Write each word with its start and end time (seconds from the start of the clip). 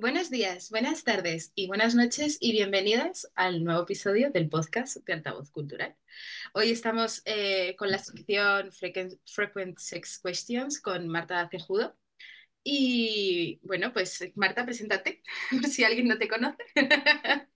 Buenos 0.00 0.30
días, 0.30 0.70
buenas 0.70 1.02
tardes 1.02 1.50
y 1.56 1.66
buenas 1.66 1.96
noches 1.96 2.38
y 2.40 2.52
bienvenidas 2.52 3.32
al 3.34 3.64
nuevo 3.64 3.82
episodio 3.82 4.30
del 4.30 4.48
podcast 4.48 4.98
de 4.98 5.12
Altavoz 5.12 5.50
Cultural. 5.50 5.96
Hoy 6.54 6.70
estamos 6.70 7.20
eh, 7.24 7.74
con 7.74 7.90
la 7.90 7.98
sección 7.98 8.70
Frequent, 8.70 9.76
Sex 9.76 10.20
Questions 10.22 10.80
con 10.80 11.08
Marta 11.08 11.48
Cejudo. 11.50 11.96
Y 12.62 13.58
bueno, 13.64 13.92
pues 13.92 14.24
Marta, 14.36 14.64
preséntate, 14.64 15.20
si 15.68 15.82
alguien 15.82 16.06
no 16.06 16.16
te 16.16 16.28
conoce. 16.28 16.62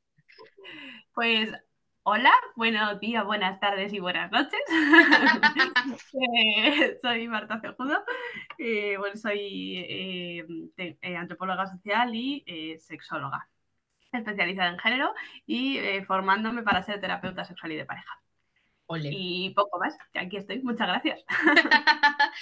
Pues 1.15 1.51
Hola, 2.05 2.33
buenos 2.57 2.99
días, 2.99 3.25
buenas 3.25 3.61
tardes 3.61 3.93
y 3.93 4.01
buenas 4.01 4.31
noches. 4.33 4.61
Eh, 6.15 6.99
soy 7.01 7.27
Marta 7.29 7.61
Cejudo, 7.61 8.05
eh, 8.59 8.97
bueno, 8.99 9.17
soy 9.17 9.77
eh, 9.79 11.17
antropóloga 11.17 11.67
social 11.67 12.15
y 12.15 12.45
sexóloga, 12.79 13.49
especializada 14.13 14.71
en 14.71 14.79
género 14.79 15.15
y 15.47 15.79
formándome 16.07 16.63
para 16.63 16.83
ser 16.83 17.01
terapeuta 17.01 17.45
sexual 17.45 17.73
y 17.73 17.77
de 17.77 17.87
pareja. 17.87 18.22
Y 19.13 19.51
poco 19.51 19.79
más, 19.79 19.97
aquí 20.15 20.37
estoy, 20.37 20.61
muchas 20.61 20.89
gracias. 20.89 21.21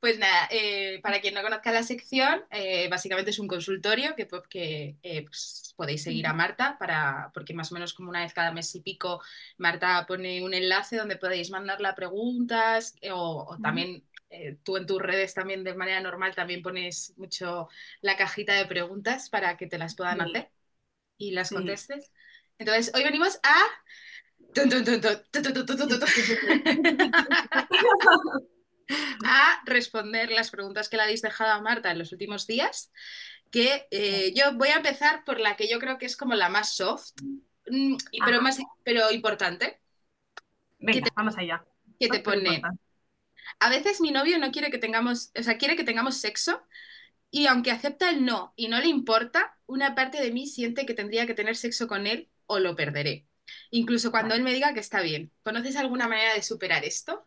pues 0.00 0.18
nada, 0.18 0.48
eh, 0.50 1.00
para 1.02 1.20
quien 1.20 1.34
no 1.34 1.42
conozca 1.42 1.72
la 1.72 1.82
sección, 1.82 2.42
eh, 2.50 2.88
básicamente 2.88 3.30
es 3.30 3.38
un 3.38 3.48
consultorio 3.48 4.14
que, 4.16 4.28
que 4.48 4.96
eh, 5.02 5.24
pues, 5.24 5.74
podéis 5.76 6.02
seguir 6.02 6.26
a 6.26 6.32
Marta, 6.32 6.76
para, 6.78 7.30
porque 7.34 7.54
más 7.54 7.70
o 7.72 7.74
menos 7.74 7.94
como 7.94 8.10
una 8.10 8.22
vez 8.22 8.32
cada 8.32 8.52
mes 8.52 8.74
y 8.74 8.80
pico, 8.80 9.20
Marta 9.56 10.04
pone 10.06 10.42
un 10.42 10.54
enlace 10.54 10.96
donde 10.96 11.16
podéis 11.16 11.50
mandarla 11.50 11.94
preguntas 11.94 12.94
o, 13.10 13.56
también 13.62 14.04
tú 14.62 14.76
en 14.76 14.86
tus 14.86 15.00
redes 15.00 15.32
también 15.32 15.64
de 15.64 15.74
manera 15.74 16.00
normal 16.02 16.34
también 16.34 16.60
pones 16.60 17.14
mucho 17.16 17.70
la 18.02 18.18
cajita 18.18 18.52
de 18.52 18.66
preguntas 18.66 19.30
para 19.30 19.56
que 19.56 19.66
te 19.66 19.78
las 19.78 19.94
puedan 19.96 20.20
hacer 20.20 20.50
y 21.16 21.32
las 21.32 21.50
contestes. 21.50 22.12
Entonces, 22.58 22.92
hoy 22.94 23.04
venimos 23.04 23.38
a 23.42 23.56
a 29.24 29.62
responder 29.66 30.30
las 30.30 30.50
preguntas 30.50 30.88
que 30.88 30.96
le 30.96 31.02
habéis 31.02 31.22
dejado 31.22 31.52
a 31.52 31.60
Marta 31.60 31.90
en 31.90 31.98
los 31.98 32.12
últimos 32.12 32.46
días, 32.46 32.90
que 33.50 33.86
eh, 33.90 34.32
yo 34.34 34.52
voy 34.54 34.68
a 34.68 34.76
empezar 34.76 35.24
por 35.24 35.40
la 35.40 35.56
que 35.56 35.68
yo 35.68 35.78
creo 35.78 35.98
que 35.98 36.06
es 36.06 36.16
como 36.16 36.34
la 36.34 36.48
más 36.48 36.74
soft, 36.76 37.10
mm, 37.70 37.96
pero, 38.24 38.40
más, 38.42 38.58
pero 38.84 39.10
importante. 39.10 39.80
Venga, 40.78 41.08
vamos 41.14 41.36
allá. 41.36 41.64
Que 41.98 42.08
te 42.08 42.20
pone, 42.20 42.62
a 43.58 43.70
veces 43.70 44.00
mi 44.00 44.10
novio 44.10 44.38
no 44.38 44.52
quiere 44.52 44.70
que 44.70 44.78
tengamos, 44.78 45.32
o 45.38 45.42
sea, 45.42 45.58
quiere 45.58 45.76
que 45.76 45.84
tengamos 45.84 46.16
sexo 46.16 46.62
y 47.30 47.46
aunque 47.46 47.70
acepta 47.70 48.10
el 48.10 48.24
no 48.24 48.52
y 48.56 48.68
no 48.68 48.78
le 48.80 48.88
importa, 48.88 49.58
una 49.66 49.94
parte 49.94 50.20
de 50.20 50.32
mí 50.32 50.46
siente 50.46 50.86
que 50.86 50.94
tendría 50.94 51.26
que 51.26 51.34
tener 51.34 51.56
sexo 51.56 51.88
con 51.88 52.06
él 52.06 52.30
o 52.46 52.58
lo 52.58 52.76
perderé. 52.76 53.27
Incluso 53.70 54.10
cuando 54.10 54.34
él 54.34 54.42
me 54.42 54.52
diga 54.52 54.74
que 54.74 54.80
está 54.80 55.02
bien. 55.02 55.30
¿Conoces 55.42 55.76
alguna 55.76 56.08
manera 56.08 56.34
de 56.34 56.42
superar 56.42 56.84
esto? 56.84 57.26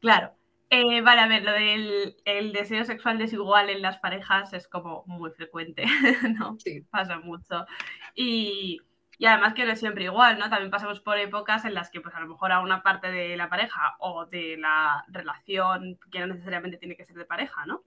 Claro. 0.00 0.34
Eh, 0.68 1.00
vale, 1.00 1.20
a 1.20 1.28
ver, 1.28 1.44
lo 1.44 1.52
del 1.52 2.16
el 2.24 2.52
deseo 2.52 2.84
sexual 2.84 3.18
desigual 3.18 3.70
en 3.70 3.82
las 3.82 3.98
parejas 3.98 4.52
es 4.52 4.66
como 4.66 5.04
muy 5.06 5.30
frecuente, 5.30 5.84
¿no? 6.38 6.58
Sí. 6.58 6.82
Pasa 6.90 7.18
mucho. 7.20 7.66
Y, 8.14 8.80
además 9.24 9.54
que 9.54 9.64
no 9.64 9.72
es 9.72 9.78
siempre 9.78 10.04
igual, 10.04 10.38
¿no? 10.38 10.50
También 10.50 10.70
pasamos 10.70 11.00
por 11.00 11.18
épocas 11.18 11.64
en 11.64 11.74
las 11.74 11.90
que, 11.90 12.00
pues 12.00 12.14
a 12.14 12.20
lo 12.20 12.26
mejor 12.26 12.50
a 12.50 12.60
una 12.60 12.82
parte 12.82 13.10
de 13.10 13.36
la 13.36 13.48
pareja 13.48 13.96
o 14.00 14.26
de 14.26 14.56
la 14.56 15.04
relación, 15.08 15.98
que 16.10 16.18
no 16.20 16.26
necesariamente 16.26 16.78
tiene 16.78 16.96
que 16.96 17.06
ser 17.06 17.16
de 17.16 17.24
pareja, 17.24 17.64
¿no? 17.66 17.84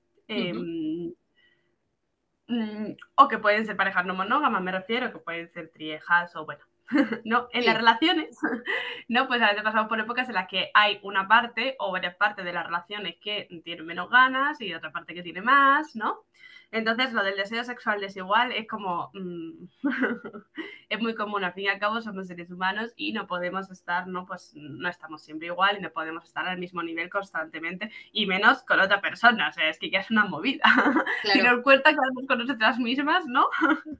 Mm, 2.50 2.94
o 3.14 3.28
que 3.28 3.38
pueden 3.38 3.67
ser 3.67 3.78
parejas 3.78 4.05
no 4.05 4.16
monógamas, 4.16 4.64
me 4.64 4.72
refiero, 4.72 5.14
que 5.14 5.19
pueden 5.19 5.47
ser 5.50 5.69
triejas 5.69 6.36
o 6.36 6.45
bueno. 6.45 6.66
no, 7.23 7.47
en 7.53 7.64
las 7.64 7.78
relaciones, 7.78 8.39
no, 9.08 9.27
pues 9.27 9.39
a 9.43 9.49
veces 9.49 9.61
pasamos 9.61 9.87
por 9.87 9.99
épocas 9.99 10.27
en 10.27 10.33
las 10.33 10.48
que 10.48 10.71
hay 10.73 10.99
una 11.04 11.27
parte 11.27 11.76
o 11.77 11.92
varias 11.92 12.15
partes 12.15 12.43
de 12.43 12.52
las 12.52 12.65
relaciones 12.65 13.17
que 13.21 13.48
tienen 13.64 13.86
menos 13.86 14.10
ganas 14.10 14.60
y 14.61 14.73
otra 14.73 14.92
parte 14.92 15.14
que 15.14 15.21
tiene 15.21 15.43
más, 15.43 15.95
¿no? 15.95 16.26
Entonces, 16.71 17.13
lo 17.13 17.23
del 17.23 17.35
deseo 17.35 17.63
sexual 17.63 17.99
desigual 17.99 18.52
es 18.52 18.67
como. 18.67 19.09
Mm, 19.13 19.65
es 20.89 21.02
muy 21.02 21.15
común. 21.15 21.43
Al 21.43 21.53
fin 21.53 21.65
y 21.65 21.67
al 21.67 21.80
cabo, 21.80 22.02
somos 22.02 22.27
seres 22.27 22.52
humanos 22.52 22.93
y 22.95 23.11
no 23.11 23.25
podemos 23.25 23.71
estar, 23.71 24.07
¿no? 24.07 24.25
Pues 24.25 24.53
no 24.55 24.87
estamos 24.87 25.23
siempre 25.23 25.47
igual 25.47 25.77
y 25.77 25.81
no 25.81 25.91
podemos 25.91 26.25
estar 26.25 26.47
al 26.47 26.59
mismo 26.59 26.83
nivel 26.83 27.09
constantemente 27.09 27.91
y 28.11 28.27
menos 28.27 28.63
con 28.63 28.80
otra 28.80 29.02
persona. 29.02 29.49
O 29.49 29.52
sea, 29.52 29.69
es 29.69 29.80
que 29.80 29.89
ya 29.89 29.99
es 29.99 30.11
una 30.11 30.25
movida. 30.25 30.63
si 31.33 31.41
nos 31.41 31.61
cuenta 31.63 31.91
que 31.91 32.27
con 32.27 32.37
nosotras 32.37 32.77
mismas, 32.80 33.25
¿no? 33.25 33.47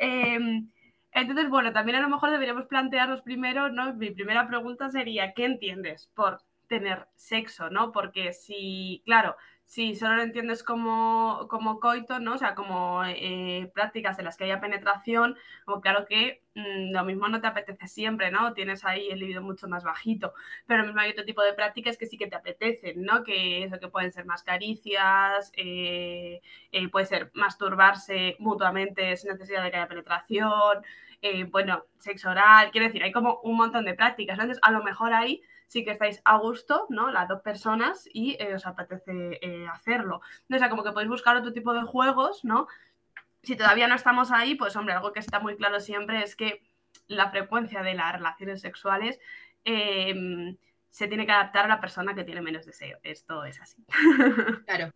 Em, 0.00 0.70
entonces, 1.10 1.48
bueno, 1.48 1.72
también 1.72 1.96
a 1.96 2.00
lo 2.00 2.08
mejor 2.08 2.30
deberíamos 2.30 2.66
plantearnos 2.66 3.22
primero, 3.22 3.68
¿no? 3.68 3.92
Mi 3.94 4.10
primera 4.10 4.46
pregunta 4.46 4.88
sería: 4.90 5.32
¿qué 5.34 5.44
entiendes 5.44 6.08
por 6.14 6.38
tener 6.68 7.08
sexo, 7.16 7.70
¿no? 7.70 7.90
Porque 7.90 8.32
si, 8.32 9.02
claro, 9.04 9.36
si 9.68 9.94
solo 9.94 10.16
lo 10.16 10.22
entiendes 10.22 10.62
como, 10.62 11.46
como 11.50 11.78
coito, 11.78 12.20
¿no? 12.20 12.34
O 12.34 12.38
sea, 12.38 12.54
como 12.54 13.04
eh, 13.04 13.70
prácticas 13.74 14.18
en 14.18 14.24
las 14.24 14.38
que 14.38 14.44
haya 14.44 14.60
penetración, 14.62 15.36
como 15.66 15.82
claro 15.82 16.06
que 16.06 16.42
mm, 16.54 16.90
lo 16.92 17.04
mismo 17.04 17.28
no 17.28 17.42
te 17.42 17.48
apetece 17.48 17.86
siempre, 17.86 18.30
¿no? 18.30 18.54
Tienes 18.54 18.86
ahí 18.86 19.08
el 19.10 19.18
libido 19.20 19.42
mucho 19.42 19.68
más 19.68 19.84
bajito, 19.84 20.32
pero 20.66 20.84
mismo 20.84 21.00
hay 21.00 21.10
otro 21.10 21.26
tipo 21.26 21.42
de 21.42 21.52
prácticas 21.52 21.98
que 21.98 22.06
sí 22.06 22.16
que 22.16 22.26
te 22.28 22.36
apetecen, 22.36 23.02
¿no? 23.02 23.24
Que 23.24 23.62
eso 23.64 23.78
que 23.78 23.88
pueden 23.88 24.10
ser 24.10 24.24
más 24.24 24.42
caricias, 24.42 25.52
eh, 25.54 26.40
eh, 26.72 26.88
puede 26.88 27.04
ser 27.04 27.30
masturbarse 27.34 28.36
mutuamente 28.38 29.16
sin 29.18 29.32
necesidad 29.32 29.62
de 29.62 29.70
que 29.70 29.76
haya 29.76 29.88
penetración, 29.88 30.82
bueno, 31.50 31.84
sexo 31.98 32.30
oral, 32.30 32.70
quiero 32.70 32.86
decir, 32.86 33.02
hay 33.02 33.12
como 33.12 33.40
un 33.42 33.56
montón 33.56 33.84
de 33.84 33.94
prácticas, 33.94 34.38
Entonces, 34.38 34.60
a 34.62 34.70
lo 34.70 34.82
mejor 34.82 35.12
ahí 35.12 35.42
sí 35.68 35.84
que 35.84 35.92
estáis 35.92 36.20
a 36.24 36.38
gusto, 36.38 36.86
¿no? 36.88 37.12
Las 37.12 37.28
dos 37.28 37.42
personas 37.42 38.08
y 38.12 38.36
eh, 38.40 38.54
os 38.54 38.66
apetece 38.66 39.38
eh, 39.42 39.66
hacerlo. 39.70 40.22
O 40.50 40.58
sea, 40.58 40.70
como 40.70 40.82
que 40.82 40.92
podéis 40.92 41.10
buscar 41.10 41.36
otro 41.36 41.52
tipo 41.52 41.74
de 41.74 41.82
juegos, 41.82 42.42
¿no? 42.42 42.66
Si 43.42 43.54
todavía 43.54 43.86
no 43.86 43.94
estamos 43.94 44.32
ahí, 44.32 44.54
pues 44.54 44.74
hombre, 44.76 44.94
algo 44.94 45.12
que 45.12 45.20
está 45.20 45.40
muy 45.40 45.56
claro 45.56 45.78
siempre 45.78 46.22
es 46.22 46.34
que 46.34 46.62
la 47.06 47.30
frecuencia 47.30 47.82
de 47.82 47.94
las 47.94 48.14
relaciones 48.14 48.62
sexuales 48.62 49.20
em, 49.64 50.56
se 50.88 51.06
tiene 51.06 51.26
que 51.26 51.32
adaptar 51.32 51.66
a 51.66 51.68
la 51.68 51.80
persona 51.80 52.14
que 52.14 52.24
tiene 52.24 52.40
menos 52.40 52.64
deseo. 52.64 52.98
Esto 53.02 53.44
es 53.44 53.60
así. 53.60 53.84
Claro. 54.66 54.92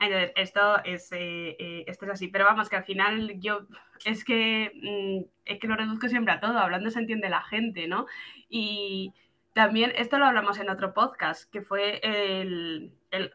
Entonces, 0.00 0.32
esto 0.34 0.84
es, 0.84 1.08
eh, 1.12 1.84
esto 1.86 2.06
es 2.06 2.10
así. 2.10 2.28
Pero 2.28 2.44
vamos, 2.44 2.68
que 2.68 2.76
al 2.76 2.84
final 2.84 3.38
yo 3.38 3.66
es 4.04 4.24
que, 4.24 4.72
mm, 4.74 5.30
es 5.44 5.58
que 5.60 5.68
lo 5.68 5.76
reduzco 5.76 6.08
siempre 6.08 6.34
a 6.34 6.40
todo. 6.40 6.58
Hablando 6.58 6.90
se 6.90 6.98
entiende 6.98 7.28
la 7.28 7.42
gente, 7.42 7.86
¿no? 7.86 8.06
Y, 8.48 9.14
también, 9.54 9.92
esto 9.96 10.18
lo 10.18 10.26
hablamos 10.26 10.58
en 10.58 10.68
otro 10.68 10.92
podcast, 10.94 11.50
que 11.50 11.62
fue 11.62 12.00
el, 12.02 12.92
el 13.10 13.34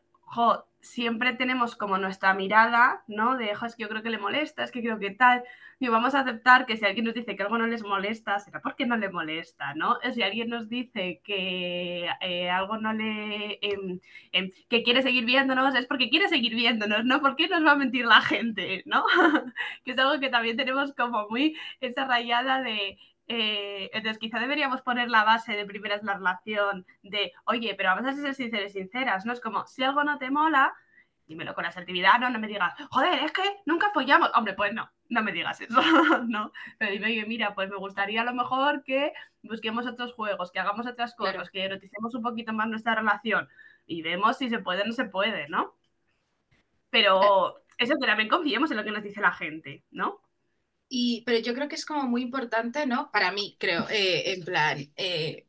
siempre 0.82 1.34
tenemos 1.34 1.76
como 1.76 1.98
nuestra 1.98 2.34
mirada, 2.34 3.04
¿no? 3.08 3.38
De, 3.38 3.54
jo, 3.56 3.66
es 3.66 3.76
que 3.76 3.84
yo 3.84 3.90
creo 3.90 4.04
que 4.04 4.10
le 4.10 4.18
molesta, 4.18 4.64
es 4.64 4.72
que 4.72 4.82
creo 4.82 5.00
que 5.00 5.12
tal. 5.12 5.44
Y 5.80 5.88
vamos 5.88 6.14
a 6.14 6.22
aceptar 6.22 6.66
que 6.66 6.78
si 6.78 6.86
alguien 6.86 7.06
nos 7.06 7.14
dice 7.14 7.36
que 7.36 7.44
algo 7.44 7.58
no 7.58 7.68
les 7.68 7.84
molesta, 7.84 8.40
será 8.40 8.62
porque 8.62 8.86
no 8.86 8.98
le 8.98 9.10
molesta, 9.10 9.74
¿no? 9.76 9.98
Si 10.14 10.22
alguien 10.22 10.50
nos 10.50 10.70
dice 10.70 11.22
que 11.24 12.10
eh, 12.22 12.50
algo 12.50 12.78
no 12.78 12.94
le... 12.94 13.60
Em, 13.62 14.00
em, 14.32 14.52
que 14.70 14.84
quiere 14.84 15.02
seguir 15.02 15.26
viéndonos, 15.26 15.76
es 15.76 15.86
porque 15.88 16.10
quiere 16.10 16.28
seguir 16.28 16.56
viéndonos, 16.56 17.06
¿no? 17.06 17.22
¿Por 17.22 17.36
qué 17.36 17.48
nos 17.48 17.66
va 17.66 17.72
a 17.72 17.76
mentir 17.76 18.06
la 18.06 18.22
gente, 18.22 18.84
¿no? 18.86 19.06
que 19.86 19.92
es 19.92 20.00
algo 20.00 20.20
que 20.20 20.30
también 20.30 20.58
tenemos 20.58 20.94
como 20.94 21.28
muy 21.30 21.58
esa 21.82 22.06
rayada 22.06 22.62
de 22.62 22.98
eh, 23.32 23.92
entonces, 23.94 24.18
quizá 24.18 24.40
deberíamos 24.40 24.82
poner 24.82 25.08
la 25.08 25.24
base 25.24 25.54
de 25.54 25.66
primeras 25.66 26.04
la 26.04 26.16
relación 26.16 26.88
de, 27.04 27.32
oye, 27.46 27.76
pero 27.76 27.90
vamos 27.90 28.08
a 28.08 28.14
ser 28.14 28.34
sinceros 28.34 28.72
y 28.72 28.80
sinceras, 28.80 29.24
¿no? 29.24 29.34
Es 29.34 29.40
como, 29.40 29.68
si 29.68 29.84
algo 29.84 30.04
no 30.04 30.18
te 30.18 30.32
mola, 30.32 30.74
dímelo 31.28 31.54
con 31.54 31.64
asertividad, 31.64 32.20
no, 32.20 32.32
no 32.32 32.40
me 32.40 32.48
digas, 32.48 32.74
joder, 32.90 33.24
es 33.24 33.32
que 33.32 33.44
nunca 33.68 33.92
follamos. 33.94 34.32
Hombre, 34.34 34.56
pues 34.56 34.74
no, 34.74 34.92
no 35.10 35.22
me 35.22 35.32
digas 35.32 35.62
eso, 35.62 35.80
¿no? 36.28 36.52
Pero 36.80 36.92
dime, 36.92 37.06
oye, 37.06 37.26
mira, 37.28 37.54
pues 37.54 37.70
me 37.70 37.78
gustaría 37.78 38.22
a 38.22 38.26
lo 38.26 38.34
mejor 38.34 38.84
que 38.84 39.14
busquemos 39.44 39.86
otros 39.86 40.14
juegos, 40.14 40.52
que 40.52 40.60
hagamos 40.60 40.88
otras 40.88 41.14
cosas, 41.14 41.52
que 41.52 41.64
eroticemos 41.64 42.16
un 42.16 42.24
poquito 42.24 42.52
más 42.52 42.68
nuestra 42.68 42.96
relación 42.96 43.48
y 43.86 44.02
vemos 44.02 44.38
si 44.38 44.50
se 44.50 44.58
puede 44.58 44.82
o 44.82 44.86
no 44.86 44.94
se 44.94 45.06
puede, 45.06 45.48
¿no? 45.50 45.76
Pero 46.90 47.62
eso 47.78 47.94
que 48.02 48.08
también 48.08 48.28
confiemos 48.28 48.72
en 48.72 48.78
lo 48.78 48.84
que 48.84 48.92
nos 48.92 49.04
dice 49.04 49.22
la 49.22 49.32
gente, 49.32 49.84
¿no? 49.92 50.20
Y, 50.90 51.24
pero 51.26 51.38
yo 51.40 51.54
creo 51.54 51.70
que 51.70 51.76
es 51.76 51.86
como 51.86 52.04
muy 52.04 52.24
importante, 52.24 52.86
¿no? 52.88 53.12
Para 53.12 53.32
mí, 53.32 53.56
creo, 53.60 53.88
eh, 53.90 54.34
en 54.34 54.44
plan, 54.44 54.92
eh, 54.96 55.48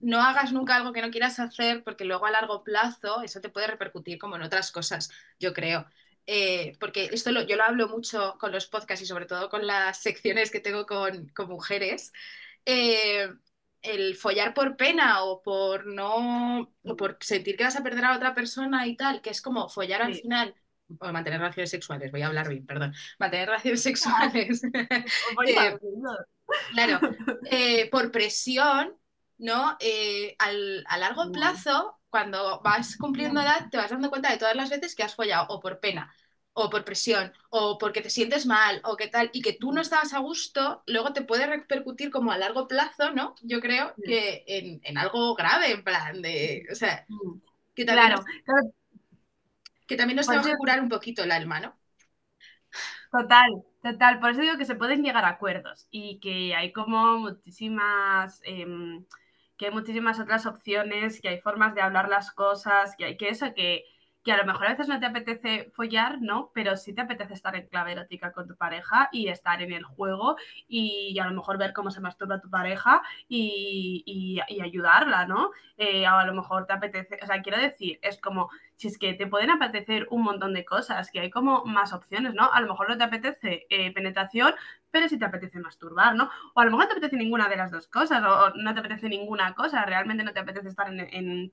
no 0.00 0.22
hagas 0.22 0.52
nunca 0.52 0.76
algo 0.76 0.92
que 0.94 1.02
no 1.02 1.10
quieras 1.10 1.38
hacer 1.40 1.84
porque 1.84 2.04
luego 2.06 2.24
a 2.26 2.30
largo 2.30 2.64
plazo 2.64 3.22
eso 3.22 3.40
te 3.40 3.50
puede 3.50 3.66
repercutir 3.66 4.18
como 4.18 4.36
en 4.36 4.42
otras 4.42 4.72
cosas, 4.72 5.10
yo 5.38 5.52
creo. 5.52 5.86
Eh, 6.26 6.76
porque 6.80 7.10
esto 7.12 7.32
lo, 7.32 7.42
yo 7.42 7.56
lo 7.56 7.64
hablo 7.64 7.88
mucho 7.88 8.36
con 8.40 8.52
los 8.52 8.66
podcasts 8.66 9.02
y 9.02 9.06
sobre 9.06 9.26
todo 9.26 9.50
con 9.50 9.66
las 9.66 10.02
secciones 10.02 10.50
que 10.50 10.60
tengo 10.60 10.86
con, 10.86 11.28
con 11.28 11.48
mujeres. 11.48 12.12
el 13.82 14.16
follar 14.16 14.54
por 14.54 14.76
pena 14.76 15.22
o 15.24 15.42
por 15.42 15.86
no 15.86 16.74
o 16.82 16.96
por 16.96 17.18
sentir 17.20 17.56
que 17.56 17.64
vas 17.64 17.76
a 17.76 17.82
perder 17.82 18.04
a 18.06 18.16
otra 18.16 18.34
persona 18.34 18.86
y 18.86 18.96
tal, 18.96 19.20
que 19.22 19.30
es 19.30 19.42
como 19.42 19.68
follar 19.68 20.02
al 20.02 20.14
final 20.14 20.54
o 21.00 21.12
mantener 21.12 21.40
relaciones 21.40 21.70
sexuales, 21.70 22.10
voy 22.12 22.22
a 22.22 22.26
hablar 22.28 22.48
bien, 22.48 22.66
perdón, 22.66 22.94
mantener 23.18 23.48
relaciones 23.48 23.82
sexuales, 23.82 24.62
Eh, 25.46 25.78
claro, 26.70 27.02
eh, 27.44 27.88
por 27.90 28.10
presión, 28.12 28.94
¿no? 29.38 29.76
Eh, 29.80 30.34
al- 30.38 30.84
a 30.88 30.98
largo 30.98 31.22
Mm. 31.24 31.32
plazo, 31.32 31.98
cuando 32.10 32.60
vas 32.62 32.96
cumpliendo 32.96 33.40
edad, 33.40 33.68
te 33.70 33.76
vas 33.76 33.90
dando 33.90 34.10
cuenta 34.10 34.30
de 34.30 34.38
todas 34.38 34.56
las 34.56 34.70
veces 34.70 34.94
que 34.94 35.02
has 35.02 35.14
follado, 35.14 35.46
o 35.48 35.60
por 35.60 35.80
pena, 35.80 36.12
o 36.54 36.70
por 36.70 36.84
presión, 36.84 37.32
o 37.50 37.78
porque 37.78 38.00
te 38.02 38.10
sientes 38.10 38.46
mal, 38.46 38.80
o 38.84 38.96
qué 38.96 39.08
tal, 39.08 39.30
y 39.32 39.42
que 39.42 39.52
tú 39.52 39.72
no 39.72 39.80
estabas 39.80 40.12
a 40.14 40.18
gusto, 40.18 40.82
luego 40.86 41.12
te 41.12 41.22
puede 41.22 41.46
repercutir 41.46 42.10
como 42.10 42.32
a 42.32 42.38
largo 42.38 42.66
plazo, 42.68 43.12
¿no? 43.12 43.34
Yo 43.42 43.60
creo 43.60 43.96
que 44.04 44.44
en, 44.46 44.80
en 44.82 44.98
algo 44.98 45.34
grave, 45.34 45.70
en 45.72 45.84
plan 45.84 46.20
de, 46.22 46.66
o 46.72 46.74
sea, 46.74 47.06
que 47.74 47.84
también, 47.84 48.14
Claro, 48.14 48.24
claro, 48.44 48.72
que 49.88 49.96
también 49.96 50.16
nos 50.18 50.28
tenemos 50.28 50.46
que 50.48 50.56
curar 50.56 50.80
un 50.80 50.88
poquito 50.88 51.24
el 51.24 51.32
alma, 51.32 51.60
¿no? 51.60 51.78
Total, 53.10 53.64
total. 53.82 54.20
Por 54.20 54.30
eso 54.30 54.40
digo 54.42 54.58
que 54.58 54.64
se 54.66 54.74
pueden 54.74 55.02
llegar 55.02 55.24
a 55.24 55.28
acuerdos 55.30 55.86
y 55.90 56.20
que 56.20 56.54
hay 56.54 56.72
como 56.72 57.18
muchísimas, 57.18 58.40
em, 58.44 59.06
que 59.56 59.66
hay 59.66 59.72
muchísimas 59.72 60.20
otras 60.20 60.44
opciones, 60.46 61.20
que 61.20 61.28
hay 61.28 61.40
formas 61.40 61.74
de 61.74 61.80
hablar 61.82 62.08
las 62.08 62.32
cosas, 62.32 62.94
que 62.96 63.04
hay 63.06 63.16
que 63.16 63.30
eso, 63.30 63.54
que, 63.54 63.84
que 64.22 64.32
a 64.32 64.36
lo 64.36 64.44
mejor 64.44 64.66
a 64.66 64.70
veces 64.70 64.88
no 64.88 65.00
te 65.00 65.06
apetece 65.06 65.70
follar, 65.74 66.20
¿no? 66.20 66.50
Pero 66.54 66.76
sí 66.76 66.94
te 66.94 67.00
apetece 67.00 67.32
estar 67.34 67.56
en 67.56 67.66
clave 67.68 67.92
erótica 67.92 68.32
con 68.32 68.46
tu 68.46 68.56
pareja 68.56 69.08
y 69.10 69.28
estar 69.28 69.62
en 69.62 69.72
el 69.72 69.84
juego 69.84 70.36
y 70.68 71.18
a 71.18 71.24
lo 71.26 71.32
mejor 71.34 71.56
ver 71.58 71.72
cómo 71.72 71.90
se 71.90 72.00
masturba 72.00 72.40
tu 72.40 72.50
pareja 72.50 73.02
y, 73.28 74.02
y- 74.06 74.54
y 74.54 74.60
ayudarla, 74.60 75.24
¿no? 75.26 75.50
Eh, 75.78 76.06
a 76.06 76.24
lo 76.26 76.34
mejor 76.34 76.66
te 76.66 76.74
apetece, 76.74 77.18
o 77.22 77.26
sea, 77.26 77.40
quiero 77.42 77.58
decir, 77.58 77.98
es 78.02 78.20
como 78.20 78.50
si 78.78 78.88
es 78.88 78.98
que 78.98 79.14
te 79.14 79.26
pueden 79.26 79.50
apetecer 79.50 80.06
un 80.10 80.22
montón 80.24 80.54
de 80.54 80.64
cosas, 80.64 81.10
que 81.10 81.20
hay 81.20 81.30
como 81.30 81.64
más 81.66 81.92
opciones, 81.92 82.34
¿no? 82.34 82.50
A 82.52 82.60
lo 82.62 82.68
mejor 82.68 82.88
no 82.90 82.98
te 82.98 83.04
apetece 83.04 83.66
eh, 83.70 83.92
penetración, 83.94 84.54
pero 84.90 85.08
sí 85.08 85.18
te 85.18 85.26
apetece 85.26 85.60
masturbar, 85.60 86.14
¿no? 86.16 86.30
O 86.54 86.60
a 86.60 86.64
lo 86.64 86.70
mejor 86.70 86.84
no 86.86 86.88
te 86.88 86.94
apetece 86.98 87.16
ninguna 87.16 87.48
de 87.50 87.56
las 87.56 87.70
dos 87.72 87.88
cosas, 87.88 88.22
o, 88.24 88.46
o 88.46 88.50
no 88.56 88.74
te 88.74 88.80
apetece 88.80 89.08
ninguna 89.10 89.54
cosa, 89.54 89.84
realmente 89.86 90.24
no 90.24 90.32
te 90.32 90.40
apetece 90.40 90.68
estar 90.68 90.88
en, 90.88 91.00
en, 91.00 91.52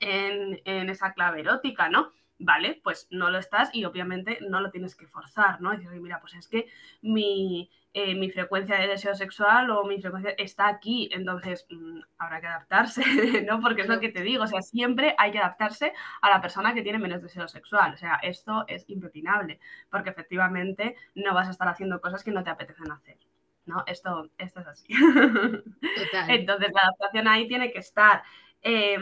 en, 0.00 0.60
en 0.64 0.90
esa 0.90 1.12
clave 1.14 1.40
erótica, 1.40 1.88
¿no? 1.88 2.12
Vale, 2.44 2.80
pues 2.82 3.06
no 3.10 3.30
lo 3.30 3.38
estás 3.38 3.70
y 3.72 3.84
obviamente 3.84 4.38
no 4.40 4.60
lo 4.60 4.72
tienes 4.72 4.96
que 4.96 5.06
forzar, 5.06 5.60
¿no? 5.60 5.70
Decir, 5.70 5.88
mira, 6.00 6.20
pues 6.20 6.34
es 6.34 6.48
que 6.48 6.66
mi, 7.00 7.70
eh, 7.94 8.16
mi 8.16 8.30
frecuencia 8.30 8.76
de 8.80 8.88
deseo 8.88 9.14
sexual 9.14 9.70
o 9.70 9.84
mi 9.84 10.00
frecuencia 10.00 10.34
está 10.36 10.66
aquí, 10.66 11.08
entonces 11.12 11.66
mmm, 11.70 12.00
habrá 12.18 12.40
que 12.40 12.48
adaptarse, 12.48 13.02
¿no? 13.46 13.60
Porque 13.60 13.82
es 13.82 13.88
lo 13.88 14.00
que 14.00 14.08
te 14.08 14.22
digo, 14.22 14.42
o 14.42 14.46
sea, 14.48 14.60
siempre 14.60 15.14
hay 15.18 15.30
que 15.30 15.38
adaptarse 15.38 15.92
a 16.20 16.30
la 16.30 16.40
persona 16.40 16.74
que 16.74 16.82
tiene 16.82 16.98
menos 16.98 17.22
deseo 17.22 17.46
sexual, 17.46 17.94
o 17.94 17.96
sea, 17.96 18.16
esto 18.24 18.64
es 18.66 18.84
impepinable, 18.88 19.60
porque 19.88 20.10
efectivamente 20.10 20.96
no 21.14 21.34
vas 21.34 21.46
a 21.46 21.52
estar 21.52 21.68
haciendo 21.68 22.00
cosas 22.00 22.24
que 22.24 22.32
no 22.32 22.42
te 22.42 22.50
apetecen 22.50 22.90
hacer. 22.90 23.18
¿no? 23.66 23.84
Esto, 23.86 24.28
esto 24.36 24.58
es 24.58 24.66
así. 24.66 24.88
Total. 25.96 26.30
Entonces 26.30 26.72
la 26.72 26.80
adaptación 26.80 27.28
ahí 27.28 27.46
tiene 27.46 27.70
que 27.72 27.78
estar. 27.78 28.24
Eh, 28.62 28.98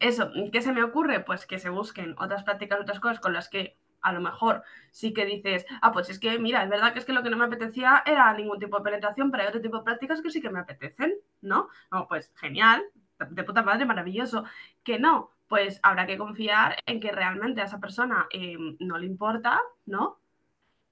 eso, 0.00 0.30
¿qué 0.52 0.62
se 0.62 0.72
me 0.72 0.82
ocurre? 0.82 1.20
Pues 1.20 1.46
que 1.46 1.58
se 1.58 1.70
busquen 1.70 2.14
otras 2.18 2.44
prácticas, 2.44 2.80
otras 2.80 3.00
cosas 3.00 3.20
con 3.20 3.32
las 3.32 3.48
que 3.48 3.76
a 4.02 4.12
lo 4.12 4.20
mejor 4.20 4.62
sí 4.90 5.12
que 5.12 5.24
dices, 5.26 5.66
ah, 5.82 5.92
pues 5.92 6.10
es 6.10 6.18
que, 6.18 6.38
mira, 6.38 6.62
es 6.62 6.70
verdad 6.70 6.92
que 6.92 6.98
es 6.98 7.04
que 7.04 7.12
lo 7.12 7.22
que 7.22 7.30
no 7.30 7.36
me 7.36 7.44
apetecía 7.44 8.02
era 8.06 8.32
ningún 8.34 8.58
tipo 8.58 8.78
de 8.78 8.84
penetración, 8.84 9.30
pero 9.30 9.42
hay 9.42 9.48
otro 9.48 9.60
tipo 9.60 9.78
de 9.78 9.84
prácticas 9.84 10.22
que 10.22 10.30
sí 10.30 10.40
que 10.40 10.50
me 10.50 10.60
apetecen, 10.60 11.14
¿no? 11.42 11.68
Oh, 11.92 12.08
pues 12.08 12.32
genial, 12.36 12.82
de 13.28 13.44
puta 13.44 13.62
madre, 13.62 13.84
maravilloso. 13.84 14.44
Que 14.82 14.98
no, 14.98 15.30
pues 15.48 15.80
habrá 15.82 16.06
que 16.06 16.18
confiar 16.18 16.76
en 16.86 17.00
que 17.00 17.12
realmente 17.12 17.60
a 17.60 17.64
esa 17.64 17.80
persona 17.80 18.26
eh, 18.30 18.56
no 18.80 18.98
le 18.98 19.06
importa, 19.06 19.60
¿no? 19.86 20.18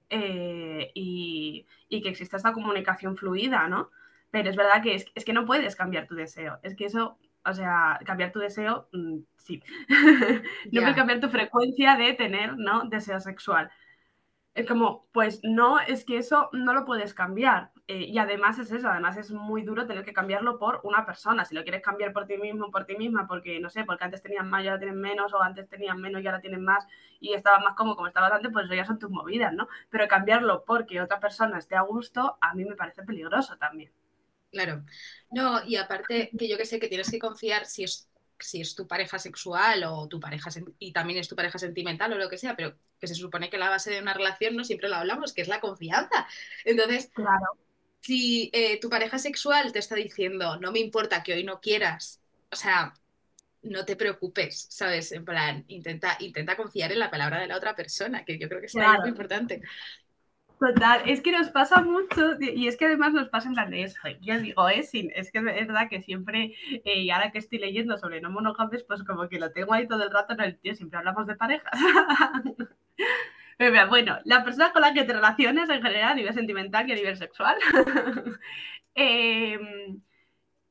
Eh, 0.09 0.91
y, 0.95 1.67
y, 1.87 2.01
que 2.01 2.09
exista 2.09 2.37
esta 2.37 2.53
comunicación 2.53 3.15
fluida, 3.15 3.67
¿no? 3.67 3.91
Pero 4.31 4.49
es 4.49 4.55
verdad 4.55 4.81
que 4.81 4.95
es, 4.95 5.05
es 5.13 5.23
que 5.25 5.33
no 5.33 5.45
puedes 5.45 5.75
cambiar 5.75 6.07
tu 6.07 6.15
deseo, 6.15 6.59
es 6.63 6.75
que 6.75 6.85
eso 6.85 7.17
o 7.45 7.53
sea, 7.53 7.99
cambiar 8.05 8.31
tu 8.31 8.39
deseo, 8.39 8.87
mmm, 8.91 9.19
sí. 9.37 9.61
no 10.71 10.81
puedes 10.81 10.95
cambiar 10.95 11.19
tu 11.19 11.29
frecuencia 11.29 11.95
de 11.95 12.13
tener, 12.13 12.57
¿no? 12.57 12.83
Deseo 12.89 13.19
sexual. 13.19 13.69
Es 14.55 14.67
como, 14.67 15.07
pues 15.13 15.39
no, 15.43 15.79
es 15.79 16.03
que 16.05 16.17
eso 16.17 16.49
no 16.53 16.73
lo 16.73 16.85
puedes 16.85 17.13
cambiar. 17.13 17.71
Eh, 17.87 18.05
y 18.07 18.17
además 18.19 18.59
es 18.59 18.71
eso, 18.71 18.89
además 18.89 19.17
es 19.17 19.31
muy 19.31 19.63
duro 19.63 19.87
tener 19.87 20.03
que 20.05 20.13
cambiarlo 20.13 20.59
por 20.59 20.81
una 20.83 21.05
persona. 21.05 21.45
Si 21.45 21.55
lo 21.55 21.63
quieres 21.63 21.81
cambiar 21.81 22.13
por 22.13 22.27
ti 22.27 22.37
mismo, 22.37 22.69
por 22.71 22.85
ti 22.85 22.95
misma, 22.97 23.27
porque 23.27 23.59
no 23.59 23.69
sé, 23.69 23.83
porque 23.85 24.03
antes 24.03 24.21
tenían 24.21 24.49
más 24.49 24.63
y 24.63 24.67
ahora 24.67 24.79
tienen 24.79 24.99
menos, 24.99 25.33
o 25.33 25.41
antes 25.41 25.67
tenían 25.69 25.99
menos 26.01 26.21
y 26.21 26.27
ahora 26.27 26.41
tienen 26.41 26.63
más, 26.63 26.85
y 27.19 27.33
estabas 27.33 27.63
más 27.63 27.75
cómodo 27.75 27.95
como 27.95 28.07
estabas 28.07 28.31
antes, 28.33 28.51
pues 28.51 28.65
eso 28.65 28.75
ya 28.75 28.85
son 28.85 28.99
tus 28.99 29.09
movidas, 29.09 29.53
¿no? 29.53 29.67
Pero 29.89 30.07
cambiarlo 30.07 30.63
porque 30.65 31.01
otra 31.01 31.19
persona 31.19 31.57
esté 31.57 31.75
a 31.75 31.81
gusto, 31.81 32.37
a 32.41 32.53
mí 32.53 32.65
me 32.65 32.75
parece 32.75 33.03
peligroso 33.03 33.57
también. 33.57 33.91
Claro. 34.51 34.83
No, 35.31 35.63
y 35.65 35.75
aparte 35.75 36.31
que 36.37 36.47
yo 36.47 36.57
que 36.57 36.65
sé 36.65 36.79
que 36.79 36.87
tienes 36.87 37.09
que 37.09 37.19
confiar 37.19 37.65
si 37.65 37.83
es, 37.83 38.09
si 38.39 38.61
es 38.61 38.75
tu 38.75 38.87
pareja 38.87 39.19
sexual 39.19 39.83
o 39.83 40.07
tu 40.07 40.19
pareja 40.19 40.49
y 40.79 40.91
también 40.91 41.19
es 41.19 41.27
tu 41.27 41.35
pareja 41.35 41.59
sentimental 41.59 42.13
o 42.13 42.17
lo 42.17 42.29
que 42.29 42.37
sea, 42.37 42.55
pero 42.55 42.75
que 42.99 43.07
se 43.07 43.15
supone 43.15 43.49
que 43.49 43.57
la 43.57 43.69
base 43.69 43.91
de 43.91 44.01
una 44.01 44.13
relación 44.13 44.55
no 44.55 44.63
siempre 44.63 44.89
lo 44.89 44.95
hablamos, 44.95 45.33
que 45.33 45.41
es 45.41 45.47
la 45.47 45.59
confianza. 45.59 46.27
Entonces, 46.65 47.11
claro. 47.13 47.57
si 48.01 48.49
eh, 48.53 48.79
tu 48.79 48.89
pareja 48.89 49.19
sexual 49.19 49.71
te 49.71 49.79
está 49.79 49.95
diciendo, 49.95 50.57
no 50.57 50.71
me 50.71 50.79
importa 50.79 51.23
que 51.23 51.33
hoy 51.33 51.43
no 51.43 51.61
quieras, 51.61 52.21
o 52.51 52.55
sea, 52.55 52.93
no 53.61 53.85
te 53.85 53.95
preocupes, 53.95 54.67
¿sabes? 54.69 55.11
En 55.11 55.25
plan, 55.25 55.65
intenta, 55.67 56.17
intenta 56.19 56.55
confiar 56.55 56.91
en 56.91 56.99
la 56.99 57.11
palabra 57.11 57.39
de 57.39 57.47
la 57.47 57.57
otra 57.57 57.75
persona, 57.75 58.23
que 58.23 58.37
yo 58.37 58.47
creo 58.47 58.61
que 58.61 58.67
es 58.67 58.71
claro. 58.71 59.01
muy 59.01 59.09
importante. 59.09 59.61
Total, 60.59 61.01
es 61.05 61.21
que 61.21 61.31
nos 61.31 61.49
pasa 61.51 61.81
mucho 61.81 62.35
y 62.39 62.67
es 62.67 62.75
que 62.75 62.85
además 62.85 63.13
nos 63.13 63.29
pasa 63.29 63.47
en 63.47 63.53
plan 63.53 63.69
de 63.69 63.83
eso. 63.83 63.97
Yo 64.19 64.37
digo, 64.39 64.67
¿eh? 64.67 64.83
Sí, 64.83 65.09
es 65.15 65.31
que 65.31 65.39
es 65.39 65.43
verdad 65.67 65.87
que 65.89 66.01
siempre, 66.01 66.53
eh, 66.83 66.99
y 66.99 67.09
ahora 67.11 67.31
que 67.31 67.37
estoy 67.37 67.59
leyendo 67.59 67.97
sobre 67.97 68.19
no 68.19 68.29
monogamias, 68.29 68.83
pues 68.83 69.03
como 69.03 69.29
que 69.29 69.39
lo 69.39 69.51
tengo 69.53 69.73
ahí 69.73 69.87
todo 69.87 70.03
el 70.03 70.11
rato 70.11 70.33
en 70.33 70.41
el 70.41 70.59
tío, 70.59 70.75
siempre 70.75 70.99
hablamos 70.99 71.27
de 71.27 71.35
parejas. 71.35 71.71
Bueno, 73.89 74.17
la 74.23 74.43
persona 74.45 74.71
con 74.71 74.81
la 74.81 74.93
que 74.93 75.03
te 75.03 75.11
relacionas 75.11 75.69
en 75.69 75.81
general 75.81 76.13
a 76.13 76.15
nivel 76.15 76.33
sentimental 76.33 76.87
y 76.87 76.93
a 76.93 76.95
nivel 76.95 77.17
sexual. 77.17 77.57
eh, 78.95 79.59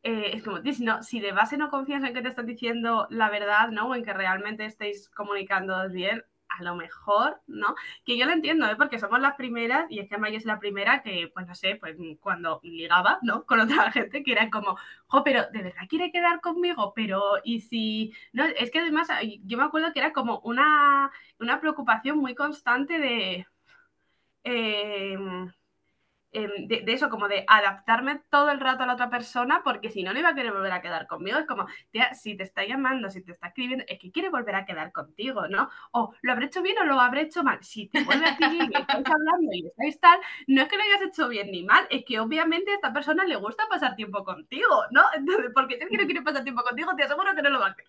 eh, 0.02 0.30
es 0.34 0.42
como, 0.42 0.58
no, 0.80 1.02
si 1.02 1.20
de 1.20 1.32
base 1.32 1.58
no 1.58 1.70
confías 1.70 2.02
en 2.04 2.14
que 2.14 2.22
te 2.22 2.28
están 2.28 2.46
diciendo 2.46 3.06
la 3.10 3.30
verdad, 3.30 3.68
¿no? 3.70 3.88
O 3.88 3.94
en 3.94 4.04
que 4.04 4.12
realmente 4.12 4.64
estéis 4.64 5.10
comunicando 5.10 5.88
bien, 5.90 6.24
a 6.48 6.62
lo 6.62 6.74
mejor, 6.74 7.40
¿no? 7.46 7.74
Que 8.04 8.16
yo 8.18 8.26
lo 8.26 8.32
entiendo, 8.32 8.66
¿eh? 8.66 8.76
porque 8.76 8.98
somos 8.98 9.20
las 9.20 9.34
primeras, 9.36 9.90
y 9.90 10.00
es 10.00 10.08
que 10.08 10.18
Maya 10.18 10.38
es 10.38 10.44
la 10.44 10.58
primera 10.58 11.02
que, 11.02 11.30
pues 11.32 11.46
no 11.46 11.54
sé, 11.54 11.76
pues 11.76 11.96
cuando 12.20 12.60
ligaba, 12.62 13.18
¿no? 13.22 13.44
Con 13.46 13.60
otra 13.60 13.90
gente, 13.92 14.22
que 14.22 14.32
era 14.32 14.50
como, 14.50 14.76
jo, 15.06 15.24
pero 15.24 15.44
¿de 15.52 15.62
verdad 15.62 15.88
quiere 15.88 16.10
quedar 16.12 16.40
conmigo? 16.40 16.92
Pero, 16.94 17.20
y 17.44 17.60
si, 17.60 18.12
no, 18.32 18.44
es 18.44 18.70
que 18.70 18.80
además, 18.80 19.08
yo 19.44 19.58
me 19.58 19.64
acuerdo 19.64 19.92
que 19.92 20.00
era 20.00 20.12
como 20.12 20.40
una, 20.40 21.10
una 21.38 21.60
preocupación 21.60 22.18
muy 22.18 22.34
constante 22.34 22.98
de, 22.98 23.46
eh, 24.44 25.18
de, 26.32 26.82
de, 26.84 26.92
eso, 26.92 27.08
como 27.08 27.28
de 27.28 27.44
adaptarme 27.46 28.20
todo 28.30 28.50
el 28.50 28.60
rato 28.60 28.82
a 28.82 28.86
la 28.86 28.94
otra 28.94 29.10
persona, 29.10 29.62
porque 29.64 29.90
si 29.90 30.02
no, 30.02 30.12
no 30.12 30.18
iba 30.18 30.30
a 30.30 30.34
querer 30.34 30.52
volver 30.52 30.72
a 30.72 30.82
quedar 30.82 31.06
conmigo. 31.06 31.38
Es 31.38 31.46
como, 31.46 31.66
tía, 31.90 32.12
si 32.14 32.36
te 32.36 32.42
está 32.42 32.64
llamando, 32.64 33.10
si 33.10 33.22
te 33.22 33.32
está 33.32 33.48
escribiendo, 33.48 33.84
es 33.88 33.98
que 33.98 34.12
quiere 34.12 34.28
volver 34.28 34.54
a 34.54 34.64
quedar 34.64 34.92
contigo, 34.92 35.48
¿no? 35.48 35.70
O 35.92 36.14
lo 36.22 36.32
habré 36.32 36.46
hecho 36.46 36.62
bien 36.62 36.78
o 36.78 36.84
lo 36.84 37.00
habré 37.00 37.22
hecho 37.22 37.42
mal. 37.42 37.58
Si 37.62 37.88
te 37.88 38.04
vuelve 38.04 38.26
a 38.26 38.30
escribir 38.30 38.70
y 38.70 38.76
estáis 38.76 39.06
hablando 39.06 39.52
y 39.52 39.66
estáis 39.66 40.00
tal, 40.00 40.20
no 40.46 40.62
es 40.62 40.68
que 40.68 40.76
lo 40.76 40.82
hayas 40.82 41.02
hecho 41.02 41.28
bien 41.28 41.50
ni 41.50 41.64
mal, 41.64 41.86
es 41.90 42.04
que 42.04 42.20
obviamente 42.20 42.70
a 42.70 42.74
esta 42.74 42.92
persona 42.92 43.24
le 43.24 43.36
gusta 43.36 43.64
pasar 43.68 43.96
tiempo 43.96 44.24
contigo, 44.24 44.84
¿no? 44.90 45.02
Entonces, 45.14 45.50
porque 45.54 45.78
si 45.78 45.88
que 45.88 45.96
no 45.96 46.04
quiere 46.04 46.22
pasar 46.22 46.44
tiempo 46.44 46.62
contigo, 46.62 46.94
te 46.96 47.04
aseguro 47.04 47.34
que 47.34 47.42
no 47.42 47.50
lo 47.50 47.60
va 47.60 47.68
a 47.68 47.70
hacer. 47.70 47.84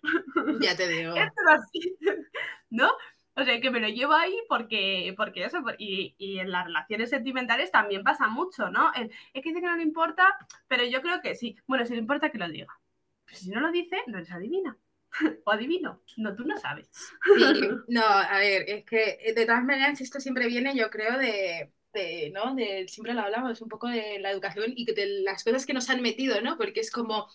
Ya 0.60 0.76
te 0.76 0.88
digo. 0.88 1.14
Esto 1.16 1.40
es 1.46 1.60
así, 1.60 1.98
¿no? 2.70 2.90
O 3.36 3.44
sea, 3.44 3.60
que 3.60 3.70
me 3.70 3.80
lo 3.80 3.88
llevo 3.88 4.12
ahí 4.12 4.36
porque, 4.48 5.14
porque 5.16 5.44
eso, 5.44 5.62
y, 5.78 6.14
y, 6.18 6.40
en 6.40 6.50
las 6.50 6.66
relaciones 6.66 7.10
sentimentales 7.10 7.70
también 7.70 8.02
pasa 8.02 8.28
mucho, 8.28 8.70
¿no? 8.70 8.92
El, 8.94 9.10
es 9.32 9.42
que 9.42 9.50
dice 9.50 9.60
que 9.60 9.66
no 9.66 9.76
le 9.76 9.82
importa, 9.82 10.36
pero 10.68 10.84
yo 10.84 11.00
creo 11.00 11.20
que 11.20 11.34
sí. 11.34 11.56
Bueno, 11.66 11.86
si 11.86 11.92
le 11.94 12.00
importa 12.00 12.30
que 12.30 12.38
lo 12.38 12.48
diga. 12.48 12.66
Pero 13.24 13.38
si 13.38 13.50
no 13.50 13.60
lo 13.60 13.70
dice, 13.70 13.96
no 14.08 14.18
eres 14.18 14.32
adivina. 14.32 14.76
o 15.44 15.50
adivino. 15.50 16.02
No, 16.16 16.34
tú 16.34 16.44
no 16.44 16.56
sabes. 16.58 16.90
Sí, 16.90 17.44
no, 17.88 18.04
a 18.04 18.38
ver, 18.38 18.68
es 18.68 18.84
que 18.84 19.32
de 19.34 19.46
todas 19.46 19.64
maneras 19.64 20.00
esto 20.00 20.20
siempre 20.20 20.46
viene, 20.46 20.76
yo 20.76 20.90
creo, 20.90 21.18
de, 21.18 21.72
de, 21.92 22.30
¿no? 22.34 22.54
De, 22.54 22.86
siempre 22.88 23.14
lo 23.14 23.22
hablamos, 23.22 23.60
un 23.60 23.68
poco 23.68 23.88
de 23.88 24.18
la 24.18 24.30
educación 24.30 24.72
y 24.74 24.84
de 24.92 25.22
las 25.22 25.44
cosas 25.44 25.66
que 25.66 25.72
nos 25.74 25.88
han 25.90 26.02
metido, 26.02 26.40
¿no? 26.40 26.56
Porque 26.56 26.80
es 26.80 26.90
como... 26.90 27.28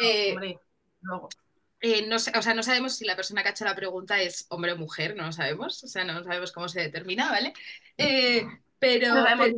No, 0.00 0.06
eh, 0.06 0.32
hombre, 0.32 0.58
luego. 1.02 1.28
Eh, 1.84 2.06
no, 2.06 2.14
o 2.14 2.18
sea, 2.20 2.54
no 2.54 2.62
sabemos 2.62 2.96
si 2.96 3.04
la 3.04 3.16
persona 3.16 3.42
que 3.42 3.48
ha 3.48 3.50
hecho 3.50 3.64
la 3.64 3.74
pregunta 3.74 4.22
es 4.22 4.46
hombre 4.50 4.70
o 4.70 4.76
mujer, 4.76 5.16
no 5.16 5.26
lo 5.26 5.32
sabemos, 5.32 5.82
o 5.82 5.88
sea, 5.88 6.04
no 6.04 6.22
sabemos 6.22 6.52
cómo 6.52 6.68
se 6.68 6.80
determina, 6.80 7.28
¿vale? 7.28 7.52
Eh, 7.98 8.46
pero, 8.78 9.12
no 9.16 9.24
pero, 9.24 9.56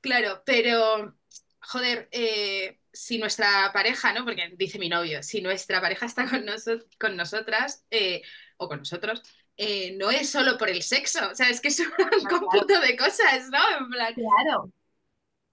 claro, 0.00 0.42
pero, 0.46 1.14
joder, 1.60 2.08
eh, 2.12 2.80
si 2.90 3.18
nuestra 3.18 3.70
pareja, 3.74 4.14
¿no? 4.14 4.24
Porque 4.24 4.54
dice 4.56 4.78
mi 4.78 4.88
novio, 4.88 5.22
si 5.22 5.42
nuestra 5.42 5.82
pareja 5.82 6.06
está 6.06 6.26
con, 6.30 6.46
noso 6.46 6.78
con 6.98 7.14
nosotras 7.14 7.84
o 8.56 8.66
con 8.66 8.78
nosotros, 8.78 9.22
no 9.98 10.10
es 10.10 10.30
solo 10.30 10.56
por 10.56 10.70
el 10.70 10.82
sexo, 10.82 11.30
o 11.30 11.34
sea, 11.34 11.50
es 11.50 11.60
que 11.60 11.68
es 11.68 11.80
un 11.80 11.88
conjunto 12.40 12.80
de 12.80 12.96
cosas, 12.96 13.50
¿no? 13.50 13.78
En 13.80 13.90
plan, 13.90 14.14
Claro, 14.14 14.72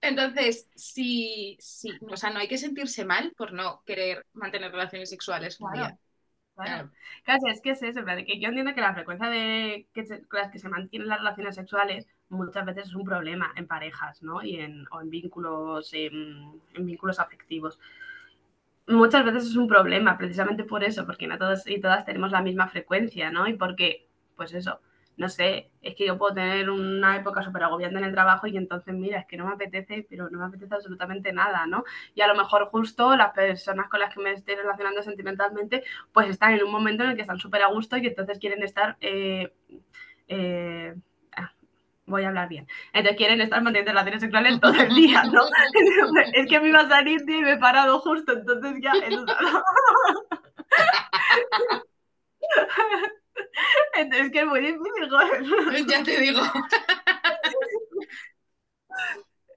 entonces, 0.08 0.68
sí, 0.74 1.56
sí, 1.60 1.90
o 2.10 2.16
sea, 2.16 2.30
no 2.30 2.38
hay 2.40 2.48
que 2.48 2.58
sentirse 2.58 3.04
mal 3.04 3.32
por 3.36 3.52
no 3.52 3.82
querer 3.84 4.26
mantener 4.32 4.72
relaciones 4.72 5.10
sexuales 5.10 5.58
Claro. 5.58 5.72
día. 5.72 5.98
claro. 6.54 6.90
Claro. 7.24 7.48
Es 7.50 7.60
que 7.60 7.70
es 7.70 7.82
eso, 7.82 8.04
que 8.04 8.40
yo 8.40 8.48
entiendo 8.48 8.74
que 8.74 8.80
la 8.80 8.94
frecuencia 8.94 9.28
de 9.28 9.86
que 9.94 10.04
se- 10.04 10.22
con 10.28 10.40
las 10.40 10.50
que 10.50 10.58
se 10.58 10.68
mantienen 10.68 11.08
las 11.08 11.18
relaciones 11.18 11.54
sexuales 11.56 12.06
muchas 12.28 12.66
veces 12.66 12.88
es 12.88 12.94
un 12.94 13.04
problema 13.04 13.52
en 13.56 13.66
parejas, 13.66 14.22
¿no? 14.22 14.42
Y 14.42 14.56
en, 14.60 14.86
o 14.90 15.00
en 15.02 15.10
vínculos, 15.10 15.90
em, 15.92 16.60
en 16.74 16.86
vínculos 16.86 17.20
afectivos. 17.20 17.78
Muchas 18.88 19.24
veces 19.24 19.44
es 19.46 19.56
un 19.56 19.66
problema, 19.68 20.16
precisamente 20.16 20.64
por 20.64 20.84
eso, 20.84 21.04
porque 21.06 21.26
no 21.26 21.38
todos 21.38 21.66
y 21.66 21.80
todas 21.80 22.04
tenemos 22.04 22.30
la 22.30 22.40
misma 22.42 22.68
frecuencia, 22.68 23.30
¿no? 23.30 23.48
Y 23.48 23.54
porque, 23.54 24.06
pues 24.36 24.54
eso, 24.54 24.80
no 25.16 25.28
sé, 25.28 25.70
es 25.80 25.94
que 25.94 26.06
yo 26.06 26.18
puedo 26.18 26.34
tener 26.34 26.68
una 26.68 27.16
época 27.16 27.42
súper 27.42 27.62
agobiante 27.62 27.98
en 27.98 28.04
el 28.04 28.12
trabajo 28.12 28.46
y 28.46 28.56
entonces, 28.56 28.94
mira, 28.94 29.20
es 29.20 29.26
que 29.26 29.36
no 29.36 29.46
me 29.46 29.54
apetece, 29.54 30.06
pero 30.08 30.28
no 30.30 30.38
me 30.38 30.46
apetece 30.46 30.74
absolutamente 30.74 31.32
nada, 31.32 31.66
¿no? 31.66 31.84
Y 32.14 32.20
a 32.20 32.26
lo 32.26 32.34
mejor 32.34 32.66
justo 32.66 33.16
las 33.16 33.32
personas 33.32 33.88
con 33.88 34.00
las 34.00 34.14
que 34.14 34.20
me 34.20 34.32
estoy 34.32 34.56
relacionando 34.56 35.02
sentimentalmente, 35.02 35.84
pues 36.12 36.28
están 36.28 36.54
en 36.54 36.64
un 36.64 36.70
momento 36.70 37.04
en 37.04 37.10
el 37.10 37.16
que 37.16 37.22
están 37.22 37.38
súper 37.38 37.62
a 37.62 37.68
gusto 37.68 37.96
y 37.96 38.06
entonces 38.06 38.38
quieren 38.38 38.62
estar... 38.62 38.96
eh, 39.00 39.52
eh, 40.28 40.94
ah, 41.36 41.52
voy 42.06 42.24
a 42.24 42.28
hablar 42.28 42.48
bien. 42.48 42.66
Entonces 42.92 43.16
quieren 43.16 43.40
estar 43.40 43.62
manteniendo 43.62 43.92
relaciones 43.92 44.20
sexuales 44.20 44.60
todo 44.60 44.74
el 44.74 44.94
día, 44.94 45.22
¿no? 45.24 45.42
es 46.34 46.46
que 46.48 46.60
me 46.60 46.68
iba 46.68 46.80
a 46.80 46.88
salir 46.88 47.24
tío, 47.24 47.38
y 47.38 47.42
me 47.42 47.52
he 47.52 47.58
parado 47.58 48.00
justo, 48.00 48.32
entonces 48.32 48.74
ya. 48.82 48.92
Entonces, 53.94 54.30
que 54.30 54.40
es 54.40 54.46
muy 54.46 54.60
difícil, 54.60 55.10
joder. 55.10 55.86
Ya 55.86 56.02
te 56.02 56.20
digo. 56.20 56.40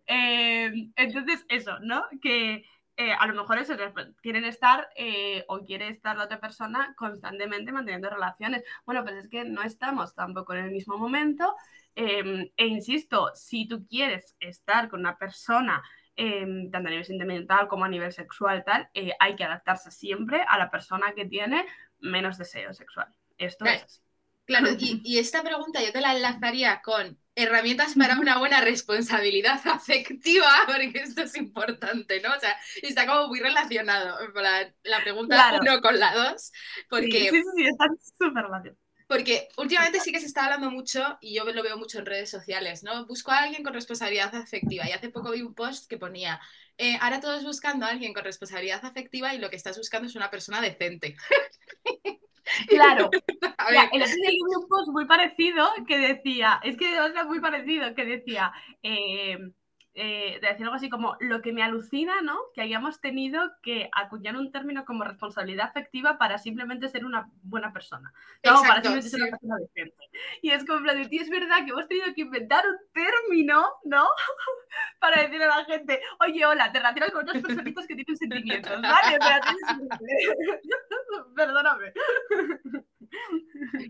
Eh, 0.07 0.71
entonces, 0.95 1.45
eso, 1.49 1.79
¿no? 1.81 2.03
Que 2.21 2.65
eh, 2.97 3.13
a 3.13 3.27
lo 3.27 3.35
mejor 3.35 3.59
eso, 3.59 3.75
quieren 4.21 4.43
estar 4.43 4.89
eh, 4.95 5.45
o 5.47 5.59
quiere 5.59 5.87
estar 5.87 6.17
la 6.17 6.25
otra 6.25 6.39
persona 6.39 6.93
constantemente 6.97 7.71
manteniendo 7.71 8.09
relaciones. 8.09 8.63
Bueno, 8.85 9.03
pues 9.03 9.15
es 9.15 9.29
que 9.29 9.45
no 9.45 9.61
estamos 9.61 10.15
tampoco 10.15 10.53
en 10.53 10.65
el 10.65 10.71
mismo 10.71 10.97
momento. 10.97 11.55
Eh, 11.95 12.51
e 12.57 12.65
insisto, 12.65 13.31
si 13.35 13.67
tú 13.67 13.85
quieres 13.87 14.35
estar 14.39 14.89
con 14.89 15.01
una 15.01 15.17
persona, 15.17 15.83
eh, 16.15 16.69
tanto 16.71 16.87
a 16.87 16.91
nivel 16.91 17.05
sentimental 17.05 17.67
como 17.67 17.85
a 17.85 17.89
nivel 17.89 18.11
sexual, 18.11 18.63
tal, 18.65 18.89
eh, 18.93 19.13
hay 19.19 19.35
que 19.35 19.43
adaptarse 19.43 19.91
siempre 19.91 20.43
a 20.47 20.57
la 20.57 20.69
persona 20.69 21.13
que 21.13 21.25
tiene 21.25 21.65
menos 21.99 22.37
deseo 22.37 22.73
sexual. 22.73 23.07
Esto 23.39 23.65
Claro. 23.65 23.85
es. 23.85 24.01
Claro, 24.45 24.69
y, 24.79 25.01
y 25.03 25.19
esta 25.19 25.43
pregunta 25.43 25.83
yo 25.83 25.91
te 25.91 26.01
la 26.01 26.15
enlazaría 26.15 26.81
con 26.81 27.19
herramientas 27.35 27.93
para 27.95 28.19
una 28.19 28.39
buena 28.39 28.61
responsabilidad 28.61 29.61
afectiva, 29.65 30.51
porque 30.65 30.91
esto 31.03 31.21
es 31.21 31.35
importante, 31.37 32.19
¿no? 32.21 32.35
O 32.35 32.39
sea, 32.39 32.57
está 32.81 33.05
como 33.07 33.27
muy 33.27 33.39
relacionado 33.39 34.17
la 34.83 35.01
pregunta 35.03 35.35
Claro. 35.35 35.59
uno 35.61 35.81
con 35.81 35.99
la 35.99 36.13
dos, 36.15 36.51
porque, 36.89 37.29
sí, 37.29 37.43
sí, 37.43 37.43
sí, 37.55 37.65
están 37.67 37.97
súper 38.17 38.45
porque 39.07 39.47
últimamente 39.57 39.99
sí 39.99 40.11
que 40.11 40.19
se 40.19 40.27
está 40.27 40.45
hablando 40.45 40.69
mucho, 40.69 41.17
y 41.21 41.33
yo 41.35 41.43
lo 41.45 41.63
veo 41.63 41.77
mucho 41.77 41.97
en 41.99 42.05
redes 42.05 42.29
sociales, 42.29 42.83
¿no? 42.83 43.07
Busco 43.07 43.31
a 43.31 43.39
alguien 43.39 43.63
con 43.63 43.73
responsabilidad 43.73 44.35
afectiva, 44.35 44.87
y 44.87 44.91
hace 44.91 45.09
poco 45.09 45.31
vi 45.31 45.41
un 45.41 45.55
post 45.55 45.89
que 45.89 45.97
ponía, 45.97 46.39
eh, 46.77 46.97
ahora 47.01 47.19
todos 47.19 47.43
buscando 47.43 47.85
a 47.85 47.89
alguien 47.89 48.13
con 48.13 48.23
responsabilidad 48.23 48.85
afectiva 48.85 49.33
y 49.33 49.39
lo 49.39 49.49
que 49.49 49.55
estás 49.55 49.77
buscando 49.77 50.07
es 50.07 50.15
una 50.15 50.29
persona 50.29 50.61
decente. 50.61 51.15
Claro, 52.67 53.17
A 53.57 53.71
Mira, 53.71 53.83
ver, 53.83 53.89
el 53.91 54.03
otro 54.03 54.15
día 54.21 54.31
leí 54.31 54.55
un 54.57 54.67
post 54.67 54.89
muy 54.91 55.05
parecido 55.05 55.67
que 55.87 55.97
decía, 55.99 56.59
es 56.63 56.77
que 56.77 56.99
sea, 57.13 57.25
muy 57.25 57.39
parecido, 57.39 57.93
que 57.95 58.05
decía, 58.05 58.51
eh, 58.83 59.37
eh, 60.01 60.39
decía 60.41 60.65
algo 60.65 60.75
así 60.75 60.89
como, 60.89 61.17
lo 61.19 61.41
que 61.41 61.51
me 61.51 61.61
alucina, 61.61 62.21
¿no? 62.21 62.39
Que 62.53 62.61
hayamos 62.61 63.01
tenido 63.01 63.41
que 63.61 63.89
acuñar 63.91 64.37
un 64.37 64.49
término 64.49 64.85
como 64.85 65.03
responsabilidad 65.03 65.67
afectiva 65.67 66.17
para 66.17 66.37
simplemente 66.37 66.87
ser 66.87 67.03
una 67.03 67.29
buena 67.43 67.73
persona. 67.73 68.13
No, 68.45 68.61
para 68.61 68.79
exacto, 68.79 69.01
simplemente 69.01 69.09
ser 69.09 69.19
sí. 69.19 69.23
una 69.23 69.31
persona 69.31 69.55
decente. 69.57 70.09
Y 70.41 70.51
es 70.51 70.65
como, 70.65 70.83
plan 70.83 71.01
de, 71.01 71.09
tío, 71.09 71.21
es 71.21 71.29
verdad 71.29 71.65
que 71.65 71.71
hemos 71.71 71.89
tenido 71.89 72.13
que 72.15 72.21
inventar 72.21 72.63
un 72.65 72.77
término, 72.93 73.67
¿no? 73.83 74.07
para 75.01 75.21
decirle 75.21 75.43
a 75.43 75.57
la 75.57 75.65
gente, 75.65 75.99
oye, 76.21 76.45
hola, 76.45 76.71
te 76.71 76.79
relacionas 76.79 77.11
con 77.11 77.27
otras 77.27 77.43
personitas 77.43 77.85
que 77.85 77.95
tienen 77.95 78.15
sentimientos, 78.15 78.81
¿vale? 78.81 79.19
Perdóname. 81.35 81.91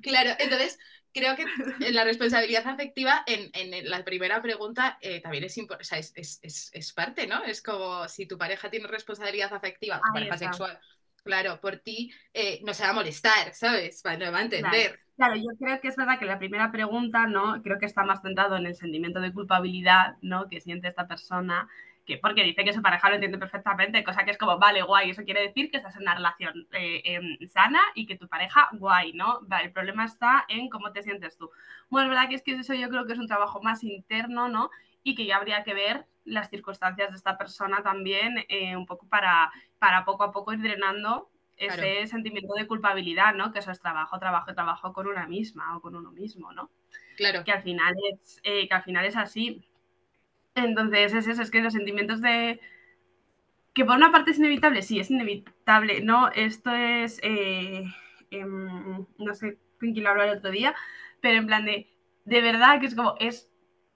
Claro, 0.01 0.32
entonces 0.39 0.80
creo 1.13 1.36
que 1.36 1.46
la 1.92 2.04
responsabilidad 2.04 2.68
afectiva, 2.68 3.24
en, 3.28 3.50
en 3.54 3.89
la 3.89 4.04
primera 4.04 4.42
pregunta, 4.42 4.98
eh, 5.01 5.22
también 5.22 5.44
es, 5.46 5.58
o 5.58 5.84
sea, 5.84 5.98
es, 6.00 6.13
es- 6.16 6.70
es- 6.74 6.94
parte, 6.94 7.28
¿no? 7.28 7.44
Es 7.44 7.62
como 7.62 8.08
si 8.08 8.25
tu 8.28 8.38
pareja 8.38 8.70
tiene 8.70 8.88
responsabilidad 8.88 9.54
afectiva, 9.54 9.98
tu 9.98 10.12
Ahí 10.13 10.13
pareja 10.13 10.36
está. 10.36 10.46
sexual, 10.46 10.80
claro, 11.24 11.60
por 11.62 11.78
ti 11.78 12.12
eh, 12.34 12.62
no 12.63 12.74
se 12.74 12.84
va 12.84 12.89
a 12.89 12.94
molestar, 12.94 13.54
¿sabes? 13.54 14.01
No 14.04 14.32
va 14.32 14.39
a 14.39 14.42
entender. 14.44 15.00
Claro, 15.16 15.36
yo 15.36 15.50
creo 15.60 15.82
que 15.82 15.89
es 15.89 15.98
verdad 15.98 16.18
que 16.18 16.25
la 16.25 16.39
primera 16.39 16.72
pregunta, 16.72 17.28
¿no? 17.28 17.62
Creo 17.62 17.78
que 17.78 17.86
está 17.86 18.04
más 18.06 18.22
centrado 18.22 18.56
en 18.56 18.66
el 18.66 18.75
sentimiento 18.75 19.20
de 19.20 19.34
culpabilidad, 19.34 20.16
¿no? 20.22 20.48
Que 20.48 20.62
siente 20.62 20.88
esta 20.88 21.08
persona, 21.08 21.68
que 22.10 22.18
porque 22.18 22.44
dice 22.44 22.66
que 22.66 22.74
su 22.74 22.82
pareja 22.82 23.10
lo 23.10 23.16
entiende 23.16 23.38
perfectamente, 23.38 24.04
cosa 24.04 24.25
que 24.25 24.32
es 24.32 24.38
como, 24.38 24.60
vale, 24.60 24.82
guay, 24.82 25.12
eso 25.12 25.24
quiere 25.24 25.44
decir 25.44 25.72
que 25.72 25.78
estás 25.78 25.96
en 25.96 26.01
una 26.04 26.16
relación 26.16 26.68
eh, 26.74 27.01
em, 27.06 27.48
sana 27.48 27.80
y 27.96 28.08
que 28.08 28.18
tu 28.18 28.28
pareja, 28.28 28.70
guay, 28.74 29.13
¿no? 29.13 29.39
Vale, 29.44 29.68
el 29.68 29.72
problema 29.74 30.06
está 30.06 30.46
en 30.50 30.70
cómo 30.70 30.92
te 30.92 31.04
sientes 31.04 31.38
tú. 31.38 31.50
Bueno, 31.89 32.08
es 32.08 32.16
verdad 32.16 32.30
que 32.30 32.36
es 32.36 32.44
que 32.44 32.54
eso 32.56 32.74
yo 32.74 32.89
creo 32.89 33.06
que 33.06 33.13
es 33.13 33.20
un 33.20 33.28
trabajo 33.28 33.62
más 33.62 33.84
interno, 33.84 34.50
¿no? 34.50 34.72
Y 35.04 35.16
que 35.16 35.25
ya 35.25 35.38
habría 35.38 35.63
que 35.63 35.74
ver 35.75 36.08
las 36.25 36.50
circunstancias 36.50 37.12
de 37.12 37.16
esta 37.18 37.38
persona 37.38 37.84
también, 37.84 38.46
eh, 38.50 38.75
un 38.75 38.86
poco 38.86 39.08
para, 39.08 39.51
para 39.80 40.06
poco 40.06 40.24
a 40.24 40.32
poco 40.32 40.54
ir 40.54 40.62
drenando 40.62 41.32
ese 41.58 41.78
Claro. 41.78 42.08
sentimiento 42.08 42.54
de 42.56 42.68
culpabilidad, 42.68 43.34
¿no? 43.36 43.51
Que 43.51 43.60
eso 43.60 43.72
es 43.72 43.80
trabajo, 43.82 44.20
trabajo, 44.20 44.54
trabajo 44.54 44.94
con 44.94 45.08
una 45.08 45.28
misma 45.28 45.78
o 45.78 45.82
con 45.82 45.96
uno 45.96 46.12
mismo, 46.12 46.51
¿no? 46.54 46.72
Claro, 47.18 47.44
Que 47.44 47.51
al 47.51 47.63
final 47.63 47.96
es, 48.13 48.39
eh, 48.44 48.68
que 48.68 48.74
al 48.74 48.84
final 48.84 49.06
es 49.06 49.16
así. 49.18 49.62
Entonces, 50.66 51.13
es 51.13 51.28
eso, 51.28 51.42
es 51.42 51.51
que 51.51 51.62
los 51.62 51.74
sentimientos 51.74 52.22
de... 52.22 52.60
Que 53.74 53.86
por 53.86 53.96
una 53.96 54.12
parte 54.12 54.32
es 54.32 54.39
inevitable, 54.39 54.82
sí, 54.82 55.00
es 55.00 55.12
inevitable, 55.12 56.01
¿no? 56.01 56.30
Esto 56.30 56.72
es, 56.74 57.20
eh, 57.24 57.84
em, 58.32 59.06
no 59.18 59.34
sé 59.36 59.58
con 59.80 59.94
quién 59.94 60.04
lo 60.04 60.10
habló 60.10 60.24
el 60.24 60.38
otro 60.38 60.51
día, 60.51 60.75
pero 61.22 61.38
en 61.38 61.48
plan 61.48 61.66
de, 61.66 61.88
de 62.25 62.42
verdad 62.42 62.80
que 62.80 62.88
es 62.88 62.96
como, 62.96 63.16
es 63.20 63.51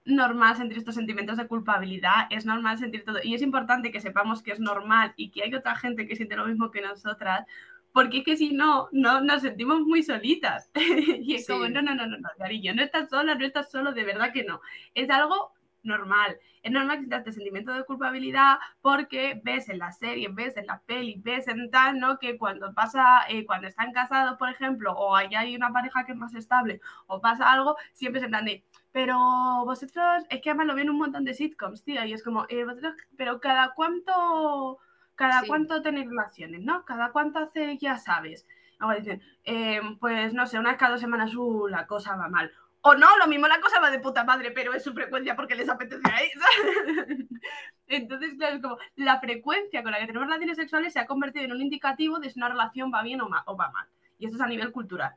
normal 0.06 0.56
sentir 0.56 0.78
estos 0.78 0.94
sentimientos 0.94 1.36
de 1.38 1.46
culpabilidad, 1.48 2.26
es 2.30 2.46
normal 2.46 2.78
sentir 2.78 3.04
todo, 3.04 3.18
y 3.22 3.34
es 3.34 3.42
importante 3.42 3.90
que 3.90 4.00
sepamos 4.00 4.42
que 4.42 4.52
es 4.52 4.60
normal 4.60 5.12
y 5.16 5.30
que 5.30 5.42
hay 5.42 5.54
otra 5.54 5.76
gente 5.76 6.06
que 6.06 6.16
siente 6.16 6.36
lo 6.36 6.46
mismo 6.46 6.70
que 6.70 6.80
nosotras, 6.80 7.46
porque 7.92 8.18
es 8.18 8.24
que 8.24 8.36
si 8.36 8.52
no, 8.52 8.88
no 8.92 9.20
nos 9.20 9.42
sentimos 9.42 9.80
muy 9.80 10.02
solitas. 10.02 10.70
y 10.74 11.34
es 11.36 11.46
Sí. 11.46 11.52
como, 11.52 11.68
no, 11.68 11.80
no, 11.82 11.94
no, 11.94 12.06
no, 12.06 12.18
no, 12.18 12.28
cariño, 12.38 12.74
no 12.74 12.82
estás 12.82 13.08
sola, 13.10 13.34
no 13.34 13.44
estás 13.46 13.70
solo, 13.70 13.92
de 13.92 14.04
verdad 14.04 14.32
que 14.32 14.44
no. 14.44 14.60
Es 14.94 15.08
algo 15.10 15.53
normal. 15.84 16.38
Es 16.62 16.72
normal 16.72 17.06
que 17.08 17.14
este 17.16 17.32
sentimiento 17.32 17.72
de 17.72 17.84
culpabilidad 17.84 18.58
porque 18.80 19.40
ves 19.44 19.68
en 19.68 19.78
la 19.78 19.92
serie, 19.92 20.28
ves 20.30 20.56
en 20.56 20.66
la 20.66 20.80
peli, 20.86 21.20
ves 21.22 21.48
en 21.48 21.70
tal, 21.70 21.98
¿no? 21.98 22.18
Que 22.18 22.38
cuando 22.38 22.72
pasa, 22.74 23.22
eh, 23.28 23.44
cuando 23.46 23.68
están 23.68 23.92
casados, 23.92 24.36
por 24.38 24.48
ejemplo, 24.48 24.92
o 24.92 25.14
hay, 25.14 25.34
hay 25.34 25.54
una 25.56 25.72
pareja 25.72 26.04
que 26.04 26.12
es 26.12 26.18
más 26.18 26.34
estable, 26.34 26.80
o 27.06 27.20
pasa 27.20 27.52
algo, 27.52 27.76
siempre 27.92 28.20
se 28.20 28.28
plan 28.28 28.44
de, 28.44 28.64
pero 28.92 29.18
vosotros, 29.64 30.24
es 30.30 30.40
que 30.40 30.50
además 30.50 30.66
lo 30.68 30.74
ven 30.74 30.90
un 30.90 30.98
montón 30.98 31.24
de 31.24 31.34
sitcoms, 31.34 31.82
tío, 31.84 32.04
y 32.04 32.12
es 32.12 32.22
como, 32.22 32.46
eh, 32.48 32.64
vosotros, 32.64 32.94
pero 33.16 33.40
cada 33.40 33.72
cuánto, 33.74 34.78
cada 35.14 35.40
Sí. 35.42 35.46
cuánto 35.48 35.82
tenéis 35.82 36.08
relaciones, 36.08 36.60
¿no? 36.62 36.84
Cada 36.84 37.12
cuánto 37.12 37.38
hace, 37.40 37.76
ya 37.78 37.98
sabes. 37.98 38.46
Luego 38.78 38.94
dicen, 38.98 39.22
eh, 39.44 39.80
pues 40.00 40.34
no 40.34 40.46
sé, 40.46 40.58
unas 40.58 40.76
cada 40.76 40.92
dos 40.92 41.00
semanas, 41.00 41.34
uh, 41.36 41.68
la 41.68 41.86
cosa 41.86 42.16
va 42.16 42.28
mal. 42.28 42.52
O 42.86 42.94
no, 42.94 43.16
lo 43.18 43.26
mismo 43.26 43.48
la 43.48 43.60
cosa 43.60 43.80
va 43.80 43.90
de 43.90 43.98
puta 43.98 44.24
madre, 44.24 44.50
pero 44.50 44.74
es 44.74 44.84
su 44.84 44.92
frecuencia 44.92 45.34
porque 45.34 45.54
les 45.54 45.68
apetece 45.70 46.02
a 46.10 46.20
ellos. 46.20 46.42
Entonces, 47.86 48.34
claro, 48.36 48.56
es 48.56 48.62
como 48.62 48.78
la 48.96 49.20
frecuencia 49.20 49.82
con 49.82 49.92
la 49.92 50.00
que 50.00 50.06
tenemos 50.06 50.26
relaciones 50.28 50.56
sexuales 50.56 50.92
se 50.92 51.00
ha 51.00 51.06
convertido 51.06 51.44
en 51.46 51.52
un 51.52 51.62
indicativo 51.62 52.18
de 52.18 52.30
si 52.30 52.38
una 52.38 52.48
relación 52.50 52.90
va 52.92 53.02
bien 53.02 53.20
o, 53.22 53.28
ma- 53.28 53.42
o 53.46 53.56
va 53.56 53.70
mal. 53.70 53.86
Y 54.18 54.26
esto 54.26 54.36
es 54.36 54.42
a 54.42 54.46
nivel 54.48 54.70
cultural. 54.72 55.14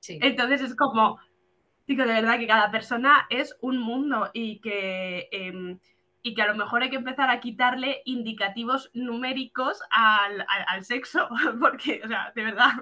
sí. 0.00 0.18
Entonces 0.22 0.62
es 0.62 0.74
como, 0.76 1.18
digo, 1.86 2.04
de 2.04 2.14
verdad 2.14 2.38
que 2.38 2.46
cada 2.46 2.70
persona 2.70 3.26
es 3.30 3.56
un 3.60 3.78
mundo 3.78 4.30
y 4.32 4.60
que, 4.60 5.28
eh, 5.32 5.78
y 6.22 6.34
que 6.34 6.42
a 6.42 6.46
lo 6.46 6.54
mejor 6.54 6.82
hay 6.82 6.90
que 6.90 6.96
empezar 6.96 7.30
a 7.30 7.40
quitarle 7.40 8.02
indicativos 8.04 8.90
numéricos 8.92 9.78
al, 9.90 10.44
al, 10.48 10.84
sexo, 10.84 11.28
porque, 11.60 12.00
o 12.04 12.08
sea, 12.08 12.32
de 12.34 12.42
verdad. 12.42 12.72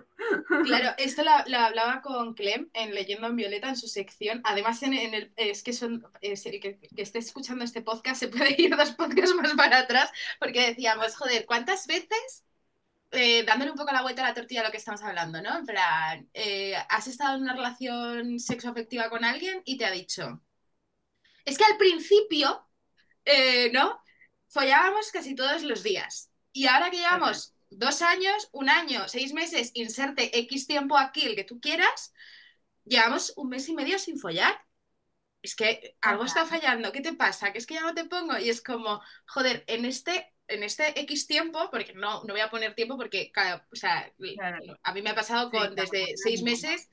Claro, 0.64 0.90
esto 0.99 1.23
lo, 1.23 1.59
hablaba 1.59 2.00
con 2.00 2.35
Clem 2.35 2.71
en 2.73 2.95
Leyendo 2.95 3.26
en 3.26 3.37
Violeta 3.37 3.69
en 3.69 3.76
su 3.76 3.88
sección. 3.88 4.40
Además, 4.45 4.83
en, 4.83 4.95
en 4.95 5.14
el, 5.14 5.33
es 5.37 5.62
que 5.62 5.73
son, 5.73 6.05
que, 6.21 6.61
que 6.61 7.02
esté 7.02 7.19
escuchando 7.19 7.64
este 7.64 7.83
podcast 7.83 8.21
se 8.21 8.28
puede 8.28 8.55
ir 8.59 8.76
dos 8.76 8.93
podcasts 8.93 9.35
más 9.37 9.55
para 9.55 9.78
atrás, 9.78 10.11
porque 10.38 10.69
decíamos, 10.69 11.14
joder, 11.16 11.45
¿cuántas 11.47 11.87
veces 11.87 12.47
eh, 13.12 13.45
dándole 13.45 13.71
un 13.71 13.76
poco 13.76 13.93
la 13.93 14.02
vuelta 14.02 14.23
a 14.23 14.28
la 14.28 14.35
tortilla 14.35 14.62
a 14.62 14.64
lo 14.64 14.71
que 14.71 14.76
estamos 14.78 15.02
hablando, 15.02 15.40
¿no? 15.40 15.59
En 15.59 15.64
plan, 15.64 16.28
eh, 16.35 16.75
has 16.88 17.07
estado 17.07 17.37
en 17.37 17.43
una 17.43 17.55
relación 17.55 18.40
sexoafectiva 18.40 19.09
con 19.09 19.25
alguien 19.25 19.62
y 19.64 19.78
te 19.78 19.87
ha 19.87 19.90
dicho, 19.90 20.43
es 21.45 21.57
que 21.57 21.64
al 21.64 21.78
principio, 21.78 22.65
eh, 23.26 23.71
¿no? 23.73 24.00
Follábamos 24.49 25.11
casi 25.11 25.35
todos 25.35 25.62
los 25.62 25.83
días. 25.83 26.30
Y 26.52 26.66
ahora 26.66 26.90
que 26.90 26.99
llevamos 26.99 27.54
dos 27.68 28.00
años, 28.02 28.49
un 28.52 28.71
año, 28.71 29.09
seis 29.09 29.35
meses, 29.35 29.73
inserte 29.75 30.38
X 30.38 30.66
tiempo 30.66 30.97
aquí, 30.97 31.26
el 31.26 31.37
que 31.37 31.45
tú 31.45 31.61
quieras, 31.61 32.14
llevamos 32.85 33.35
un 33.37 33.50
mes 33.50 33.68
y 33.68 33.75
medio 33.75 33.99
sin 33.99 34.18
follar. 34.18 34.59
Es 35.42 35.54
que 35.54 35.97
algo 36.00 36.25
está 36.25 36.47
fallando, 36.47 36.92
¿qué 36.92 37.00
te 37.00 37.12
pasa? 37.12 37.52
Que 37.52 37.59
es 37.59 37.66
que 37.66 37.75
ya 37.75 37.83
no 37.83 37.95
te 37.95 38.04
pongo. 38.06 38.38
Y 38.38 38.49
es 38.49 38.62
como, 38.62 39.02
joder, 39.26 39.64
en 39.66 39.85
este 39.85 40.33
en 40.49 40.62
este 40.62 40.99
X 41.00 41.26
tiempo, 41.26 41.68
porque 41.71 41.92
no, 41.95 42.23
no 42.25 42.33
voy 42.33 42.40
a 42.40 42.50
poner 42.50 42.75
tiempo 42.75 42.97
porque 42.97 43.33
o 43.73 43.76
sea, 43.76 44.12
a 44.83 44.92
mí 44.92 45.02
me 45.02 45.11
ha 45.11 45.14
pasado 45.14 45.50
con 45.50 45.75
desde 45.75 46.16
seis 46.16 46.42
meses 46.42 46.88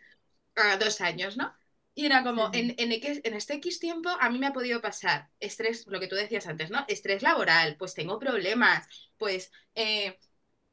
a 0.56 0.78
dos 0.78 1.02
años, 1.02 1.38
¿no? 1.38 1.54
Y 1.96 2.06
era 2.06 2.24
como, 2.24 2.50
En, 2.54 2.74
en, 2.78 2.92
en, 2.92 3.34
este 3.36 3.54
X 3.56 3.80
tiempo 3.80 4.10
a 4.20 4.30
mí 4.30 4.40
me 4.40 4.48
ha 4.48 4.54
podido 4.54 4.82
pasar 4.82 5.30
estrés, 5.40 5.86
lo 5.88 6.00
que 6.00 6.08
tú 6.08 6.16
decías 6.16 6.48
antes, 6.48 6.72
¿no? 6.72 6.84
Estrés 6.88 7.22
laboral, 7.22 7.76
pues 7.78 7.94
tengo 7.94 8.18
problemas, 8.18 8.88
pues, 9.18 9.52
eh, 9.76 10.18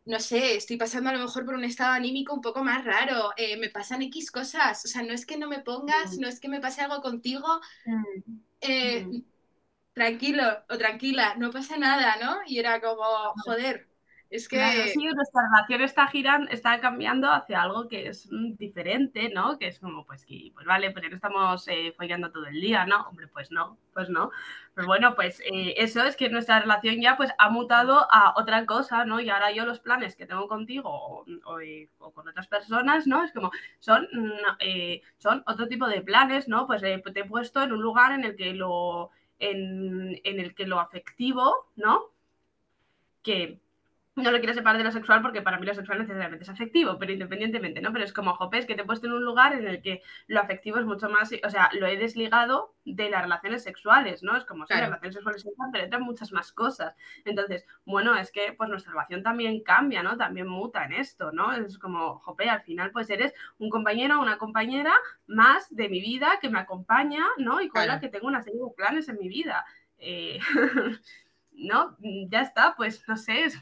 no 0.06 0.18
sé, 0.18 0.56
estoy 0.56 0.78
pasando 0.78 1.10
a 1.10 1.12
lo 1.12 1.18
mejor 1.18 1.44
por 1.44 1.54
un 1.54 1.64
estado 1.64 1.92
anímico 1.92 2.34
un 2.34 2.40
poco 2.40 2.64
más 2.64 2.86
raro, 2.86 3.32
eh, 3.36 3.58
me 3.58 3.68
pasan 3.68 4.00
X 4.02 4.30
cosas, 4.30 4.82
o 4.84 4.88
sea, 4.88 5.02
no 5.02 5.12
es 5.12 5.26
que 5.26 5.36
no 5.36 5.46
me 5.46 5.60
pongas, 5.60 6.16
no 6.16 6.26
es 6.26 6.40
que 6.40 6.48
me 6.48 6.60
pase 6.60 6.80
algo 6.80 7.02
contigo, 7.02 7.60
eh, 8.62 9.06
tranquilo 9.92 10.44
o 10.70 10.78
tranquila, 10.78 11.34
no 11.36 11.50
pasa 11.50 11.76
nada, 11.76 12.16
¿no? 12.16 12.38
Y 12.46 12.58
era 12.58 12.80
como, 12.80 13.04
joder, 13.44 13.89
es 14.30 14.48
que... 14.48 14.56
nuestra 14.56 15.42
relación 15.42 15.82
está 15.82 16.06
girando, 16.06 16.50
está 16.50 16.80
cambiando 16.80 17.30
hacia 17.30 17.62
algo 17.62 17.88
que 17.88 18.06
es 18.08 18.30
mm, 18.30 18.54
diferente, 18.56 19.28
¿no? 19.28 19.58
Que 19.58 19.66
es 19.66 19.80
como, 19.80 20.06
pues, 20.06 20.24
que, 20.24 20.52
pues 20.54 20.64
vale, 20.64 20.94
ya 20.94 21.08
no 21.08 21.16
estamos 21.16 21.66
eh, 21.68 21.92
follando 21.96 22.30
todo 22.30 22.46
el 22.46 22.60
día, 22.60 22.86
¿no? 22.86 23.08
Hombre, 23.08 23.26
pues 23.28 23.50
no, 23.50 23.76
pues 23.92 24.08
no. 24.08 24.30
Pero 24.74 24.86
bueno, 24.86 25.14
pues 25.14 25.40
eh, 25.40 25.74
eso 25.76 26.04
es 26.04 26.16
que 26.16 26.30
nuestra 26.30 26.60
relación 26.60 27.00
ya 27.00 27.16
pues 27.16 27.30
ha 27.38 27.50
mutado 27.50 28.06
a 28.10 28.34
otra 28.36 28.64
cosa, 28.66 29.04
¿no? 29.04 29.20
Y 29.20 29.28
ahora 29.30 29.50
yo 29.52 29.66
los 29.66 29.80
planes 29.80 30.14
que 30.14 30.26
tengo 30.26 30.46
contigo 30.48 30.88
o, 30.88 31.60
eh, 31.60 31.88
con 31.98 32.28
otras 32.28 32.46
personas, 32.46 33.06
¿no? 33.06 33.24
Es 33.24 33.32
como, 33.32 33.50
son, 33.80 34.08
mm, 34.12 34.32
son 35.18 35.42
otro 35.46 35.66
tipo 35.68 35.88
de 35.88 36.02
planes, 36.02 36.48
¿no? 36.48 36.66
Pues 36.66 36.82
te 36.82 36.94
he 36.94 37.24
puesto 37.24 37.62
en 37.62 37.72
un 37.72 37.82
lugar 37.82 38.12
en 38.12 38.24
el 38.24 38.36
que 38.36 38.54
lo 38.54 39.10
en, 39.40 40.20
el 40.22 40.54
que 40.54 40.66
lo 40.66 40.78
afectivo, 40.78 41.68
¿no? 41.76 42.10
Que 43.22 43.60
no 44.20 44.30
lo 44.30 44.38
quiero 44.38 44.54
separar 44.54 44.78
de 44.78 44.84
lo 44.84 44.92
sexual 44.92 45.22
porque 45.22 45.42
para 45.42 45.58
mí 45.58 45.66
lo 45.66 45.74
sexual 45.74 45.98
necesariamente 45.98 46.44
es 46.44 46.50
afectivo, 46.50 46.98
pero 46.98 47.12
independientemente, 47.12 47.80
¿no? 47.80 47.92
Pero 47.92 48.04
es 48.04 48.12
como, 48.12 48.34
jopes, 48.34 48.66
que 48.66 48.74
te 48.74 48.82
he 48.82 48.84
puesto 48.84 49.06
en 49.06 49.14
un 49.14 49.24
lugar 49.24 49.52
en 49.52 49.66
el 49.66 49.82
que 49.82 50.02
lo 50.26 50.40
afectivo 50.40 50.78
es 50.78 50.86
mucho 50.86 51.08
más, 51.08 51.30
o 51.44 51.50
sea, 51.50 51.70
lo 51.72 51.86
he 51.86 51.96
desligado 51.96 52.74
de 52.84 53.10
las 53.10 53.22
relaciones 53.22 53.62
sexuales, 53.62 54.22
¿no? 54.22 54.36
Es 54.36 54.44
como, 54.44 54.66
si 54.66 54.74
las 54.74 54.82
relaciones 54.82 55.14
sexuales 55.14 55.44
pero 55.72 55.84
entran 55.84 56.02
muchas 56.02 56.32
más 56.32 56.52
cosas. 56.52 56.94
Entonces, 57.24 57.64
bueno, 57.84 58.16
es 58.16 58.32
que 58.32 58.52
pues 58.56 58.68
nuestra 58.68 58.92
relación 58.92 59.22
también 59.22 59.62
cambia, 59.62 60.02
¿no? 60.02 60.16
También 60.16 60.46
muta 60.46 60.84
en 60.84 60.92
esto, 60.92 61.32
¿no? 61.32 61.52
Es 61.52 61.78
como, 61.78 62.18
jope, 62.20 62.48
al 62.48 62.62
final 62.62 62.90
pues 62.90 63.10
eres 63.10 63.34
un 63.58 63.70
compañero 63.70 64.18
o 64.18 64.22
una 64.22 64.38
compañera 64.38 64.92
más 65.26 65.74
de 65.74 65.88
mi 65.88 66.00
vida 66.00 66.38
que 66.40 66.48
me 66.48 66.58
acompaña, 66.58 67.24
¿no? 67.38 67.60
Y 67.60 67.68
con 67.68 67.86
la 67.86 68.00
que 68.00 68.08
tengo 68.08 68.26
una 68.26 68.42
serie 68.42 68.60
de 68.60 68.74
planes 68.76 69.08
en 69.08 69.18
mi 69.18 69.28
vida. 69.28 69.64
Eh, 69.98 70.38
¿no? 71.52 71.96
Ya 72.00 72.40
está, 72.40 72.74
pues 72.76 73.04
no 73.06 73.16
sé, 73.16 73.44
es, 73.44 73.58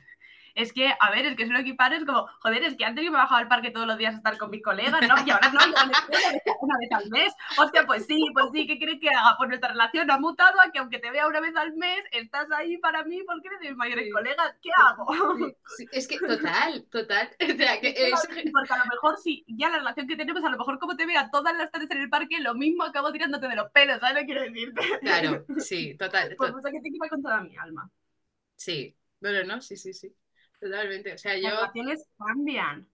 es 0.59 0.73
que, 0.73 0.93
a 0.99 1.11
ver, 1.13 1.25
es 1.25 1.37
que 1.37 1.45
es 1.45 1.51
lo 1.51 1.59
equiparo, 1.61 1.95
es 1.95 2.05
como, 2.05 2.27
joder, 2.41 2.65
es 2.65 2.77
que 2.77 2.85
antes 2.85 3.05
yo 3.05 3.13
me 3.13 3.19
bajaba 3.19 3.41
al 3.41 3.47
parque 3.47 3.71
todos 3.71 3.87
los 3.87 3.97
días 3.97 4.15
a 4.15 4.17
estar 4.17 4.37
con 4.39 4.51
mis 4.51 4.61
colegas, 4.61 5.01
¿no? 5.07 5.15
Y 5.25 5.31
ahora 5.31 5.53
no, 5.53 5.61
yo 5.61 5.75
una 6.61 6.79
vez 6.81 6.93
al 6.93 7.09
mes. 7.11 7.33
Hostia, 7.57 7.87
pues 7.87 8.07
sí, 8.07 8.21
pues 8.33 8.47
sí, 8.53 8.67
¿qué 8.67 8.77
quieres 8.77 8.99
que 9.01 9.09
haga? 9.09 9.37
Pues 9.39 9.51
nuestra 9.51 9.71
relación 9.71 10.11
ha 10.11 10.19
mutado 10.19 10.61
a 10.61 10.73
que 10.73 10.81
aunque 10.81 10.99
te 10.99 11.13
vea 11.13 11.29
una 11.29 11.39
vez 11.39 11.55
al 11.55 11.75
mes, 11.75 12.03
estás 12.11 12.51
ahí 12.51 12.77
para 12.79 13.05
mí 13.05 13.23
porque 13.25 13.47
eres 13.47 13.61
de 13.61 13.69
mis 13.69 13.77
mayores 13.77 14.13
colegas. 14.13 14.57
¿Qué 14.61 14.71
hago? 14.77 15.07
es 15.93 16.09
que 16.09 16.19
total, 16.19 16.87
total. 16.91 17.31
O 17.41 17.57
sea, 17.57 17.81
que 17.81 17.89
es... 17.89 18.13
Porque 18.53 18.73
a 18.73 18.79
lo 18.79 18.87
mejor 18.87 19.17
sí, 19.17 19.45
ya 19.47 19.69
la 19.71 19.79
relación 19.79 20.09
que 20.09 20.17
tenemos, 20.17 20.43
a 20.45 20.51
lo 20.51 20.59
mejor 20.59 20.79
como 20.79 20.97
te 20.97 21.07
vea 21.07 21.31
todas 21.31 21.57
las 21.57 21.71
tardes 21.71 21.91
en 21.91 21.99
el 21.99 22.11
parque, 22.11 22.41
lo 22.41 22.55
mismo 22.55 22.83
acabo 22.83 23.13
tirándote 23.13 23.49
de 23.49 23.57
los 23.57 23.71
pelos, 23.71 24.01
¿sabes 24.01 24.15
lo 24.15 24.21
que 24.21 24.27
quiero 24.27 24.43
decirte? 24.43 24.83
Claro, 25.01 25.45
sí, 25.59 25.97
total. 25.97 26.35
Pues 26.37 26.53
sé 26.63 26.73
que 26.73 26.81
te 26.81 26.89
equipa 26.89 27.09
con 27.09 27.23
toda 27.23 27.41
mi 27.41 27.57
alma. 27.57 27.89
Sí, 28.55 28.97
bueno, 29.21 29.45
no, 29.45 29.61
sí, 29.61 29.77
sí, 29.77 29.93
sí. 29.93 30.15
Totalmente. 30.61 31.15
O 31.15 31.19
sea, 31.19 31.37
yo. 31.37 31.43
Las 31.43 31.53
relaciones 31.55 32.07
cambian. 32.19 32.89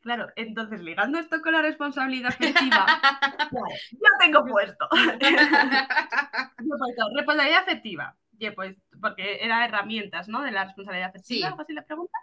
Claro, 0.00 0.28
entonces 0.36 0.80
ligando 0.82 1.18
esto 1.18 1.40
con 1.40 1.52
la 1.52 1.62
responsabilidad 1.62 2.28
afectiva, 2.28 2.84
yo 3.92 4.08
tengo 4.20 4.44
puesto. 4.44 4.86
yo 4.92 6.76
puesto 6.78 7.08
responsabilidad 7.16 7.62
afectiva. 7.62 8.14
pues, 8.54 8.76
porque 9.00 9.38
era 9.40 9.64
herramientas, 9.64 10.28
¿no? 10.28 10.42
De 10.42 10.50
la 10.50 10.64
responsabilidad 10.64 11.08
afectiva, 11.08 11.48
sí. 11.48 11.56
así 11.58 11.72
la 11.72 11.86
pregunta. 11.86 12.18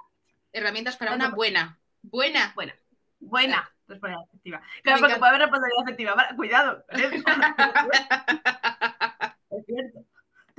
Herramientas 0.53 0.95
para 0.95 1.15
una 1.15 1.29
buena. 1.29 1.79
Buena. 2.03 2.51
Buena. 2.55 2.75
Buena 3.19 3.71
responsabilidad 3.91 4.27
afectiva. 4.29 4.61
Claro, 4.83 4.99
porque 4.99 5.15
puede 5.15 5.29
haber 5.29 5.41
responsabilidad 5.41 5.83
afectiva. 5.83 6.27
Cuidado. 6.35 6.85
es 9.49 9.65
cierto. 9.65 10.05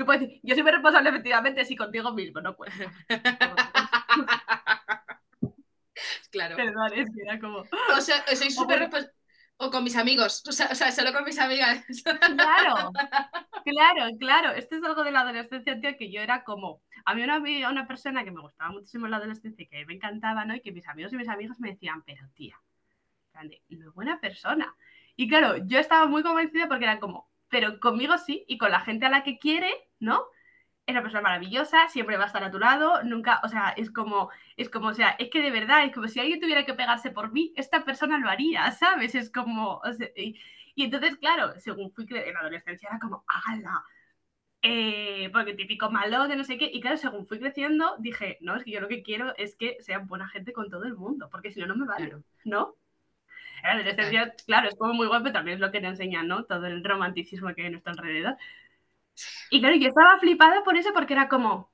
Tú 0.02 0.06
puedes 0.06 0.22
decir, 0.22 0.40
yo 0.42 0.56
soy 0.56 0.64
muy 0.64 0.72
responsable 0.72 1.10
efectivamente, 1.10 1.64
sí, 1.64 1.76
contigo 1.76 2.12
mismo, 2.12 2.40
no 2.40 2.56
puedo. 2.56 2.72
claro. 6.32 6.56
Perdón, 6.56 6.92
es 6.92 7.08
que 7.08 7.22
era 7.22 7.38
como. 7.38 7.58
O 7.58 8.00
sea, 8.00 8.26
soy 8.34 8.50
súper 8.50 8.80
responsable. 8.80 9.14
O 9.58 9.70
con 9.70 9.84
mis 9.84 9.94
amigos, 9.94 10.42
o 10.48 10.50
sea, 10.50 10.70
o 10.72 10.74
sea, 10.74 10.90
solo 10.90 11.12
con 11.12 11.22
mis 11.22 11.38
amigas. 11.38 11.84
Claro, 12.02 12.90
claro, 13.64 14.10
claro. 14.18 14.50
Esto 14.50 14.74
es 14.74 14.82
algo 14.82 15.04
de 15.04 15.12
la 15.12 15.20
adolescencia, 15.20 15.78
tío, 15.78 15.96
que 15.96 16.10
yo 16.10 16.20
era 16.20 16.42
como. 16.42 16.82
A 17.04 17.14
mí 17.14 17.22
una, 17.22 17.38
una 17.70 17.86
persona 17.86 18.24
que 18.24 18.32
me 18.32 18.40
gustaba 18.40 18.72
muchísimo 18.72 19.04
en 19.04 19.12
la 19.12 19.18
adolescencia 19.18 19.62
y 19.62 19.68
que 19.68 19.86
me 19.86 19.94
encantaba, 19.94 20.44
¿no? 20.44 20.56
Y 20.56 20.62
que 20.62 20.72
mis 20.72 20.88
amigos 20.88 21.12
y 21.12 21.16
mis 21.16 21.28
amigas 21.28 21.60
me 21.60 21.70
decían, 21.70 22.02
pero 22.02 22.28
tía, 22.34 22.60
grande, 23.32 23.62
no 23.68 23.92
buena 23.92 24.18
persona. 24.18 24.74
Y 25.14 25.28
claro, 25.28 25.58
yo 25.58 25.78
estaba 25.78 26.08
muy 26.08 26.24
convencida 26.24 26.66
porque 26.66 26.86
era 26.86 26.98
como, 26.98 27.30
pero 27.52 27.78
conmigo 27.78 28.16
sí, 28.16 28.46
y 28.48 28.56
con 28.56 28.70
la 28.70 28.80
gente 28.80 29.04
a 29.04 29.10
la 29.10 29.22
que 29.22 29.38
quiere, 29.38 29.70
¿no? 30.02 30.26
Es 30.86 30.92
una 30.92 31.02
persona 31.02 31.22
maravillosa, 31.22 31.88
siempre 31.88 32.16
va 32.16 32.24
a 32.24 32.26
estar 32.26 32.44
a 32.44 32.50
tu 32.50 32.58
lado, 32.58 33.02
nunca, 33.04 33.40
o 33.44 33.48
sea, 33.48 33.70
es 33.76 33.90
como, 33.90 34.30
es 34.56 34.68
como, 34.68 34.88
o 34.88 34.94
sea, 34.94 35.10
es 35.10 35.30
que 35.30 35.40
de 35.40 35.50
verdad, 35.50 35.84
es 35.84 35.94
como 35.94 36.08
si 36.08 36.20
alguien 36.20 36.40
tuviera 36.40 36.66
que 36.66 36.74
pegarse 36.74 37.10
por 37.10 37.32
mí, 37.32 37.52
esta 37.56 37.84
persona 37.84 38.18
lo 38.18 38.28
haría, 38.28 38.70
¿sabes? 38.72 39.14
Es 39.14 39.30
como, 39.30 39.76
o 39.78 39.92
sea, 39.92 40.08
y, 40.16 40.36
entonces, 40.76 41.16
claro, 41.18 41.52
según 41.60 41.92
fui 41.92 42.06
en 42.10 42.34
la 42.34 42.40
adolescencia 42.40 42.88
era 42.88 42.98
como, 42.98 43.24
¡hala! 43.28 43.84
Eh, 44.62 45.30
porque 45.32 45.54
típico 45.54 45.90
malo, 45.90 46.28
de 46.28 46.36
no 46.36 46.44
sé 46.44 46.58
qué, 46.58 46.70
y 46.72 46.80
claro, 46.80 46.96
según 46.96 47.26
fui 47.26 47.38
creciendo, 47.38 47.96
dije, 47.98 48.38
no, 48.40 48.56
es 48.56 48.64
que 48.64 48.72
yo 48.72 48.80
lo 48.80 48.88
que 48.88 49.02
quiero 49.02 49.34
es 49.36 49.56
que 49.56 49.76
sean 49.80 50.06
buena 50.06 50.28
gente 50.28 50.52
con 50.52 50.70
todo 50.70 50.84
el 50.84 50.94
mundo, 50.96 51.28
porque 51.30 51.52
si 51.52 51.60
no, 51.60 51.66
no 51.66 51.76
me 51.76 51.86
vale, 51.86 52.16
¿no? 52.44 52.76
la 53.62 53.72
adolescencia, 53.72 54.34
claro, 54.46 54.68
es 54.68 54.74
como 54.74 54.94
muy 54.94 55.06
guapo, 55.06 55.30
también 55.32 55.56
es 55.56 55.60
lo 55.60 55.70
que 55.70 55.80
te 55.80 55.86
enseña, 55.86 56.22
¿no? 56.22 56.44
Todo 56.44 56.66
el 56.66 56.84
romanticismo 56.84 57.54
que 57.54 57.62
hay 57.62 57.66
en 57.66 57.72
nuestro 57.72 57.92
alrededor. 57.92 58.36
Y 59.50 59.60
claro, 59.60 59.76
yo 59.76 59.88
estaba 59.88 60.18
flipada 60.18 60.62
por 60.64 60.76
eso 60.76 60.90
porque 60.92 61.14
era 61.14 61.28
como, 61.28 61.70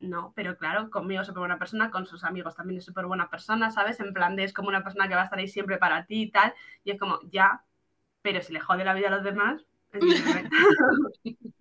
no, 0.00 0.32
pero 0.36 0.56
claro, 0.56 0.90
conmigo 0.90 1.22
es 1.22 1.26
súper 1.26 1.40
buena 1.40 1.58
persona, 1.58 1.90
con 1.90 2.06
sus 2.06 2.24
amigos 2.24 2.56
también 2.56 2.78
es 2.78 2.84
súper 2.84 3.06
buena 3.06 3.30
persona, 3.30 3.70
¿sabes? 3.70 4.00
En 4.00 4.12
plan 4.12 4.36
de 4.36 4.44
es 4.44 4.52
como 4.52 4.68
una 4.68 4.84
persona 4.84 5.08
que 5.08 5.14
va 5.14 5.22
a 5.22 5.24
estar 5.24 5.38
ahí 5.38 5.48
siempre 5.48 5.78
para 5.78 6.06
ti 6.06 6.22
y 6.22 6.30
tal. 6.30 6.54
Y 6.84 6.90
es 6.92 6.98
como, 6.98 7.20
ya, 7.30 7.64
pero 8.22 8.42
si 8.42 8.52
le 8.52 8.60
jode 8.60 8.84
la 8.84 8.94
vida 8.94 9.08
a 9.08 9.12
los 9.12 9.24
demás, 9.24 9.64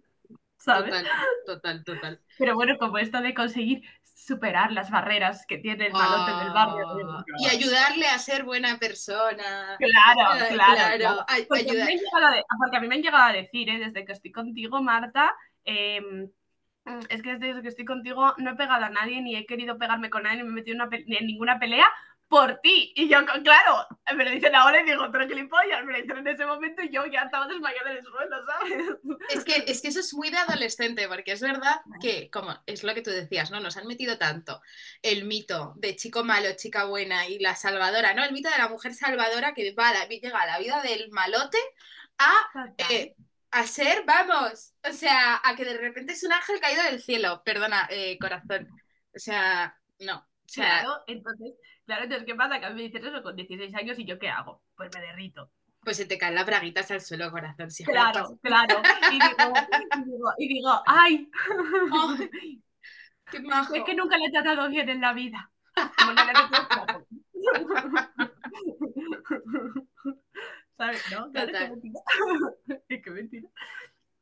¿sabes? 0.64 0.94
Total, 0.94 1.08
total, 1.46 1.84
total. 1.84 2.22
Pero 2.38 2.56
bueno, 2.56 2.78
como 2.78 2.98
esto 2.98 3.22
de 3.22 3.34
conseguir 3.34 3.84
superar 4.02 4.72
las 4.72 4.90
barreras 4.90 5.46
que 5.46 5.58
tiene 5.58 5.88
el 5.88 5.94
malote 5.94 6.44
del 6.44 6.54
barrio. 6.54 6.88
Ah, 7.10 7.26
y 7.38 7.48
ayudarle 7.48 8.08
a 8.08 8.18
ser 8.18 8.44
buena 8.44 8.78
persona. 8.78 9.78
Claro, 9.78 10.48
claro. 10.50 11.26
Porque, 11.48 11.82
a 12.78 12.80
mí 12.80 12.88
me 12.88 12.96
han 12.96 13.02
llegado 13.02 13.24
a 13.24 13.34
decir, 13.34 13.70
¿eh? 13.70 13.80
desde 13.80 14.06
que 14.06 14.14
estoy 14.14 14.32
contigo, 14.32 14.82
Marta, 14.82 15.36
em, 15.66 16.30
es 17.10 17.22
que 17.22 17.38
desde 17.38 17.62
que 17.62 17.68
estoy 17.68 17.86
contigo 17.86 18.34
no 18.38 18.52
he 18.52 18.56
pegado 18.56 18.86
a 18.86 18.90
nadie, 18.90 19.22
ni 19.22 19.36
he 19.36 19.46
querido 19.46 19.78
pegarme 19.78 20.10
con 20.10 20.24
nadie, 20.24 20.38
ni 20.38 20.44
me 20.44 20.50
he 20.50 20.54
metido 20.54 20.78
en 20.92 21.28
ninguna 21.28 21.60
pelea, 21.60 21.88
por 22.28 22.60
ti. 22.62 22.92
Y 22.96 23.08
yo, 23.10 23.20
claro, 23.44 23.88
me 24.16 24.26
lo 24.26 24.32
dicen 24.32 24.56
ahora 24.56 24.82
y 24.82 24.86
digo, 24.86 25.08
pero 25.12 25.28
gilipollas, 25.28 25.86
me 25.86 25.94
lo 25.94 26.02
dicen 26.02 26.18
en 26.18 26.28
ese 26.28 26.46
momento 26.46 26.82
y 26.82 26.90
yo 26.90 27.06
ya 27.06 27.22
estaba 27.22 27.48
desmayada 27.48 27.92
en 27.92 27.98
el 27.98 28.04
suelo, 28.06 28.38
¿sabes? 28.46 29.18
Es 29.30 29.44
que, 29.44 29.64
es 29.68 29.82
que 29.82 29.88
eso 29.90 30.00
es 30.00 30.14
muy 30.14 30.30
de 30.30 30.38
adolescente, 30.38 31.08
porque 31.08 31.34
es 31.34 31.42
verdad 31.42 31.82
que, 32.02 32.30
como 32.30 32.58
es 32.66 32.84
lo 32.84 32.94
que 32.94 33.02
tú 33.02 33.12
decías, 33.12 33.52
¿no? 33.52 33.60
Nos 33.60 33.78
han 33.78 33.88
metido 33.88 34.18
tanto 34.18 34.62
el 35.02 35.26
mito 35.26 35.74
de 35.78 35.96
chico 35.96 36.24
malo, 36.24 36.50
chica 36.56 36.86
buena 36.86 37.28
y 37.28 37.40
la 37.40 37.56
salvadora, 37.56 38.14
¿no? 38.14 38.24
El 38.24 38.34
mito 38.34 38.50
de 38.50 38.58
la 38.58 38.70
mujer 38.70 38.94
salvadora 38.94 39.54
que 39.54 39.74
va 39.74 39.90
a 39.90 40.08
llega 40.08 40.40
a 40.40 40.46
la 40.46 40.60
vida 40.60 40.82
del 40.82 41.12
malote 41.12 41.58
a... 42.18 42.32
Eh, 42.90 43.16
a 43.54 43.68
ser, 43.68 44.04
vamos, 44.04 44.74
o 44.84 44.94
sea, 44.94 45.40
a 45.44 45.56
que 45.56 45.64
de 45.64 45.78
repente 45.78 46.14
es 46.14 46.24
un 46.24 46.34
ángel 46.34 46.60
caído 46.60 46.82
del 46.86 47.00
cielo, 47.00 47.44
perdona, 47.46 47.88
eh, 47.92 48.18
corazón. 48.20 48.68
O 49.16 49.20
sea, 49.20 49.80
no, 50.00 50.28
claro, 50.52 51.04
entonces, 51.06 51.54
claro, 51.94 52.04
entonces, 52.06 52.26
¿qué 52.26 52.36
pasa? 52.36 52.60
Que 52.60 52.66
a 52.66 52.70
mí 52.70 52.76
me 52.76 52.82
dices 52.84 53.04
eso 53.04 53.22
con 53.22 53.36
16 53.36 53.76
años 53.76 54.00
y 54.00 54.06
yo 54.06 54.18
qué 54.18 54.30
hago? 54.30 54.64
Pues 54.76 54.90
me 54.94 55.02
derrito. 55.02 55.52
Pues 55.82 55.98
se 55.98 56.06
te 56.06 56.18
caen 56.18 56.36
las 56.36 56.46
braguitas 56.46 56.90
al 56.92 57.02
suelo, 57.02 57.30
corazón. 57.30 57.68
claro, 57.86 58.40
claro. 58.42 58.82
Y 59.12 59.20
digo, 60.06 60.32
y 60.38 60.48
digo, 60.48 60.82
¡ay! 60.86 61.30
¡Qué 63.30 63.42
majo! 63.42 63.76
Es 63.76 63.84
que 63.84 63.94
nunca 63.94 64.18
le 64.18 64.26
he 64.28 64.32
tratado 64.32 64.70
bien 64.70 64.90
en 64.90 65.02
la 65.02 65.14
vida. 65.14 65.52
¿Sabes? 70.78 71.04
¿No? 71.12 71.32
Total. 71.32 71.82
Es 72.90 73.04
que 73.04 73.12
mentira. 73.12 73.50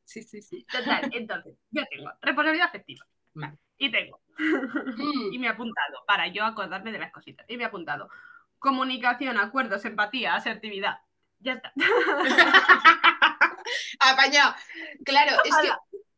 Sí, 0.03 0.23
sí, 0.23 0.41
sí. 0.41 0.65
Total, 0.65 1.09
entonces, 1.13 1.55
yo 1.69 1.83
tengo 1.89 2.11
responsabilidad 2.21 2.67
afectiva. 2.67 3.05
Vale. 3.33 3.57
Y 3.77 3.91
tengo. 3.91 4.21
Mm. 4.37 5.33
y 5.33 5.39
me 5.39 5.47
he 5.47 5.49
apuntado, 5.49 6.03
para 6.05 6.27
yo 6.27 6.43
acordarme 6.43 6.91
de 6.91 6.99
las 6.99 7.11
cositas. 7.11 7.45
Y 7.49 7.57
me 7.57 7.63
he 7.63 7.67
apuntado. 7.67 8.09
Comunicación, 8.59 9.37
acuerdos, 9.39 9.85
empatía, 9.85 10.35
asertividad. 10.35 10.99
Ya 11.39 11.53
está. 11.53 11.73
Apañado. 13.99 14.55
Claro, 15.03 15.37
es 15.43 15.55
que 15.57 15.69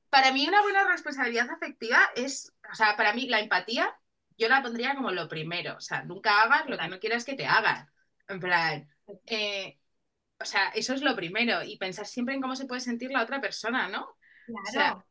para 0.10 0.32
mí 0.32 0.47
una 0.47 0.62
buena 0.62 0.86
responsabilidad 0.86 1.49
afectiva 1.49 2.10
es, 2.15 2.54
o 2.71 2.76
sea, 2.76 2.95
para 2.97 3.13
mí 3.13 3.28
la 3.28 3.39
empatía 3.39 3.95
yo 4.38 4.49
la 4.49 4.62
pondría 4.62 4.95
como 4.95 5.12
lo 5.12 5.28
primero. 5.28 5.76
O 5.78 5.82
sea, 5.82 6.04
nunca 6.04 6.41
hagas 6.41 6.67
lo 6.67 6.78
que 6.78 6.88
no 6.88 6.99
quieras 6.99 7.26
que 7.26 7.36
te 7.36 7.45
hagan. 7.45 7.89
En 8.28 8.39
plan, 8.39 8.89
eh, 9.26 9.80
o 10.39 10.45
sea, 10.45 10.69
eso 10.69 10.93
es 10.93 11.02
lo 11.02 11.15
primero. 11.15 11.63
Y 11.63 11.78
pensar 11.78 12.06
siempre 12.06 12.36
en 12.36 12.41
cómo 12.41 12.56
se 12.56 12.65
puede 12.65 12.82
sentir 12.82 13.12
la 13.12 13.23
otra 13.23 13.39
persona, 13.41 13.88
¿no? 13.89 14.17
Claro. 14.71 15.06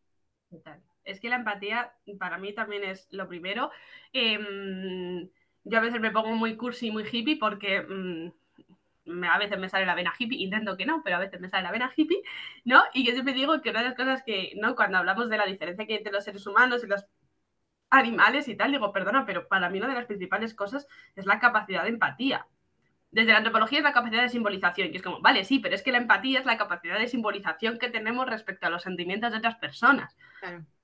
Es 1.04 1.20
que 1.20 1.28
la 1.28 1.36
empatía 1.36 1.92
para 2.18 2.38
mí 2.38 2.52
también 2.54 2.84
es 2.84 3.08
lo 3.10 3.28
primero. 3.28 3.70
Em, 4.12 5.28
yo 5.64 5.78
a 5.78 5.80
veces 5.80 6.00
me 6.00 6.10
pongo 6.10 6.32
muy 6.32 6.56
cursi 6.56 6.88
y 6.88 6.90
muy 6.90 7.04
hippie 7.10 7.36
porque 7.38 7.82
mm, 7.82 9.24
a 9.24 9.38
veces 9.38 9.58
me 9.58 9.68
sale 9.68 9.86
la 9.86 9.94
vena 9.94 10.12
hippie, 10.16 10.38
intento 10.38 10.76
que 10.76 10.86
no, 10.86 11.02
pero 11.02 11.16
a 11.16 11.20
veces 11.20 11.40
me 11.40 11.48
sale 11.48 11.64
la 11.64 11.72
vena 11.72 11.92
hippie, 11.96 12.22
¿no? 12.64 12.82
Y 12.94 13.04
yo 13.04 13.12
siempre 13.12 13.34
digo 13.34 13.60
que 13.60 13.70
una 13.70 13.80
de 13.80 13.88
las 13.88 13.96
cosas 13.96 14.22
que, 14.24 14.52
¿no? 14.56 14.76
Cuando 14.76 14.98
hablamos 14.98 15.28
de 15.28 15.38
la 15.38 15.46
diferencia 15.46 15.86
que 15.86 15.94
hay 15.94 15.98
entre 15.98 16.12
los 16.12 16.24
seres 16.24 16.46
humanos 16.46 16.84
y 16.84 16.86
los 16.86 17.04
animales 17.90 18.48
y 18.48 18.56
tal, 18.56 18.72
digo, 18.72 18.92
perdona, 18.92 19.26
pero 19.26 19.48
para 19.48 19.68
mí 19.68 19.78
una 19.78 19.88
de 19.88 19.94
las 19.94 20.06
principales 20.06 20.54
cosas 20.54 20.86
es 21.14 21.26
la 21.26 21.38
capacidad 21.38 21.82
de 21.82 21.90
empatía. 21.90 22.46
Desde 23.10 23.32
la 23.32 23.38
antropología 23.38 23.78
es 23.78 23.84
la 23.84 23.92
capacidad 23.92 24.22
de 24.22 24.30
simbolización, 24.30 24.90
que 24.90 24.96
es 24.96 25.02
como, 25.02 25.20
vale, 25.20 25.44
sí, 25.44 25.58
pero 25.58 25.74
es 25.74 25.82
que 25.82 25.92
la 25.92 25.98
empatía 25.98 26.40
es 26.40 26.46
la 26.46 26.56
capacidad 26.56 26.98
de 26.98 27.08
simbolización 27.08 27.78
que 27.78 27.90
tenemos 27.90 28.26
respecto 28.26 28.66
a 28.66 28.70
los 28.70 28.82
sentimientos 28.82 29.32
de 29.32 29.38
otras 29.38 29.56
personas. 29.56 30.16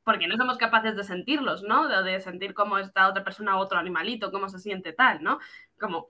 Porque 0.09 0.27
no 0.27 0.39
somos 0.39 0.57
capaces 0.57 0.97
de 0.97 1.05
sentirlos, 1.05 1.63
¿no? 1.63 1.87
De, 1.87 2.19
sentir 2.23 2.55
cómo 2.55 2.79
está 2.79 3.11
otra 3.11 3.23
persona 3.23 3.59
o 3.59 3.61
otro 3.61 3.79
animalito, 3.79 4.33
cómo 4.33 4.49
se 4.49 4.59
siente 4.59 4.95
tal, 4.95 5.23
¿no? 5.23 5.39
Como, 5.79 6.09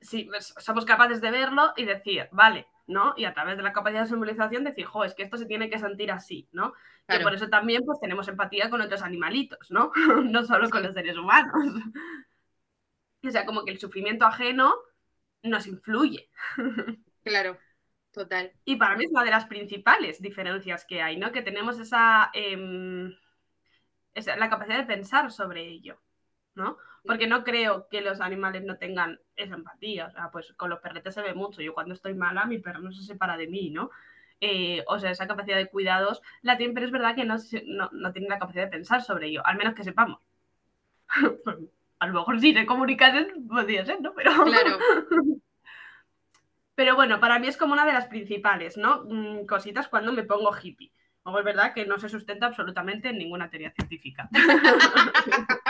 si 0.00 0.24
pues, 0.24 0.54
somos 0.56 0.86
capaces 0.86 1.20
de 1.20 1.30
verlo 1.30 1.74
y 1.76 1.84
decir, 1.84 2.30
vale, 2.32 2.66
¿no? 2.86 3.12
Y 3.14 3.26
a 3.26 3.34
través 3.34 3.58
de 3.58 3.62
la 3.62 3.74
capacidad 3.74 4.04
de 4.04 4.08
simbolización 4.08 4.64
decir, 4.64 4.86
jo, 4.86 5.04
es 5.04 5.14
que 5.14 5.22
esto 5.22 5.36
se 5.36 5.44
tiene 5.44 5.68
que 5.68 5.78
sentir 5.78 6.10
así, 6.12 6.48
¿no? 6.50 6.72
Y 7.10 7.22
por 7.22 7.34
eso 7.34 7.50
también 7.50 7.82
pues 7.84 8.00
tenemos 8.00 8.26
empatía 8.26 8.70
con 8.70 8.80
otros 8.80 9.02
animalitos, 9.02 9.70
¿no? 9.70 9.92
no 10.24 10.42
solo 10.42 10.70
con 10.70 10.82
los 10.82 10.94
seres 10.94 11.18
humanos. 11.18 11.52
o 13.22 13.30
sea, 13.30 13.44
como 13.44 13.66
que 13.66 13.72
el 13.72 13.78
sufrimiento 13.78 14.24
ajeno 14.24 14.74
nos 15.42 15.66
influye. 15.66 16.30
claro, 17.22 17.58
total. 18.12 18.50
Y 18.64 18.76
para 18.76 18.96
mí 18.96 19.04
es 19.04 19.10
una 19.10 19.24
de 19.24 19.30
las 19.30 19.44
principales 19.44 20.22
diferencias 20.22 20.86
que 20.86 21.02
hay, 21.02 21.18
¿no? 21.18 21.32
Que 21.32 21.42
tenemos 21.42 21.78
esa, 21.78 22.30
em, 22.32 23.14
la 24.38 24.50
capacidad 24.50 24.78
de 24.78 24.84
pensar 24.84 25.30
sobre 25.30 25.66
ello, 25.66 25.98
¿no? 26.54 26.78
Porque 27.04 27.26
no 27.26 27.44
creo 27.44 27.88
que 27.88 28.00
los 28.00 28.20
animales 28.20 28.64
no 28.64 28.78
tengan 28.78 29.20
esa 29.36 29.54
empatía. 29.54 30.06
O 30.06 30.10
sea, 30.10 30.30
pues 30.30 30.52
con 30.54 30.70
los 30.70 30.80
perretes 30.80 31.14
se 31.14 31.22
ve 31.22 31.34
mucho. 31.34 31.62
Yo 31.62 31.74
cuando 31.74 31.94
estoy 31.94 32.14
mala, 32.14 32.46
mi 32.46 32.58
perro 32.58 32.80
no 32.80 32.92
se 32.92 33.02
separa 33.02 33.36
de 33.36 33.46
mí, 33.46 33.70
¿no? 33.70 33.90
Eh, 34.40 34.84
o 34.88 34.98
sea, 34.98 35.10
esa 35.10 35.26
capacidad 35.26 35.56
de 35.56 35.68
cuidados 35.68 36.20
la 36.42 36.56
tienen, 36.56 36.74
pero 36.74 36.86
es 36.86 36.92
verdad 36.92 37.14
que 37.14 37.24
no, 37.24 37.36
no, 37.66 37.90
no 37.92 38.12
tienen 38.12 38.30
la 38.30 38.38
capacidad 38.38 38.64
de 38.64 38.70
pensar 38.70 39.02
sobre 39.02 39.28
ello, 39.28 39.46
al 39.46 39.56
menos 39.56 39.74
que 39.74 39.84
sepamos. 39.84 40.20
a 41.98 42.06
lo 42.06 42.12
mejor 42.12 42.40
sí 42.40 42.52
se 42.52 42.66
comunicasen, 42.66 43.46
podría 43.48 43.84
ser, 43.84 44.00
¿no? 44.00 44.14
Pero... 44.14 44.32
Claro. 44.44 44.78
Pero 46.74 46.94
bueno, 46.94 47.20
para 47.20 47.38
mí 47.38 47.48
es 47.48 47.56
como 47.56 47.72
una 47.72 47.86
de 47.86 47.94
las 47.94 48.06
principales, 48.06 48.76
¿no? 48.76 49.04
Mm, 49.04 49.46
cositas 49.46 49.88
cuando 49.88 50.12
me 50.12 50.24
pongo 50.24 50.54
hippie. 50.54 50.92
Luego 51.26 51.40
es 51.40 51.44
verdad 51.44 51.74
que 51.74 51.84
no 51.84 51.98
se 51.98 52.08
sustenta 52.08 52.46
absolutamente 52.46 53.08
en 53.08 53.18
ninguna 53.18 53.50
teoría 53.50 53.72
científica. 53.72 54.28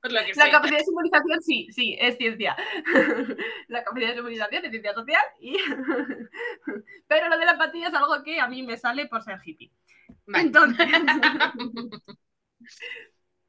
la 0.00 0.50
capacidad 0.50 0.78
de 0.78 0.84
simbolización 0.84 1.42
sí, 1.42 1.68
sí, 1.70 1.94
es 2.00 2.16
ciencia. 2.16 2.56
la 3.68 3.84
capacidad 3.84 4.08
de 4.08 4.14
simbolización 4.14 4.64
es 4.64 4.70
ciencia 4.70 4.94
social. 4.94 5.20
Y... 5.40 5.58
Pero 7.06 7.28
lo 7.28 7.36
de 7.36 7.44
la 7.44 7.52
empatía 7.52 7.88
es 7.88 7.94
algo 7.94 8.22
que 8.24 8.40
a 8.40 8.48
mí 8.48 8.62
me 8.62 8.78
sale 8.78 9.08
por 9.08 9.22
ser 9.22 9.40
hippie. 9.44 9.70
Entonces. 10.28 10.88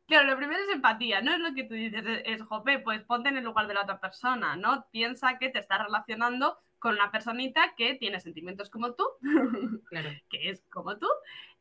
Claro, 0.05 0.29
lo 0.29 0.35
primero 0.35 0.61
es 0.61 0.75
empatía, 0.75 1.21
no 1.21 1.31
es 1.31 1.39
lo 1.39 1.53
que 1.53 1.63
tú 1.63 1.73
dices, 1.73 2.03
es, 2.25 2.41
jope, 2.41 2.79
pues 2.79 3.01
ponte 3.03 3.29
en 3.29 3.37
el 3.37 3.45
lugar 3.45 3.67
de 3.67 3.75
la 3.75 3.83
otra 3.83 4.01
persona, 4.01 4.57
¿no? 4.57 4.87
Piensa 4.91 5.37
que 5.39 5.47
te 5.47 5.59
estás 5.59 5.85
relacionando 5.85 6.59
con 6.83 6.95
una 6.95 7.11
personita 7.11 7.75
que 7.77 7.95
tiene 7.95 8.19
sentimientos 8.19 8.69
como 8.69 8.93
tú, 8.93 9.05
claro. 9.85 10.09
que 10.29 10.49
es 10.49 10.65
como 10.69 10.97
tú, 10.97 11.07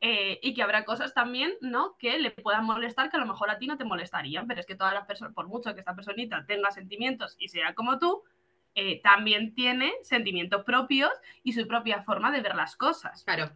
eh, 0.01 0.41
y 0.43 0.53
que 0.53 0.65
habrá 0.65 0.85
cosas 0.85 1.15
también, 1.15 1.53
¿no? 1.61 1.97
Que 1.97 2.19
le 2.19 2.33
puedan 2.33 2.65
molestar 2.65 3.09
que 3.09 3.19
a 3.19 3.21
lo 3.21 3.27
mejor 3.27 3.49
a 3.49 3.57
ti 3.57 3.69
no 3.69 3.79
te 3.79 3.85
molestarían, 3.85 4.49
pero 4.49 4.59
es 4.59 4.67
que 4.67 4.75
todas 4.75 4.93
las 4.93 5.07
personas, 5.07 5.33
por 5.33 5.47
mucho 5.47 5.75
que 5.75 5.79
esta 5.79 5.95
personita 5.95 6.45
tenga 6.45 6.73
sentimientos 6.73 7.37
y 7.39 7.47
sea 7.47 7.73
como 7.77 8.01
tú, 8.01 8.25
eh, 8.75 9.01
también 9.01 9.55
tiene 9.55 9.93
sentimientos 10.03 10.65
propios 10.65 11.13
y 11.45 11.53
su 11.53 11.69
propia 11.69 12.03
forma 12.03 12.33
de 12.33 12.41
ver 12.41 12.57
las 12.57 12.75
cosas. 12.75 13.23
Claro 13.23 13.53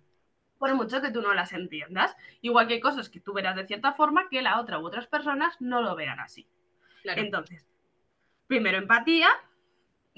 por 0.58 0.74
mucho 0.74 1.02
que 1.02 1.10
tú 1.10 1.20
no 1.20 1.34
las 1.34 1.52
entiendas. 1.52 2.16
Igual 2.40 2.66
que 2.66 2.72
hay 2.72 2.80
cosas 2.80 3.10
que 3.10 3.20
tú 3.20 3.34
verás 3.34 3.56
de 3.56 3.66
cierta 3.66 3.92
forma 3.92 4.30
que 4.30 4.40
la 4.40 4.58
otra 4.58 4.78
u 4.78 4.86
otras 4.86 5.06
personas 5.06 5.54
no 5.60 5.82
lo 5.82 5.94
vean 5.94 6.18
así. 6.18 6.48
Entonces, 7.04 7.68
primero 8.46 8.78
empatía, 8.78 9.28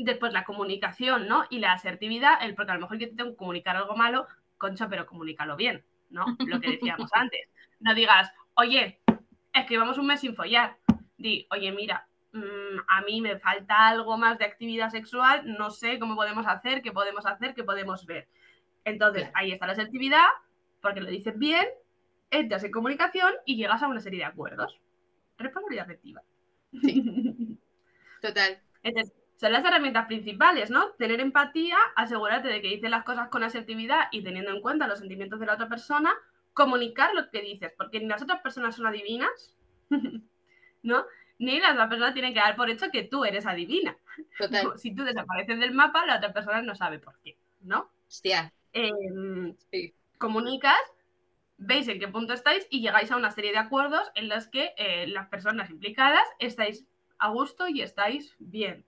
después 0.04 0.32
la 0.32 0.44
comunicación, 0.44 1.26
¿no? 1.28 1.44
Y 1.50 1.58
la 1.58 1.72
asertividad, 1.72 2.42
el, 2.42 2.54
porque 2.54 2.72
a 2.72 2.74
lo 2.74 2.80
mejor 2.80 2.98
yo 2.98 3.08
te 3.08 3.16
tengo 3.16 3.30
que 3.30 3.36
comunicar 3.36 3.76
algo 3.76 3.96
malo, 3.96 4.26
concha, 4.56 4.88
pero 4.88 5.06
comunícalo 5.06 5.56
bien, 5.56 5.84
¿no? 6.10 6.24
Lo 6.46 6.60
que 6.60 6.72
decíamos 6.72 7.10
antes. 7.14 7.48
No 7.80 7.94
digas, 7.94 8.32
oye, 8.54 9.00
es 9.52 9.66
que 9.66 9.74
llevamos 9.74 9.98
un 9.98 10.06
mes 10.06 10.20
sin 10.20 10.34
follar. 10.34 10.76
Di, 11.16 11.46
oye, 11.50 11.72
mira, 11.72 12.06
mm, 12.32 12.78
a 12.86 13.00
mí 13.02 13.20
me 13.20 13.38
falta 13.38 13.88
algo 13.88 14.16
más 14.16 14.38
de 14.38 14.44
actividad 14.44 14.90
sexual, 14.90 15.42
no 15.58 15.70
sé 15.70 15.98
cómo 15.98 16.14
podemos 16.14 16.46
hacer, 16.46 16.82
qué 16.82 16.92
podemos 16.92 17.26
hacer, 17.26 17.54
qué 17.54 17.64
podemos 17.64 18.06
ver. 18.06 18.28
Entonces, 18.84 19.30
ahí 19.34 19.52
está 19.52 19.66
la 19.66 19.72
asertividad, 19.72 20.26
porque 20.80 21.00
lo 21.00 21.10
dices 21.10 21.38
bien, 21.38 21.66
entras 22.30 22.64
en 22.64 22.70
comunicación 22.70 23.32
y 23.44 23.56
llegas 23.56 23.82
a 23.82 23.88
una 23.88 24.00
serie 24.00 24.20
de 24.20 24.26
acuerdos. 24.26 24.80
Responsabilidad 25.38 25.84
afectiva. 25.84 26.22
Sí. 26.80 27.58
Total. 28.22 28.60
Entonces, 28.82 29.14
son 29.38 29.52
las 29.52 29.64
herramientas 29.64 30.06
principales, 30.06 30.70
¿no? 30.70 30.90
Tener 30.92 31.20
empatía, 31.20 31.76
asegurarte 31.96 32.48
de 32.48 32.60
que 32.60 32.68
dices 32.68 32.90
las 32.90 33.04
cosas 33.04 33.28
con 33.28 33.42
asertividad 33.42 34.08
y 34.10 34.22
teniendo 34.22 34.50
en 34.50 34.60
cuenta 34.60 34.86
los 34.86 34.98
sentimientos 34.98 35.40
de 35.40 35.46
la 35.46 35.54
otra 35.54 35.68
persona, 35.68 36.12
comunicar 36.52 37.14
lo 37.14 37.30
que 37.30 37.40
dices, 37.40 37.72
porque 37.76 38.00
ni 38.00 38.06
las 38.06 38.22
otras 38.22 38.40
personas 38.42 38.76
son 38.76 38.86
adivinas, 38.86 39.56
¿no? 40.82 41.06
Ni 41.38 41.60
las 41.60 41.72
otras 41.72 41.88
personas 41.88 42.14
tienen 42.14 42.34
que 42.34 42.40
dar 42.40 42.56
por 42.56 42.68
hecho 42.68 42.90
que 42.90 43.04
tú 43.04 43.24
eres 43.24 43.46
adivina. 43.46 43.96
Total. 44.38 44.72
Si 44.76 44.94
tú 44.94 45.04
desapareces 45.04 45.58
del 45.60 45.72
mapa, 45.72 46.04
la 46.04 46.16
otra 46.16 46.32
persona 46.32 46.60
no 46.60 46.74
sabe 46.74 46.98
por 46.98 47.18
qué, 47.20 47.38
¿no? 47.60 47.90
Hostia, 48.08 48.52
Em, 48.72 49.56
comunicas, 50.18 50.78
veis 51.56 51.88
en 51.88 51.98
qué 51.98 52.08
punto 52.08 52.32
estáis 52.32 52.66
y 52.70 52.80
llegáis 52.80 53.10
a 53.10 53.16
una 53.16 53.30
serie 53.30 53.52
de 53.52 53.58
acuerdos 53.58 54.10
en 54.14 54.28
los 54.28 54.46
que 54.48 54.72
eh, 54.76 55.06
las 55.08 55.28
personas 55.28 55.70
implicadas 55.70 56.26
estáis 56.38 56.86
a 57.18 57.30
gusto 57.30 57.68
y 57.68 57.82
estáis 57.82 58.34
bien. 58.38 58.84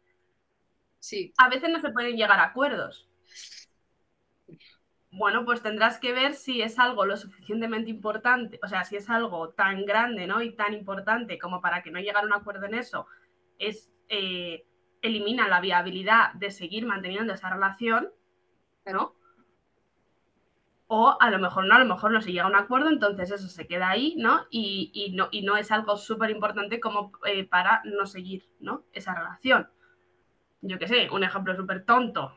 Sí. 1.00 1.32
A 1.38 1.48
veces 1.48 1.70
no 1.70 1.80
se 1.80 1.90
pueden 1.90 2.16
llegar 2.16 2.38
a 2.38 2.44
acuerdos. 2.44 3.08
Bueno, 5.10 5.44
pues 5.44 5.62
tendrás 5.62 5.98
que 5.98 6.12
ver 6.12 6.34
si 6.34 6.62
es 6.62 6.78
algo 6.78 7.04
lo 7.04 7.16
suficientemente 7.16 7.90
importante, 7.90 8.60
o 8.62 8.68
sea, 8.68 8.84
si 8.84 8.94
es 8.94 9.10
algo 9.10 9.48
tan 9.50 9.84
grande, 9.84 10.28
¿no? 10.28 10.40
Y 10.40 10.54
tan 10.54 10.72
importante 10.72 11.36
como 11.38 11.60
para 11.60 11.82
que 11.82 11.90
no 11.90 11.98
llegar 11.98 12.22
a 12.22 12.26
un 12.26 12.32
acuerdo 12.32 12.66
en 12.66 12.74
eso, 12.74 13.06
es 13.58 13.90
eh, 14.08 14.64
elimina 15.02 15.48
la 15.48 15.60
viabilidad 15.60 16.32
de 16.34 16.52
seguir 16.52 16.86
manteniendo 16.86 17.32
esa 17.32 17.50
relación, 17.50 18.12
¿no? 18.86 19.16
o 20.92 21.16
a 21.20 21.30
lo 21.30 21.38
mejor 21.38 21.66
no, 21.66 21.76
a 21.76 21.78
lo 21.78 21.84
mejor 21.84 22.10
no 22.10 22.20
se 22.20 22.32
llega 22.32 22.42
a 22.42 22.48
un 22.48 22.56
acuerdo, 22.56 22.88
entonces 22.88 23.30
eso 23.30 23.46
se 23.46 23.68
queda 23.68 23.90
ahí, 23.90 24.16
¿no? 24.18 24.46
Y, 24.50 25.12
no, 25.14 25.28
y 25.30 25.42
no 25.42 25.56
es 25.56 25.70
algo 25.70 25.96
súper 25.96 26.30
importante 26.30 26.80
como 26.80 27.12
eh, 27.26 27.44
para 27.44 27.80
no 27.84 28.06
seguir, 28.06 28.50
¿no? 28.58 28.82
Esa 28.92 29.14
relación. 29.14 29.68
Yo 30.62 30.78
qué 30.78 30.86
sé, 30.86 31.08
un 31.10 31.24
ejemplo 31.24 31.54
súper 31.56 31.84
tonto. 31.84 32.36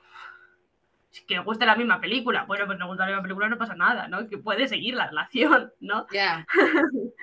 Que 1.28 1.40
os 1.40 1.46
guste 1.46 1.66
la 1.66 1.76
misma 1.76 2.02
película. 2.02 2.46
Bueno, 2.46 2.66
pues 2.66 2.80
no 2.80 2.88
gusta 2.88 3.04
la 3.04 3.12
misma 3.12 3.24
película 3.24 3.50
no 3.50 3.58
pasa 3.58 3.76
nada, 3.76 4.08
¿no? 4.08 4.28
Que 4.28 4.38
puede 4.38 4.68
seguir 4.68 4.96
la 4.96 5.08
relación, 5.08 5.72
¿no? 5.80 6.08
Ya. 6.12 6.46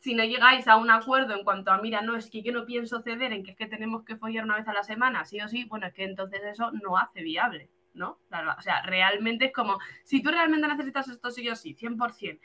si 0.00 0.14
no 0.14 0.24
llegáis 0.24 0.66
a 0.66 0.76
un 0.76 0.90
acuerdo 0.90 1.34
en 1.34 1.44
cuanto 1.44 1.70
a, 1.70 1.78
mira, 1.78 2.00
no, 2.00 2.16
es 2.16 2.30
que 2.30 2.42
yo 2.42 2.52
no 2.52 2.64
pienso 2.64 3.02
ceder 3.02 3.32
en 3.32 3.44
que 3.44 3.50
es 3.52 3.56
que 3.56 3.66
tenemos 3.66 4.02
que 4.02 4.16
follar 4.16 4.44
una 4.44 4.56
vez 4.56 4.66
a 4.66 4.72
la 4.72 4.82
semana, 4.82 5.26
sí 5.26 5.40
o 5.40 5.48
sí, 5.48 5.64
bueno, 5.64 5.86
es 5.86 5.92
que 5.92 6.04
entonces 6.04 6.40
eso 6.42 6.72
no 6.72 6.96
hace 6.96 7.22
viable, 7.22 7.68
¿no? 7.92 8.18
O 8.58 8.62
sea, 8.62 8.82
realmente 8.82 9.46
es 9.46 9.52
como, 9.52 9.78
si 10.02 10.22
tú 10.22 10.30
realmente 10.30 10.66
necesitas 10.66 11.08
esto 11.08 11.30
sí 11.30 11.46
o 11.50 11.54
sí, 11.54 11.74
100%, 11.74 12.40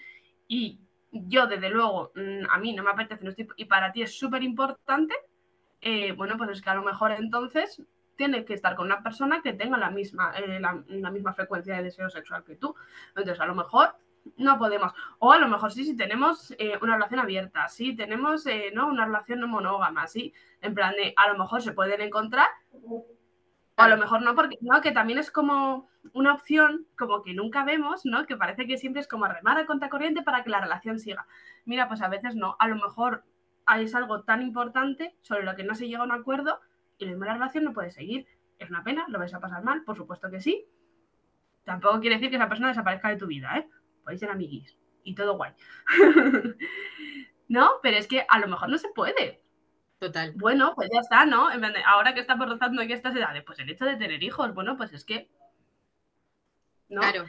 y 0.49 0.81
yo 1.13 1.47
desde 1.47 1.69
luego, 1.69 2.11
mm, 2.13 2.49
a 2.49 2.57
mí 2.57 2.73
no 2.73 2.83
me 2.83 2.91
apetece, 2.91 3.47
y 3.55 3.65
para 3.65 3.93
ti 3.93 4.01
es 4.01 4.19
súper 4.19 4.43
importante, 4.43 5.15
eh, 5.79 6.11
bueno, 6.11 6.35
pues 6.37 6.49
es 6.49 6.61
que 6.61 6.69
a 6.69 6.75
lo 6.75 6.83
mejor 6.83 7.13
entonces 7.13 7.81
tiene 8.15 8.45
que 8.45 8.53
estar 8.53 8.75
con 8.75 8.85
una 8.85 9.03
persona 9.03 9.41
que 9.41 9.53
tenga 9.53 9.77
la 9.77 9.89
misma, 9.89 10.33
eh, 10.37 10.59
la, 10.59 11.11
misma 11.11 11.33
frecuencia 11.33 11.75
de 11.75 11.83
deseo 11.83 12.09
sexual 12.09 12.43
que 12.43 12.55
tú. 12.55 12.75
Entonces, 13.09 13.39
a 13.39 13.45
lo 13.45 13.55
mejor 13.55 13.95
no 14.37 14.57
podemos. 14.57 14.93
O 15.19 15.31
a 15.31 15.37
lo 15.37 15.47
mejor 15.47 15.71
sí, 15.71 15.85
si 15.85 15.95
tenemos 15.95 16.53
eh, 16.57 16.77
una 16.81 16.95
relación 16.95 17.19
abierta, 17.19 17.67
sí, 17.67 17.95
tenemos 17.95 18.45
¿no? 18.73 18.87
una 18.87 19.05
relación 19.05 19.47
monógama, 19.49 20.07
sí, 20.07 20.33
en 20.61 20.73
plan 20.73 20.93
de, 20.93 21.13
a 21.15 21.31
lo 21.31 21.37
mejor 21.37 21.61
se 21.61 21.73
pueden 21.73 22.01
encontrar, 22.01 22.47
o 22.71 23.05
a 23.77 23.87
lo 23.89 23.97
mejor 23.97 24.21
no, 24.21 24.35
porque 24.35 24.57
no, 24.61 24.81
que 24.81 24.91
también 24.91 25.19
es 25.19 25.31
como 25.31 25.89
una 26.13 26.33
opción 26.33 26.87
como 26.97 27.23
que 27.23 27.33
nunca 27.33 27.63
vemos, 27.63 28.05
¿no? 28.05 28.25
Que 28.25 28.37
parece 28.37 28.67
que 28.67 28.77
siempre 28.77 29.01
es 29.01 29.07
como 29.07 29.27
remar 29.27 29.57
a 29.57 29.65
contracorriente 29.65 30.21
para 30.21 30.43
que 30.43 30.49
la 30.49 30.61
relación 30.61 30.99
siga. 30.99 31.27
Mira, 31.65 31.87
pues 31.87 32.01
a 32.01 32.07
veces 32.07 32.35
no, 32.35 32.55
a 32.59 32.67
lo 32.67 32.75
mejor 32.75 33.23
es 33.79 33.95
algo 33.95 34.23
tan 34.23 34.41
importante 34.41 35.15
sobre 35.21 35.43
lo 35.43 35.55
que 35.55 35.63
no 35.63 35.75
se 35.75 35.87
llega 35.87 36.01
a 36.01 36.05
un 36.05 36.11
acuerdo 36.11 36.59
y 36.97 37.05
la 37.05 37.33
relación 37.33 37.63
no 37.63 37.73
puede 37.73 37.91
seguir. 37.91 38.27
Es 38.57 38.69
una 38.69 38.83
pena, 38.83 39.05
lo 39.09 39.19
vais 39.19 39.33
a 39.33 39.39
pasar 39.39 39.63
mal, 39.63 39.83
por 39.83 39.97
supuesto 39.97 40.29
que 40.29 40.39
sí. 40.39 40.65
Tampoco 41.63 41.99
quiere 41.99 42.15
decir 42.15 42.29
que 42.29 42.37
esa 42.37 42.47
persona 42.47 42.69
desaparezca 42.69 43.09
de 43.09 43.17
tu 43.17 43.27
vida, 43.27 43.57
¿eh? 43.57 43.69
Podéis 44.03 44.19
ser 44.19 44.29
amiguis 44.29 44.77
y 45.03 45.15
todo 45.15 45.37
guay. 45.37 45.53
no, 47.47 47.73
pero 47.81 47.97
es 47.97 48.07
que 48.07 48.25
a 48.27 48.39
lo 48.39 48.47
mejor 48.47 48.69
no 48.69 48.77
se 48.77 48.89
puede. 48.89 49.41
Total. 49.99 50.33
Bueno, 50.35 50.73
pues 50.75 50.89
ya 50.93 50.99
está, 50.99 51.25
¿no? 51.25 51.49
ahora 51.85 52.13
que 52.13 52.19
estamos 52.19 52.49
rozando 52.49 52.81
aquí 52.81 52.93
estas 52.93 53.15
edades, 53.15 53.43
pues 53.43 53.59
el 53.59 53.69
hecho 53.69 53.85
de 53.85 53.95
tener 53.95 54.21
hijos, 54.23 54.53
bueno, 54.53 54.75
pues 54.77 54.93
es 54.93 55.05
que. 55.05 55.29
¿no? 56.89 57.01
Claro. 57.01 57.25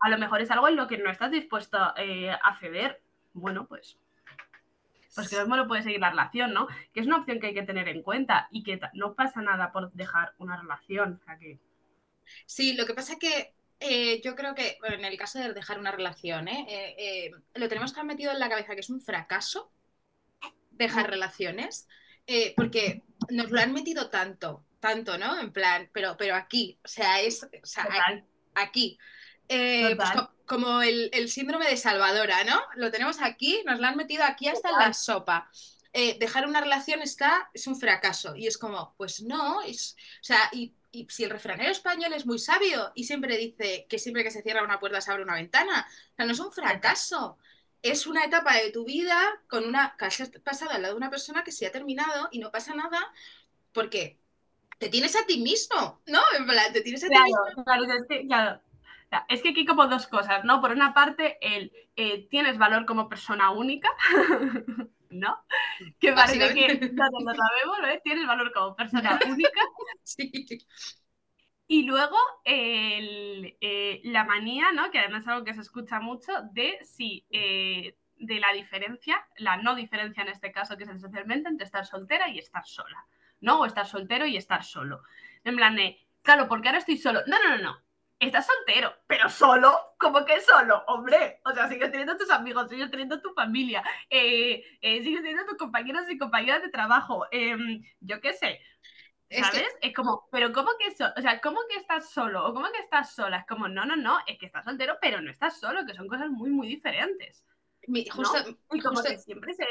A 0.00 0.08
lo 0.08 0.18
mejor 0.18 0.40
es 0.40 0.50
algo 0.50 0.68
en 0.68 0.76
lo 0.76 0.86
que 0.86 0.98
no 0.98 1.10
estás 1.10 1.30
dispuesto 1.30 1.78
eh, 1.96 2.30
a 2.30 2.58
ceder. 2.60 3.02
Bueno, 3.32 3.66
pues 3.66 3.98
pues 5.14 5.28
que 5.28 5.36
no 5.44 5.68
puede 5.68 5.82
seguir 5.82 6.00
la 6.00 6.10
relación, 6.10 6.52
¿no? 6.52 6.66
Que 6.92 7.00
es 7.00 7.06
una 7.06 7.18
opción 7.18 7.38
que 7.38 7.48
hay 7.48 7.54
que 7.54 7.62
tener 7.62 7.88
en 7.88 8.02
cuenta 8.02 8.48
y 8.50 8.62
que 8.62 8.80
no 8.94 9.14
pasa 9.14 9.40
nada 9.42 9.72
por 9.72 9.92
dejar 9.92 10.34
una 10.38 10.56
relación. 10.56 11.20
Sí, 12.46 12.74
lo 12.74 12.84
que 12.86 12.94
pasa 12.94 13.14
es 13.14 13.18
que 13.18 13.54
eh, 13.80 14.20
yo 14.22 14.34
creo 14.34 14.54
que 14.54 14.78
en 14.82 15.04
el 15.04 15.16
caso 15.16 15.38
de 15.38 15.52
dejar 15.52 15.78
una 15.78 15.92
relación, 15.92 16.48
¿eh? 16.48 16.94
Eh, 16.98 17.30
lo 17.54 17.68
tenemos 17.68 17.92
tan 17.92 18.06
metido 18.06 18.32
en 18.32 18.40
la 18.40 18.48
cabeza 18.48 18.74
que 18.74 18.80
es 18.80 18.90
un 18.90 19.00
fracaso 19.00 19.70
dejar 20.72 21.08
relaciones, 21.08 21.86
porque 22.56 23.02
nos 23.30 23.50
lo 23.50 23.60
han 23.60 23.72
metido 23.72 24.10
tanto, 24.10 24.64
tanto, 24.80 25.16
¿no? 25.18 25.38
En 25.38 25.52
plan, 25.52 25.88
pero, 25.92 26.16
pero 26.16 26.34
aquí, 26.34 26.78
o 26.84 26.88
sea, 26.88 27.20
es, 27.20 27.44
o 27.44 27.66
sea, 27.66 27.86
aquí. 28.54 28.98
Pues 29.48 30.10
como 30.46 30.82
el, 30.82 31.28
síndrome 31.28 31.68
de 31.68 31.76
Salvadora, 31.76 32.44
¿no? 32.44 32.60
Lo 32.76 32.90
tenemos 32.90 33.20
aquí, 33.20 33.62
nos 33.66 33.80
lo 33.80 33.86
han 33.86 33.96
metido 33.96 34.24
aquí 34.24 34.48
hasta 34.48 34.70
en 34.70 34.78
la 34.78 34.92
sopa. 34.92 35.50
Eh, 35.92 36.18
dejar 36.18 36.46
una 36.46 36.60
relación 36.60 37.02
está, 37.02 37.50
es 37.54 37.66
un 37.66 37.78
fracaso. 37.78 38.34
Y 38.36 38.46
es 38.46 38.58
como, 38.58 38.94
pues 38.96 39.22
no, 39.22 39.62
es, 39.62 39.96
o 40.20 40.24
sea, 40.24 40.50
y, 40.52 40.74
si 41.08 41.24
el 41.24 41.30
refranero 41.30 41.70
español 41.70 42.12
es 42.12 42.24
muy 42.24 42.38
sabio 42.38 42.92
y 42.94 43.02
siempre 43.02 43.36
dice 43.36 43.84
que 43.88 43.98
siempre 43.98 44.22
que 44.22 44.30
se 44.30 44.42
cierra 44.42 44.62
una 44.62 44.78
puerta 44.78 45.00
se 45.00 45.10
abre 45.10 45.24
una 45.24 45.34
ventana, 45.34 45.88
o 46.12 46.16
sea, 46.16 46.24
no 46.24 46.32
es 46.32 46.40
un 46.40 46.52
fracaso. 46.52 47.38
Es 47.82 48.06
una 48.06 48.24
etapa 48.24 48.56
de 48.56 48.70
tu 48.70 48.84
vida 48.84 49.18
con 49.48 49.64
una 49.64 49.94
que 49.98 50.06
has 50.06 50.30
pasado 50.42 50.70
al 50.70 50.82
lado 50.82 50.94
de 50.94 50.98
una 50.98 51.10
persona 51.10 51.44
que 51.44 51.52
se 51.52 51.66
ha 51.66 51.72
terminado 51.72 52.28
y 52.30 52.38
no 52.38 52.50
pasa 52.50 52.74
nada 52.74 53.12
porque 53.72 54.18
te 54.78 54.88
tienes 54.88 55.16
a 55.16 55.26
ti 55.26 55.40
mismo, 55.40 56.00
¿no? 56.06 56.20
En 56.38 56.46
plan, 56.46 56.72
te 56.72 56.80
tienes 56.80 57.04
a 57.04 57.08
ti 57.08 57.18
mismo. 57.18 57.64
Claro, 57.64 57.84
claro 58.26 58.60
es 59.28 59.42
que 59.42 59.50
aquí 59.50 59.60
hay 59.60 59.66
como 59.66 59.86
dos 59.86 60.06
cosas, 60.06 60.44
¿no? 60.44 60.60
Por 60.60 60.72
una 60.72 60.94
parte, 60.94 61.38
el 61.40 61.72
eh, 61.96 62.26
tienes 62.28 62.58
valor 62.58 62.86
como 62.86 63.08
persona 63.08 63.50
única, 63.50 63.88
¿no? 65.10 65.44
Que 66.00 66.12
parece 66.12 66.54
que 66.54 66.76
todos 66.88 67.22
lo 67.24 67.34
sabemos, 67.34 67.78
¿no? 67.82 68.00
Tienes 68.02 68.26
valor 68.26 68.52
como 68.52 68.74
persona 68.74 69.18
única. 69.28 69.60
sí. 70.02 70.32
Y 71.66 71.84
luego 71.84 72.16
eh, 72.44 74.00
la 74.04 74.24
manía, 74.24 74.72
¿no? 74.72 74.90
Que 74.90 74.98
además 74.98 75.22
es 75.22 75.28
algo 75.28 75.44
que 75.44 75.54
se 75.54 75.62
escucha 75.62 75.98
mucho, 75.98 76.32
de 76.52 76.78
si 76.82 77.24
eh, 77.30 77.96
de 78.16 78.38
la 78.38 78.52
diferencia, 78.52 79.26
la 79.38 79.56
no 79.56 79.74
diferencia 79.74 80.22
en 80.22 80.28
este 80.28 80.52
caso, 80.52 80.76
que 80.76 80.84
es 80.84 80.90
esencialmente 80.90 81.48
entre 81.48 81.64
estar 81.64 81.86
soltera 81.86 82.28
y 82.28 82.38
estar 82.38 82.66
sola, 82.66 83.06
¿no? 83.40 83.60
O 83.60 83.66
estar 83.66 83.86
soltero 83.86 84.26
y 84.26 84.36
estar 84.36 84.62
solo. 84.62 85.02
En 85.42 85.56
plan 85.56 85.74
de, 85.74 85.98
claro, 86.22 86.48
porque 86.48 86.68
ahora 86.68 86.78
estoy 86.78 86.98
solo. 86.98 87.20
No, 87.26 87.42
no, 87.42 87.56
no, 87.56 87.62
no 87.62 87.83
estás 88.26 88.46
soltero, 88.46 88.94
pero 89.06 89.28
solo, 89.28 89.96
como 89.98 90.24
que 90.24 90.40
solo, 90.40 90.82
hombre. 90.86 91.40
O 91.44 91.52
sea, 91.52 91.68
sigues 91.68 91.90
teniendo 91.90 92.16
tus 92.16 92.30
amigos, 92.30 92.68
sigues 92.68 92.90
teniendo 92.90 93.20
tu 93.20 93.32
familia, 93.34 93.82
eh, 94.10 94.64
eh, 94.80 95.02
sigues 95.02 95.22
teniendo 95.22 95.46
tus 95.46 95.58
compañeros 95.58 96.08
y 96.08 96.18
compañeras 96.18 96.62
de 96.62 96.68
trabajo. 96.68 97.26
Em, 97.30 97.82
yo 98.00 98.20
qué 98.20 98.32
sé. 98.32 98.60
¿Sabes? 99.30 99.66
Es, 99.80 99.94
como, 99.94 100.28
pero 100.30 100.52
¿cómo 100.52 100.70
que 100.78 100.88
eso? 100.88 101.06
O 101.16 101.20
sea, 101.20 101.40
¿cómo 101.40 101.58
que 101.68 101.76
estás 101.76 102.10
solo? 102.10 102.46
¿O 102.46 102.54
cómo 102.54 102.70
que 102.70 102.78
estás 102.78 103.14
sola? 103.14 103.38
Es 103.38 103.46
como, 103.46 103.66
no, 103.68 103.84
no, 103.84 103.96
no, 103.96 104.18
es 104.26 104.38
que 104.38 104.46
estás 104.46 104.64
soltero, 104.64 104.96
pero 105.00 105.20
no 105.20 105.30
estás 105.30 105.58
solo, 105.58 105.84
que 105.84 105.94
son 105.94 106.06
cosas 106.06 106.30
muy, 106.30 106.50
muy 106.50 106.68
diferentes. 106.68 107.44
justo, 108.12 108.38
y 108.72 108.80
como 108.80 109.02
que 109.02 109.18
siempre 109.18 109.54
se. 109.54 109.66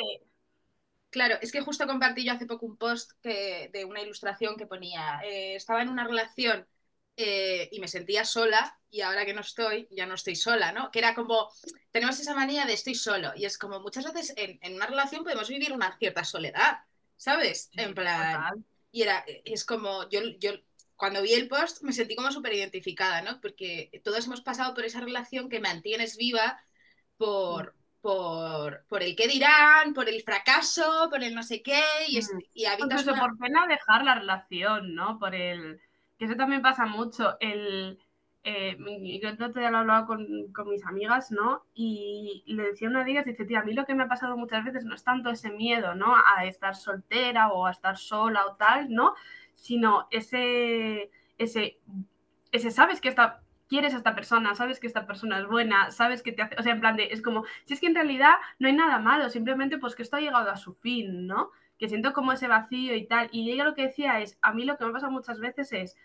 Claro, 1.12 1.36
es 1.42 1.52
que 1.52 1.62
justo 1.62 1.86
compartí 1.86 2.26
yo 2.26 2.34
hace 2.34 2.48
poco 2.48 2.66
un 2.66 2.76
post 2.76 3.12
de 3.24 3.86
una 3.88 4.02
ilustración 4.02 4.58
que 4.58 4.66
ponía, 4.66 5.22
eh, 5.24 5.56
estaba 5.56 5.82
en 5.82 5.90
una 5.90 6.04
relación 6.04 6.68
eh, 7.16 7.70
y 7.72 7.80
me 7.80 7.88
sentía 7.88 8.26
sola 8.26 8.80
y 8.90 9.02
ahora 9.02 9.26
que 9.26 9.34
no 9.34 9.42
estoy, 9.42 9.88
ya 9.92 10.06
no 10.06 10.16
estoy 10.16 10.36
sola, 10.36 10.72
¿no? 10.72 10.90
Que 10.92 11.00
era 11.00 11.14
como, 11.14 11.50
tenemos 11.92 12.20
esa 12.20 12.34
manía 12.34 12.66
de 12.66 12.74
estoy 12.74 12.96
solo 12.96 13.32
y 13.36 13.46
es 13.46 13.58
como 13.58 13.80
muchas 13.80 14.12
veces 14.12 14.34
en, 14.36 14.76
una 14.76 14.88
relación 14.88 15.24
podemos 15.24 15.48
vivir 15.48 15.74
una 15.74 15.98
cierta 15.98 16.24
soledad, 16.24 16.80
¿sabes? 17.16 17.70
En 17.74 17.94
plan, 17.94 18.66
y 18.92 19.04
era, 19.04 19.24
es 19.46 19.66
como, 19.66 20.10
yo, 20.10 20.22
yo 20.40 20.54
cuando 20.96 21.22
vi 21.22 21.34
el 21.34 21.48
post 21.48 21.84
me 21.84 21.94
sentí 21.94 22.16
como 22.16 22.32
súper 22.32 22.54
identificada, 22.54 23.22
¿no? 23.22 23.42
Porque 23.42 23.92
todos 24.04 24.26
hemos 24.26 24.42
pasado 24.42 24.74
por 24.74 24.86
esa 24.86 25.02
relación 25.02 25.50
que 25.50 25.60
mantienes 25.60 26.18
viva 26.18 26.64
por, 27.18 27.74
mm. 27.74 28.02
por, 28.02 28.86
por, 28.88 29.04
el 29.04 29.16
qué 29.16 29.28
dirán, 29.28 29.94
por 29.94 30.10
el 30.10 30.24
fracaso, 30.24 31.08
por 31.10 31.24
el 31.24 31.36
no 31.36 31.44
sé 31.44 31.62
qué, 31.62 31.84
y, 32.08 32.18
es, 32.18 32.34
mm. 32.34 32.40
y 32.54 32.66
habitas 32.66 33.04
por 33.04 33.38
pena 33.38 33.68
dejar 33.68 34.04
la 34.04 34.16
relación, 34.16 34.96
¿no? 34.96 35.20
Por 35.20 35.36
el 35.36 35.80
eso 36.26 36.36
también 36.36 36.62
pasa 36.62 36.86
mucho. 36.86 37.38
El, 37.40 38.00
eh, 38.44 38.76
yo 38.78 39.30
el 39.30 39.42
otro 39.42 39.62
día 39.62 39.72
lo 39.72 39.80
hablaba 39.80 40.06
con, 40.06 40.52
con, 40.54 40.70
mis 40.70 40.86
amigas, 40.86 41.32
¿no? 41.32 41.66
Y 41.74 42.44
le 42.48 42.64
decía 42.64 42.90
una 42.90 43.04
de 43.04 43.12
ellas, 43.12 43.26
dice, 43.26 43.46
tía, 43.46 43.62
a 43.62 43.64
mí 43.64 43.74
lo 43.74 43.86
que 43.86 43.96
me 43.96 44.04
ha 44.04 44.08
pasado 44.08 44.38
muchas 44.38 44.66
veces 44.66 44.86
no 44.86 44.96
es 44.96 45.04
tanto 45.04 45.30
ese 45.30 45.52
miedo, 45.52 45.96
¿no? 45.96 46.16
A 46.16 46.46
estar 46.46 46.76
soltera 46.76 47.50
o 47.50 47.66
a 47.66 47.72
estar 47.72 47.98
sola 47.98 48.46
o 48.46 48.56
tal, 48.56 48.94
¿no? 48.94 49.16
Sino 49.56 50.08
ese, 50.12 51.10
ese, 51.38 51.80
ese 52.52 52.72
sabes 52.72 53.00
que 53.00 53.10
esta, 53.10 53.42
quieres 53.70 53.94
a 53.94 53.98
esta 53.98 54.16
persona, 54.16 54.56
sabes 54.56 54.80
que 54.80 54.88
esta 54.88 55.08
persona 55.08 55.40
es 55.40 55.48
buena, 55.48 55.92
sabes 55.92 56.22
que 56.22 56.32
te 56.34 56.42
hace, 56.42 56.56
o 56.60 56.64
sea, 56.64 56.74
en 56.74 56.82
plan 56.82 56.98
de, 56.98 57.06
es 57.12 57.22
como, 57.22 57.46
si 57.66 57.74
es 57.74 57.80
que 57.80 57.88
en 57.88 57.96
realidad 57.96 58.34
no 58.60 58.68
hay 58.68 58.74
nada 58.74 59.00
malo, 59.00 59.30
simplemente 59.30 59.78
pues 59.78 59.96
que 59.96 60.04
esto 60.04 60.18
ha 60.18 60.22
llegado 60.22 60.50
a 60.52 60.58
su 60.58 60.74
fin, 60.76 61.28
¿no? 61.28 61.52
que 61.84 61.90
siento 61.90 62.14
como 62.14 62.32
ese 62.32 62.48
vacío 62.48 62.96
y 62.96 63.06
tal. 63.08 63.30
Y 63.34 63.52
ella 63.52 63.66
lo 63.66 63.76
que 63.76 63.84
decía 63.84 64.22
es, 64.22 64.38
a 64.42 64.54
mí 64.54 64.64
lo 64.64 64.78
que 64.78 64.86
me 64.86 64.94
pasa 64.94 65.10
muchas 65.10 65.40
veces 65.40 65.74
es, 65.74 65.98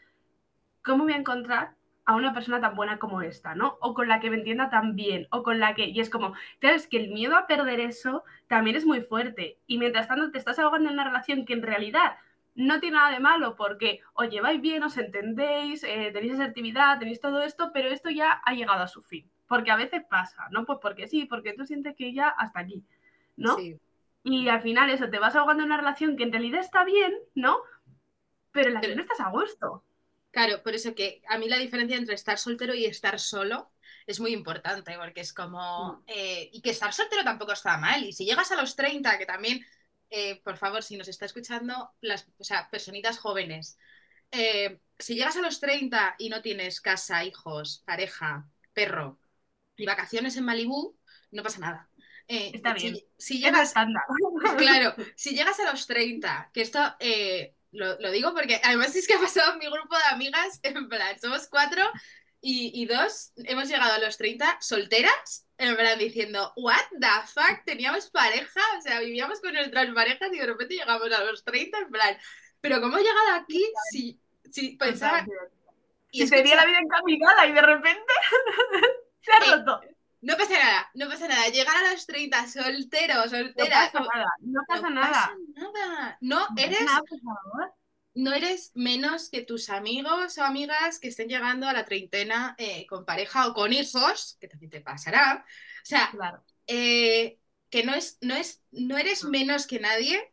¿cómo 0.84 1.04
voy 1.04 1.12
a 1.12 1.16
encontrar 1.16 1.74
a 2.08 2.16
una 2.16 2.32
persona 2.32 2.58
tan 2.58 2.74
buena 2.74 2.98
como 2.98 3.20
esta, 3.20 3.54
¿no? 3.54 3.76
O 3.80 3.92
con 3.92 4.08
la 4.08 4.18
que 4.18 4.30
me 4.30 4.36
entienda 4.36 4.70
tan 4.70 4.96
bien, 4.96 5.28
o 5.30 5.42
con 5.42 5.60
la 5.60 5.74
que... 5.74 5.86
Y 5.88 6.00
es 6.00 6.08
como, 6.08 6.32
claro, 6.58 6.76
es 6.76 6.86
que 6.86 6.96
el 6.96 7.10
miedo 7.10 7.36
a 7.36 7.46
perder 7.46 7.80
eso 7.80 8.24
también 8.46 8.76
es 8.76 8.86
muy 8.86 9.02
fuerte. 9.02 9.58
Y 9.66 9.76
mientras 9.76 10.08
tanto 10.08 10.30
te 10.30 10.38
estás 10.38 10.58
ahogando 10.58 10.88
en 10.88 10.94
una 10.94 11.04
relación 11.04 11.44
que 11.44 11.52
en 11.52 11.62
realidad 11.62 12.16
no 12.54 12.80
tiene 12.80 12.96
nada 12.96 13.10
de 13.10 13.20
malo 13.20 13.56
porque 13.56 14.00
os 14.14 14.30
lleváis 14.30 14.60
bien, 14.60 14.82
os 14.82 14.96
entendéis, 14.96 15.84
eh, 15.84 16.10
tenéis 16.12 16.32
asertividad, 16.32 16.98
tenéis 16.98 17.20
todo 17.20 17.42
esto, 17.42 17.72
pero 17.74 17.88
esto 17.88 18.08
ya 18.08 18.40
ha 18.44 18.54
llegado 18.54 18.82
a 18.82 18.88
su 18.88 19.02
fin. 19.02 19.30
Porque 19.46 19.70
a 19.70 19.76
veces 19.76 20.02
pasa, 20.08 20.48
¿no? 20.50 20.64
Pues 20.64 20.78
porque 20.80 21.08
sí, 21.08 21.26
porque 21.26 21.52
tú 21.52 21.66
sientes 21.66 21.94
que 21.94 22.14
ya 22.14 22.28
hasta 22.28 22.60
aquí, 22.60 22.82
¿no? 23.36 23.54
Sí. 23.56 23.78
Y 24.24 24.48
al 24.48 24.62
final 24.62 24.88
eso, 24.90 25.08
te 25.08 25.18
vas 25.18 25.36
ahogando 25.36 25.62
en 25.62 25.68
una 25.68 25.76
relación 25.76 26.16
que 26.16 26.24
en 26.24 26.32
realidad 26.32 26.60
está 26.60 26.84
bien, 26.84 27.14
¿no? 27.34 27.58
Pero 28.50 28.68
en 28.68 28.74
la 28.74 28.80
que 28.80 28.96
no 28.96 29.02
estás 29.02 29.20
a 29.20 29.28
gusto. 29.28 29.84
Claro, 30.38 30.62
por 30.62 30.72
eso 30.72 30.94
que 30.94 31.20
a 31.28 31.36
mí 31.36 31.48
la 31.48 31.58
diferencia 31.58 31.96
entre 31.96 32.14
estar 32.14 32.38
soltero 32.38 32.72
y 32.72 32.84
estar 32.84 33.18
solo 33.18 33.72
es 34.06 34.20
muy 34.20 34.32
importante, 34.32 34.96
porque 34.96 35.22
es 35.22 35.32
como... 35.32 35.94
Mm. 35.94 36.02
Eh, 36.06 36.50
y 36.52 36.62
que 36.62 36.70
estar 36.70 36.92
soltero 36.92 37.24
tampoco 37.24 37.52
está 37.52 37.76
mal. 37.76 38.04
Y 38.04 38.12
si 38.12 38.24
llegas 38.24 38.52
a 38.52 38.54
los 38.54 38.76
30, 38.76 39.18
que 39.18 39.26
también, 39.26 39.66
eh, 40.10 40.40
por 40.44 40.56
favor, 40.56 40.84
si 40.84 40.96
nos 40.96 41.08
está 41.08 41.26
escuchando, 41.26 41.90
las 42.02 42.28
o 42.38 42.44
sea, 42.44 42.70
personitas 42.70 43.18
jóvenes, 43.18 43.78
eh, 44.30 44.78
si 44.96 45.16
llegas 45.16 45.36
a 45.36 45.42
los 45.42 45.58
30 45.58 46.14
y 46.18 46.28
no 46.28 46.40
tienes 46.40 46.80
casa, 46.80 47.24
hijos, 47.24 47.82
pareja, 47.84 48.48
perro 48.72 49.18
y 49.76 49.86
vacaciones 49.86 50.36
en 50.36 50.44
Malibú, 50.44 50.96
no 51.32 51.42
pasa 51.42 51.58
nada. 51.58 51.90
Está 52.28 52.78
si- 52.78 52.92
bien. 52.92 53.04
Si, 53.18 53.34
Es 53.38 53.40
llegas, 53.40 53.74
claro, 54.56 54.94
si 55.16 55.34
llegas 55.34 55.58
a 55.58 55.72
los 55.72 55.84
30, 55.88 56.48
que 56.54 56.60
esto 56.60 56.78
lo, 57.72 57.98
lo 58.00 58.10
digo 58.10 58.34
porque 58.34 58.60
además 58.64 58.94
es 58.96 59.06
que 59.06 59.14
ha 59.14 59.20
pasado 59.20 59.52
en 59.52 59.58
mi 59.58 59.66
grupo 59.66 59.96
de 59.96 60.04
amigas, 60.14 60.60
en 60.62 60.88
plan, 60.88 61.18
somos 61.20 61.48
cuatro 61.48 61.82
y, 62.40 62.70
y 62.82 62.86
dos 62.86 63.32
hemos 63.36 63.68
llegado 63.68 63.92
a 63.94 63.98
los 63.98 64.16
30 64.16 64.58
solteras, 64.60 65.46
en 65.58 65.74
plan 65.76 65.98
diciendo, 65.98 66.52
what 66.56 66.76
the 67.00 67.08
fuck, 67.32 67.64
teníamos 67.64 68.10
pareja, 68.10 68.60
o 68.78 68.80
sea, 68.80 69.00
vivíamos 69.00 69.40
con 69.40 69.52
nuestras 69.52 69.90
parejas 69.92 70.28
y 70.32 70.38
de 70.38 70.46
repente 70.46 70.74
llegamos 70.76 71.10
a 71.12 71.24
los 71.24 71.44
30, 71.44 71.78
en 71.78 71.90
plan, 71.90 72.16
pero 72.60 72.80
¿cómo 72.80 72.96
he 72.98 73.02
llegado 73.02 73.32
aquí 73.34 73.64
si, 73.90 74.20
si 74.50 74.76
pensaba... 74.76 75.26
Y 76.10 76.26
sería 76.26 76.54
escucha- 76.54 76.56
la 76.56 76.64
vida 76.66 76.78
encaminada 76.78 77.46
y 77.46 77.52
de 77.52 77.60
repente 77.62 78.12
se 79.20 79.32
ha 79.32 79.36
Eh, 79.36 79.56
roto. 79.56 79.80
No 80.20 80.36
pasa 80.36 80.54
nada, 80.58 80.90
no 80.94 81.08
pasa 81.08 81.28
nada, 81.28 81.48
llegar 81.48 81.76
a 81.76 81.92
los 81.92 82.06
30 82.06 82.46
soltero, 82.48 83.28
No 83.30 83.30
soltera, 83.30 83.90
pasa 83.92 84.00
nada, 84.14 84.26
no 84.40 84.60
pasa 84.66 84.90
no 84.90 84.90
nada. 84.90 85.10
pasa 85.10 85.32
nada. 85.56 86.18
No 86.20 86.48
No 86.48 86.54
pasa 86.54 86.66
eres 86.66 86.80
nada, 86.84 87.00
por 87.08 87.20
favor. 87.20 87.74
no 88.14 88.32
eres 88.32 88.72
menos 88.74 89.30
que 89.30 89.42
tus 89.42 89.70
amigos 89.70 90.38
o 90.38 90.44
amigas 90.44 90.98
que 90.98 91.08
estén 91.08 91.28
llegando 91.28 91.68
a 91.68 91.72
la 91.72 91.84
treintena 91.84 92.54
eh, 92.58 92.86
con 92.86 93.04
pareja 93.04 93.46
o 93.48 93.54
con 93.54 93.72
hijos, 93.72 94.36
que 94.40 94.48
también 94.48 94.70
te 94.70 94.80
pasará. 94.80 95.44
O 95.46 95.86
sea, 95.86 96.10
Claro, 96.10 96.44
eh, 96.66 97.38
que 97.70 97.84
no 97.84 97.94
es, 97.94 98.18
no 98.20 98.34
es, 98.34 98.62
no 98.72 98.98
eres 98.98 99.24
menos 99.24 99.66
que 99.66 99.78
nadie, 99.80 100.32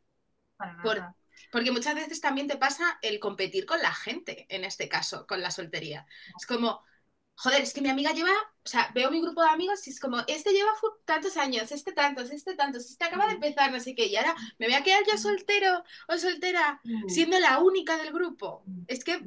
para 0.58 0.82
Por- 0.82 0.98
nada. 0.98 1.15
porque 1.52 1.71
muchas 1.71 1.95
veces 1.95 2.21
también 2.21 2.48
te 2.48 2.58
pasa 2.58 2.98
el 3.02 3.19
competir 3.19 3.65
con 3.65 3.82
la 3.82 3.93
gente, 3.93 4.45
en 4.50 4.63
este 4.65 4.89
caso, 4.89 5.26
con 5.28 5.41
la 5.41 5.52
soltería. 5.52 6.06
Es 6.39 6.45
como, 6.45 6.84
joder, 7.36 7.62
es 7.62 7.74
que 7.74 7.82
mi 7.82 7.89
amiga 7.89 8.12
lleva, 8.13 8.30
o 8.32 8.67
sea, 8.67 8.91
veo 8.93 9.12
mi 9.12 9.21
grupo 9.21 9.41
de 9.43 9.50
amigos 9.50 9.86
y 9.88 9.91
es 9.91 10.00
como, 10.00 10.19
este 10.28 10.52
lleva 10.52 10.71
tantos 11.06 11.38
años, 11.38 11.71
este 11.71 11.91
tantos, 11.93 12.32
este 12.32 12.56
tantos, 12.56 12.89
este 12.89 13.06
acaba 13.06 13.26
de 13.26 13.34
Ujú. 13.34 13.45
empezar, 13.45 13.71
no 13.71 13.80
sé 13.80 13.95
qué, 13.95 14.08
y 14.08 14.15
ahora 14.15 14.36
me 14.58 14.67
voy 14.67 14.76
a 14.76 14.84
quedar 14.84 15.04
yo 15.10 15.17
soltero 15.17 15.84
o 16.08 16.17
soltera 16.17 16.82
siendo 17.08 17.39
la 17.39 17.60
única 17.60 17.98
del 17.98 18.12
grupo. 18.13 18.63
Es 18.88 19.04
que 19.04 19.19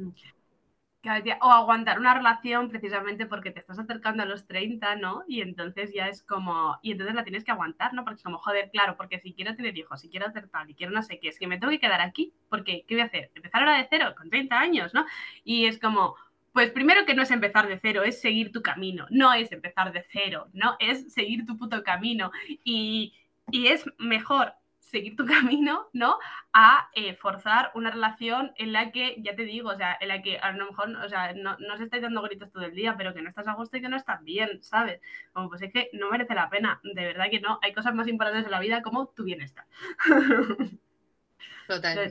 O 1.40 1.51
aguantar 1.51 1.99
una 1.99 2.12
relación 2.14 2.68
precisamente 2.68 3.25
porque 3.27 3.51
te 3.51 3.61
estás 3.61 3.79
acercando 3.79 4.23
a 4.23 4.27
los 4.27 4.47
30, 4.47 4.97
¿no? 4.97 5.25
Y 5.27 5.40
entonces 5.42 5.92
ya 5.94 6.09
es 6.09 6.23
como. 6.23 6.79
Y 6.83 6.92
entonces 6.92 7.14
la 7.14 7.25
tienes 7.25 7.44
que 7.44 7.53
aguantar, 7.53 7.94
¿no? 7.94 8.05
Porque 8.05 8.16
es 8.18 8.23
como, 8.25 8.38
joder, 8.38 8.71
claro, 8.71 8.97
porque 8.97 9.18
si 9.21 9.33
quiero 9.33 9.55
tener 9.57 9.77
hijos, 9.79 10.01
si 10.01 10.11
quiero 10.11 10.27
hacer 10.27 10.49
tal, 10.49 10.68
y 10.68 10.75
quiero 10.75 10.92
no 10.92 11.03
sé 11.03 11.18
qué, 11.21 11.29
es 11.29 11.38
que 11.38 11.47
me 11.47 11.59
tengo 11.59 11.71
que 11.71 11.81
quedar 11.81 12.01
aquí. 12.01 12.35
Porque, 12.51 12.85
¿qué 12.87 12.94
voy 12.94 13.03
a 13.03 13.07
hacer? 13.07 13.31
Empezar 13.35 13.62
ahora 13.62 13.79
de 13.79 13.87
cero, 13.88 14.14
con 14.16 14.29
30 14.29 14.59
años, 14.59 14.92
¿no? 14.92 15.07
Y 15.44 15.66
es 15.66 15.79
como. 15.79 16.16
Pues 16.53 16.71
primero 16.71 17.05
que 17.07 17.15
no 17.15 17.23
es 17.23 17.31
empezar 17.31 17.69
de 17.69 17.79
cero, 17.79 18.03
es 18.03 18.21
seguir 18.21 18.53
tu 18.53 18.63
camino. 18.63 19.07
No 19.11 19.33
es 19.33 19.53
empezar 19.53 19.93
de 19.93 20.05
cero, 20.11 20.49
¿no? 20.53 20.77
Es 20.81 21.13
seguir 21.13 21.47
tu 21.47 21.57
puto 21.57 21.83
camino. 21.83 22.31
Y, 22.65 23.15
y 23.51 23.69
es 23.69 23.85
mejor 23.99 24.55
seguir 24.89 25.17
tu 25.17 25.27
camino, 25.27 25.89
¿no? 25.93 26.19
a 26.53 26.89
eh, 26.95 27.15
forzar 27.15 27.71
una 27.75 27.91
relación 27.91 28.53
en 28.57 28.73
la 28.73 28.91
que, 28.91 29.17
ya 29.19 29.37
te 29.37 29.45
digo, 29.45 29.71
o 29.71 29.77
sea, 29.77 29.97
en 30.01 30.09
la 30.09 30.23
que 30.23 30.39
a 30.39 30.51
lo 30.53 30.67
mejor, 30.67 30.97
o 30.97 31.09
sea, 31.09 31.33
no, 31.35 31.57
no 31.59 31.75
os 31.75 31.81
estáis 31.81 32.03
dando 32.03 32.23
gritos 32.23 32.51
todo 32.51 32.65
el 32.65 32.75
día, 32.75 32.97
pero 32.97 33.15
que 33.15 33.23
no 33.23 33.29
estás 33.29 33.47
a 33.47 33.55
gusto 33.55 33.77
y 33.77 33.81
que 33.81 33.89
no 33.89 33.97
estás 33.97 34.23
bien, 34.25 34.63
¿sabes? 34.63 35.01
Como 35.33 35.49
pues 35.51 35.63
es 35.63 35.73
que 35.73 35.91
no 35.93 36.11
merece 36.11 36.35
la 36.35 36.51
pena, 36.51 36.81
de 36.83 37.05
verdad 37.05 37.27
que 37.31 37.41
no, 37.41 37.59
hay 37.63 37.73
cosas 37.73 37.95
más 37.95 38.09
importantes 38.09 38.47
en 38.47 38.51
la 38.51 38.61
vida 38.61 38.83
como 38.83 39.09
tu 39.09 39.25
bienestar. 39.25 39.67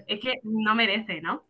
Es 0.08 0.20
que 0.20 0.40
no 0.44 0.76
merece, 0.76 1.22
¿no? 1.22 1.44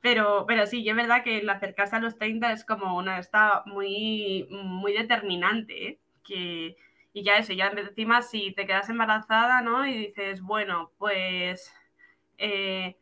Pero, 0.00 0.44
pero 0.46 0.66
sí, 0.66 0.88
es 0.88 0.96
verdad 0.96 1.22
que 1.22 1.38
el 1.38 1.48
acercarse 1.50 1.96
a 1.96 2.00
los 2.00 2.18
30 2.18 2.52
es 2.52 2.64
como 2.64 2.96
una, 2.96 3.18
está 3.18 3.62
muy, 3.66 4.48
muy 4.50 4.92
determinante, 4.92 5.88
¿eh? 5.88 5.98
Que, 6.24 6.76
y 7.12 7.22
ya 7.22 7.36
eso, 7.36 7.52
ya 7.52 7.68
encima 7.68 8.22
si 8.22 8.52
te 8.52 8.66
quedas 8.66 8.88
embarazada, 8.88 9.60
¿no? 9.60 9.86
Y 9.86 10.06
dices, 10.06 10.40
bueno, 10.40 10.92
pues, 10.98 11.72
eh, 12.38 12.96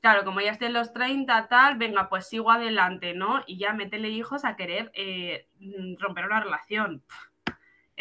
claro, 0.00 0.24
como 0.24 0.40
ya 0.40 0.52
estoy 0.52 0.68
en 0.68 0.72
los 0.74 0.92
30, 0.92 1.48
tal, 1.48 1.76
venga, 1.76 2.08
pues 2.08 2.28
sigo 2.28 2.50
adelante, 2.50 3.14
¿no? 3.14 3.42
Y 3.46 3.58
ya 3.58 3.72
métele 3.72 4.08
hijos 4.08 4.44
a 4.44 4.56
querer 4.56 4.90
eh, 4.94 5.48
romper 5.98 6.26
una 6.26 6.42
relación. 6.42 7.02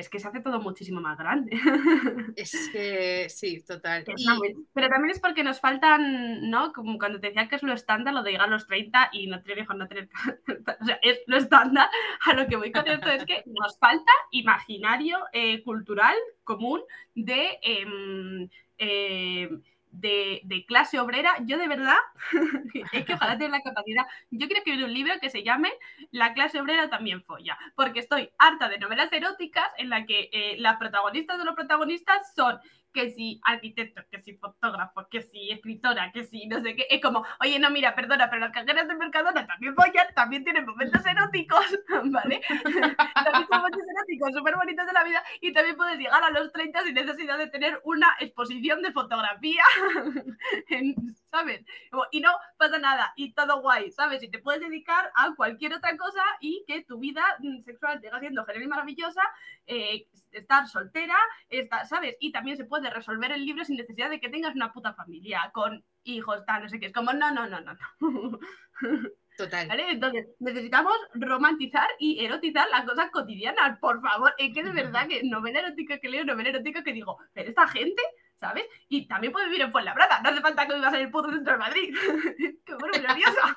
Es 0.01 0.09
que 0.09 0.19
se 0.19 0.27
hace 0.27 0.41
todo 0.41 0.59
muchísimo 0.59 0.99
más 0.99 1.15
grande. 1.15 1.51
Es 2.35 2.69
que 2.73 3.29
sí, 3.29 3.63
total. 3.63 4.03
Y- 4.17 4.25
Pero 4.73 4.89
también 4.89 5.11
es 5.11 5.19
porque 5.19 5.43
nos 5.43 5.59
faltan, 5.59 6.49
¿no? 6.49 6.73
Como 6.73 6.97
cuando 6.97 7.19
te 7.19 7.27
decía 7.27 7.47
que 7.47 7.55
es 7.57 7.61
lo 7.61 7.71
estándar, 7.71 8.11
lo 8.11 8.23
de 8.23 8.31
llegar 8.31 8.47
a 8.47 8.51
los 8.51 8.65
30 8.65 9.09
y 9.13 9.27
no 9.27 9.43
tener 9.43 9.59
hijos, 9.59 9.77
no 9.77 9.87
tener... 9.87 10.09
o 10.81 10.85
sea, 10.85 10.99
es 11.03 11.19
lo 11.27 11.37
estándar. 11.37 11.87
A 12.25 12.33
lo 12.33 12.47
que 12.47 12.55
voy 12.55 12.71
con 12.71 12.87
esto 12.87 13.11
es 13.11 13.25
que 13.25 13.43
nos 13.45 13.77
falta 13.77 14.11
imaginario 14.31 15.19
eh, 15.33 15.61
cultural 15.61 16.15
común 16.43 16.81
de, 17.13 17.59
em, 17.61 18.49
em, 18.79 19.61
de, 19.91 20.65
clase 20.67 20.99
obrera. 20.99 21.35
Yo 21.45 21.57
de 21.57 21.67
verdad, 21.67 21.97
es 22.93 23.05
que 23.05 23.13
ojalá 23.13 23.37
tener 23.37 23.51
la 23.51 23.61
capacidad. 23.61 24.05
Yo 24.29 24.47
quiero 24.47 24.59
escribir 24.59 24.85
un 24.85 24.93
libro 24.93 25.13
que 25.19 25.29
se 25.29 25.43
llame 25.43 25.71
La 26.11 26.33
clase 26.33 26.59
obrera 26.59 26.89
también 26.89 27.23
folla, 27.23 27.57
porque 27.75 27.99
estoy 27.99 28.29
harta 28.37 28.69
de 28.69 28.79
novelas 28.79 29.11
eróticas 29.11 29.67
en 29.77 29.89
la 29.89 30.05
que 30.05 30.29
eh, 30.31 30.55
las 30.59 30.77
protagonistas 30.77 31.37
de 31.37 31.45
los 31.45 31.55
protagonistas 31.55 32.33
son 32.33 32.59
que 32.93 33.11
si 33.11 33.39
arquitecto, 33.43 34.01
que 34.09 34.21
si 34.21 34.35
fotógrafo, 34.37 35.07
que 35.09 35.21
si 35.21 35.51
escritora, 35.51 36.11
que 36.11 36.23
si 36.23 36.47
no 36.47 36.61
sé 36.61 36.75
qué. 36.75 36.87
Es 36.89 37.01
como, 37.01 37.25
oye, 37.39 37.59
no, 37.59 37.69
mira, 37.69 37.95
perdona, 37.95 38.29
pero 38.29 38.41
las 38.41 38.51
cajeras 38.51 38.87
de 38.87 38.95
Mercadona 38.95 39.45
también 39.47 39.75
follan, 39.75 40.07
también 40.15 40.43
tienen 40.43 40.65
momentos 40.65 41.05
eróticos, 41.05 41.65
¿vale? 42.05 42.41
también 42.49 43.47
son 43.47 43.57
momentos 43.57 43.81
eróticos 43.95 44.33
súper 44.33 44.55
bonitos 44.55 44.85
de 44.85 44.93
la 44.93 45.03
vida 45.03 45.23
y 45.41 45.53
también 45.53 45.77
puedes 45.77 45.97
llegar 45.97 46.23
a 46.23 46.31
los 46.31 46.51
30 46.51 46.83
sin 46.83 46.93
necesidad 46.93 47.37
de 47.37 47.47
tener 47.47 47.79
una 47.83 48.07
exposición 48.19 48.81
de 48.81 48.91
fotografía, 48.91 49.63
¿sabes? 51.31 51.65
Y 52.11 52.19
no 52.19 52.31
pasa 52.57 52.77
nada 52.79 53.13
y 53.15 53.33
todo 53.33 53.61
guay, 53.61 53.91
¿sabes? 53.91 54.23
Y 54.23 54.29
te 54.29 54.39
puedes 54.39 54.61
dedicar 54.61 55.11
a 55.15 55.33
cualquier 55.35 55.73
otra 55.73 55.95
cosa 55.97 56.23
y 56.39 56.63
que 56.67 56.83
tu 56.83 56.99
vida 56.99 57.23
mm, 57.39 57.63
sexual 57.63 57.99
siga 58.01 58.19
siendo 58.19 58.45
genial 58.45 58.63
y 58.63 58.67
maravillosa, 58.67 59.21
eh, 59.67 60.07
estar 60.31 60.67
soltera, 60.67 61.15
estar, 61.49 61.85
¿sabes? 61.87 62.15
Y 62.19 62.31
también 62.31 62.57
se 62.57 62.65
puede 62.65 62.89
resolver 62.89 63.31
el 63.31 63.45
libro 63.45 63.65
sin 63.65 63.77
necesidad 63.77 64.09
de 64.09 64.19
que 64.19 64.29
tengas 64.29 64.55
una 64.55 64.71
puta 64.71 64.93
familia 64.93 65.51
con 65.53 65.83
hijos, 66.03 66.43
tal, 66.45 66.63
no 66.63 66.69
sé 66.69 66.79
qué. 66.79 66.87
Es 66.87 66.93
como, 66.93 67.13
no, 67.13 67.31
no, 67.31 67.47
no, 67.47 67.61
no, 67.61 67.73
no. 67.73 68.39
total. 69.37 69.67
¿Vale? 69.67 69.91
Entonces, 69.91 70.27
necesitamos 70.39 70.93
romantizar 71.13 71.87
y 71.99 72.23
erotizar 72.23 72.67
las 72.69 72.85
cosas 72.85 73.09
cotidianas, 73.11 73.79
por 73.79 74.01
favor. 74.01 74.33
Es 74.37 74.53
que 74.53 74.63
de 74.63 74.71
verdad 74.71 75.07
que 75.07 75.23
novela 75.23 75.59
erótica 75.59 75.99
que 75.99 76.09
leo, 76.09 76.25
novela 76.25 76.49
erótica 76.49 76.83
que 76.83 76.93
digo, 76.93 77.17
pero 77.33 77.49
esta 77.49 77.67
gente, 77.67 78.01
¿sabes? 78.41 78.65
Y 78.89 79.07
también 79.07 79.31
puede 79.31 79.45
vivir 79.45 79.61
en 79.61 79.71
Fuenlabrada, 79.71 80.19
no 80.21 80.29
hace 80.31 80.41
falta 80.41 80.67
que 80.67 80.73
vivas 80.75 80.93
en 80.95 81.01
el 81.01 81.11
puto 81.11 81.31
centro 81.31 81.53
de 81.53 81.59
Madrid. 81.59 81.95
¡Qué 82.65 82.75
bueno, 82.75 82.99
gloriosa! 82.99 83.55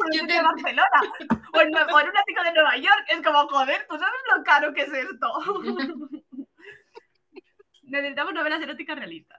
O 0.00 0.04
en 0.12 0.20
Yo 0.20 0.26
te- 0.26 0.42
Barcelona, 0.42 1.00
o 1.52 1.60
en, 1.60 1.74
o 1.76 2.00
en 2.00 2.08
un 2.08 2.16
ático 2.16 2.42
de 2.44 2.52
Nueva 2.52 2.76
York. 2.78 3.04
Es 3.08 3.22
como, 3.22 3.48
joder, 3.48 3.86
¿tú 3.88 3.98
sabes 3.98 4.20
lo 4.36 4.44
caro 4.44 4.72
que 4.72 4.82
es 4.82 4.92
esto? 4.92 5.28
Necesitamos 7.82 8.32
novelas 8.34 8.62
eróticas 8.62 8.96
realistas. 8.98 9.38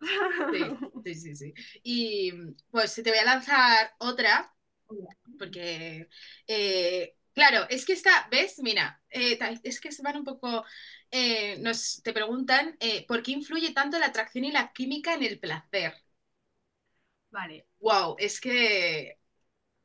Sí, 1.03 1.15
sí, 1.15 1.15
sí, 1.15 1.35
sí. 1.35 1.53
Y 1.83 2.31
pues 2.69 2.93
te 2.95 3.09
voy 3.09 3.17
a 3.19 3.25
lanzar 3.25 3.93
otra, 3.97 4.53
porque, 5.39 6.07
eh, 6.47 7.15
claro, 7.33 7.65
es 7.69 7.85
que 7.85 7.93
está, 7.93 8.27
¿ves? 8.29 8.59
Mira, 8.61 9.01
eh, 9.09 9.39
es 9.63 9.81
que 9.81 9.91
se 9.91 10.03
van 10.03 10.17
un 10.17 10.23
poco, 10.23 10.63
eh, 11.17 11.57
nos, 11.59 12.01
te 12.03 12.13
preguntan, 12.13 12.75
eh, 12.79 13.05
¿por 13.07 13.23
qué 13.23 13.31
influye 13.31 13.73
tanto 13.73 13.97
la 13.99 14.07
atracción 14.07 14.43
y 14.45 14.51
la 14.51 14.71
química 14.73 15.13
en 15.13 15.23
el 15.23 15.39
placer? 15.39 15.93
Vale, 17.31 17.65
Wow, 17.79 18.15
es 18.19 18.39
que... 18.41 19.17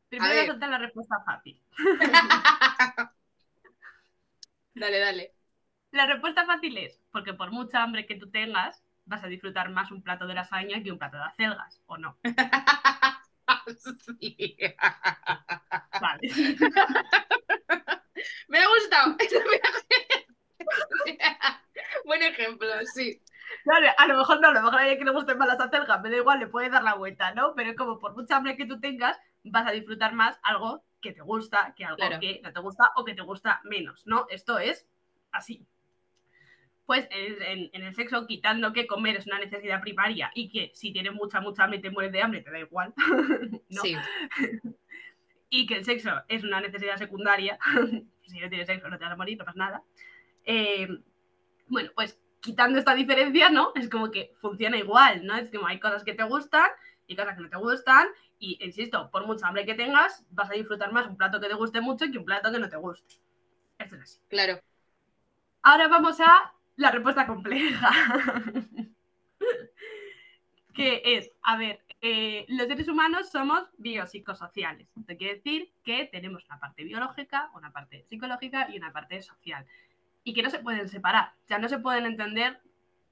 primero 0.08 0.34
voy 0.34 0.48
a 0.62 0.66
la 0.68 0.78
respuesta 0.78 1.16
fácil. 1.24 1.60
Dale, 4.74 4.98
dale. 4.98 5.34
La 5.92 6.06
respuesta 6.06 6.44
fácil 6.46 6.76
es 6.78 6.98
porque 7.12 7.32
por 7.34 7.52
mucha 7.52 7.82
hambre 7.82 8.06
que 8.06 8.16
tú 8.16 8.28
tengas, 8.30 8.82
vas 9.04 9.22
a 9.22 9.28
disfrutar 9.28 9.70
más 9.70 9.90
un 9.92 10.02
plato 10.02 10.26
de 10.26 10.34
lasaña 10.34 10.82
que 10.82 10.90
un 10.92 10.98
plato 10.98 11.16
de 11.16 11.24
acelgas, 11.24 11.80
¿o 11.86 11.96
no? 11.96 12.18
Sí. 14.18 14.56
Vale. 16.00 16.20
Me 18.48 18.58
ha 18.58 18.66
gustado. 18.68 19.16
Buen 22.04 22.22
ejemplo, 22.22 22.68
sí. 22.94 23.20
Claro, 23.64 23.88
a 23.96 24.06
lo 24.06 24.16
mejor 24.18 24.40
no, 24.40 24.48
a 24.48 24.52
lo 24.52 24.62
mejor 24.62 24.78
a 24.78 24.82
alguien 24.82 24.98
que 24.98 25.04
le 25.04 25.10
gusten 25.10 25.38
más 25.38 25.48
las 25.48 25.60
acelgas, 25.60 26.00
me 26.02 26.10
da 26.10 26.16
igual, 26.16 26.38
le 26.38 26.46
puedes 26.46 26.70
dar 26.70 26.82
la 26.82 26.94
vuelta, 26.94 27.34
¿no? 27.34 27.54
Pero 27.54 27.74
como 27.74 27.98
por 27.98 28.14
mucha 28.16 28.36
hambre 28.36 28.56
que 28.56 28.66
tú 28.66 28.80
tengas, 28.80 29.18
vas 29.44 29.66
a 29.66 29.72
disfrutar 29.72 30.12
más 30.14 30.38
algo 30.42 30.84
que 31.00 31.12
te 31.12 31.20
gusta 31.22 31.74
que 31.76 31.84
algo 31.84 31.96
Claro. 31.96 32.20
que 32.20 32.40
no 32.42 32.52
te 32.52 32.60
gusta 32.60 32.90
o 32.96 33.04
que 33.04 33.14
te 33.14 33.22
gusta 33.22 33.60
menos, 33.64 34.06
¿no? 34.06 34.26
Esto 34.30 34.58
es 34.58 34.86
así. 35.32 35.66
Pues 36.86 37.06
en, 37.10 37.42
en- 37.42 37.70
en 37.72 37.82
el 37.84 37.94
sexo, 37.94 38.26
quitando 38.26 38.72
que 38.72 38.86
comer 38.86 39.16
es 39.16 39.26
una 39.26 39.38
necesidad 39.38 39.80
primaria 39.80 40.30
y 40.34 40.48
que 40.48 40.72
si 40.74 40.92
tienes 40.92 41.12
mucha, 41.12 41.40
mucha 41.40 41.64
hambre 41.64 41.78
y 41.78 41.82
te 41.82 41.90
mueres 41.90 42.12
de 42.12 42.22
hambre, 42.22 42.42
te 42.42 42.50
da 42.50 42.58
igual, 42.58 42.92
¿no? 43.68 43.82
Sí, 43.82 43.96
y 45.50 45.66
que 45.66 45.76
el 45.76 45.84
sexo 45.84 46.10
es 46.28 46.44
una 46.44 46.60
necesidad 46.60 46.96
secundaria, 46.96 47.58
si 48.26 48.40
no 48.40 48.48
tienes 48.48 48.66
sexo 48.66 48.88
no 48.88 48.98
te 48.98 49.04
vas 49.04 49.12
a 49.12 49.16
morir, 49.16 49.38
no 49.38 49.44
pasa 49.44 49.58
nada. 49.58 49.82
Eh, 50.44 50.88
bueno, 51.66 51.90
pues 51.94 52.18
quitando 52.40 52.78
esta 52.78 52.94
diferencia, 52.94 53.50
¿no? 53.50 53.72
Es 53.74 53.88
como 53.88 54.10
que 54.10 54.34
funciona 54.40 54.76
igual, 54.76 55.24
¿no? 55.24 55.36
Es 55.36 55.50
como 55.50 55.66
hay 55.66 55.78
cosas 55.78 56.04
que 56.04 56.14
te 56.14 56.24
gustan 56.24 56.68
y 57.06 57.16
cosas 57.16 57.36
que 57.36 57.42
no 57.42 57.50
te 57.50 57.56
gustan. 57.56 58.08
Y 58.38 58.58
insisto, 58.64 59.10
por 59.10 59.26
mucha 59.26 59.48
hambre 59.48 59.66
que 59.66 59.74
tengas, 59.74 60.24
vas 60.30 60.50
a 60.50 60.54
disfrutar 60.54 60.92
más 60.92 61.06
un 61.06 61.16
plato 61.16 61.40
que 61.40 61.48
te 61.48 61.54
guste 61.54 61.80
mucho 61.80 62.10
que 62.10 62.18
un 62.18 62.24
plato 62.24 62.50
que 62.50 62.58
no 62.58 62.68
te 62.68 62.76
guste. 62.76 63.16
Esto 63.78 63.96
es 63.96 64.02
así. 64.02 64.20
Claro. 64.28 64.60
Ahora 65.62 65.88
vamos 65.88 66.18
a 66.20 66.54
la 66.76 66.90
respuesta 66.90 67.26
compleja. 67.26 67.90
que 70.74 71.02
es, 71.04 71.30
a 71.42 71.58
ver, 71.58 71.84
eh, 72.00 72.46
los 72.48 72.66
seres 72.66 72.88
humanos 72.88 73.30
somos 73.30 73.68
biopsicosociales. 73.76 74.88
Esto 74.96 75.16
quiere 75.18 75.34
decir 75.34 75.70
que 75.84 76.06
tenemos 76.06 76.44
una 76.46 76.58
parte 76.58 76.84
biológica, 76.84 77.50
una 77.54 77.70
parte 77.70 78.06
psicológica 78.08 78.68
y 78.70 78.78
una 78.78 78.92
parte 78.92 79.20
social. 79.20 79.66
Y 80.30 80.32
que 80.32 80.44
no 80.44 80.50
se 80.50 80.60
pueden 80.60 80.88
separar. 80.88 81.32
O 81.44 81.48
sea, 81.48 81.58
no 81.58 81.68
se 81.68 81.80
pueden 81.80 82.06
entender 82.06 82.60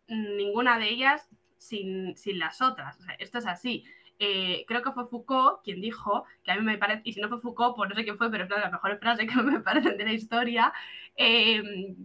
ninguna 0.07 0.79
de 0.79 0.89
ellas 0.89 1.29
sin, 1.57 2.15
las 2.39 2.63
otras. 2.63 2.97
esto 3.19 3.39
es 3.39 3.47
así. 3.47 3.85
Eh, 4.21 4.65
creo 4.69 4.83
que 4.83 4.93
fue 4.93 5.09
Foucault 5.09 5.65
quien 5.65 5.81
dijo, 5.81 6.25
que 6.45 6.53
a 6.53 6.55
mí 6.55 6.63
me 6.63 6.79
parece, 6.79 7.03
y 7.05 7.13
si 7.15 7.21
no 7.21 7.29
fue 7.29 7.41
Foucault, 7.41 7.75
pues 7.75 7.91
no 7.91 7.97
sé 7.97 8.05
quién 8.05 8.19
fue, 8.19 8.31
pero 8.31 8.45
es 8.45 8.51
una 8.51 8.59
de 8.59 8.63
las 8.63 8.73
mejores 8.73 9.01
frases 9.01 9.29
que 9.29 9.35
me 9.43 9.59
parecen 9.59 9.97
de 9.97 10.05
la 10.05 10.13
historia, 10.13 10.73
eh, 11.17 11.97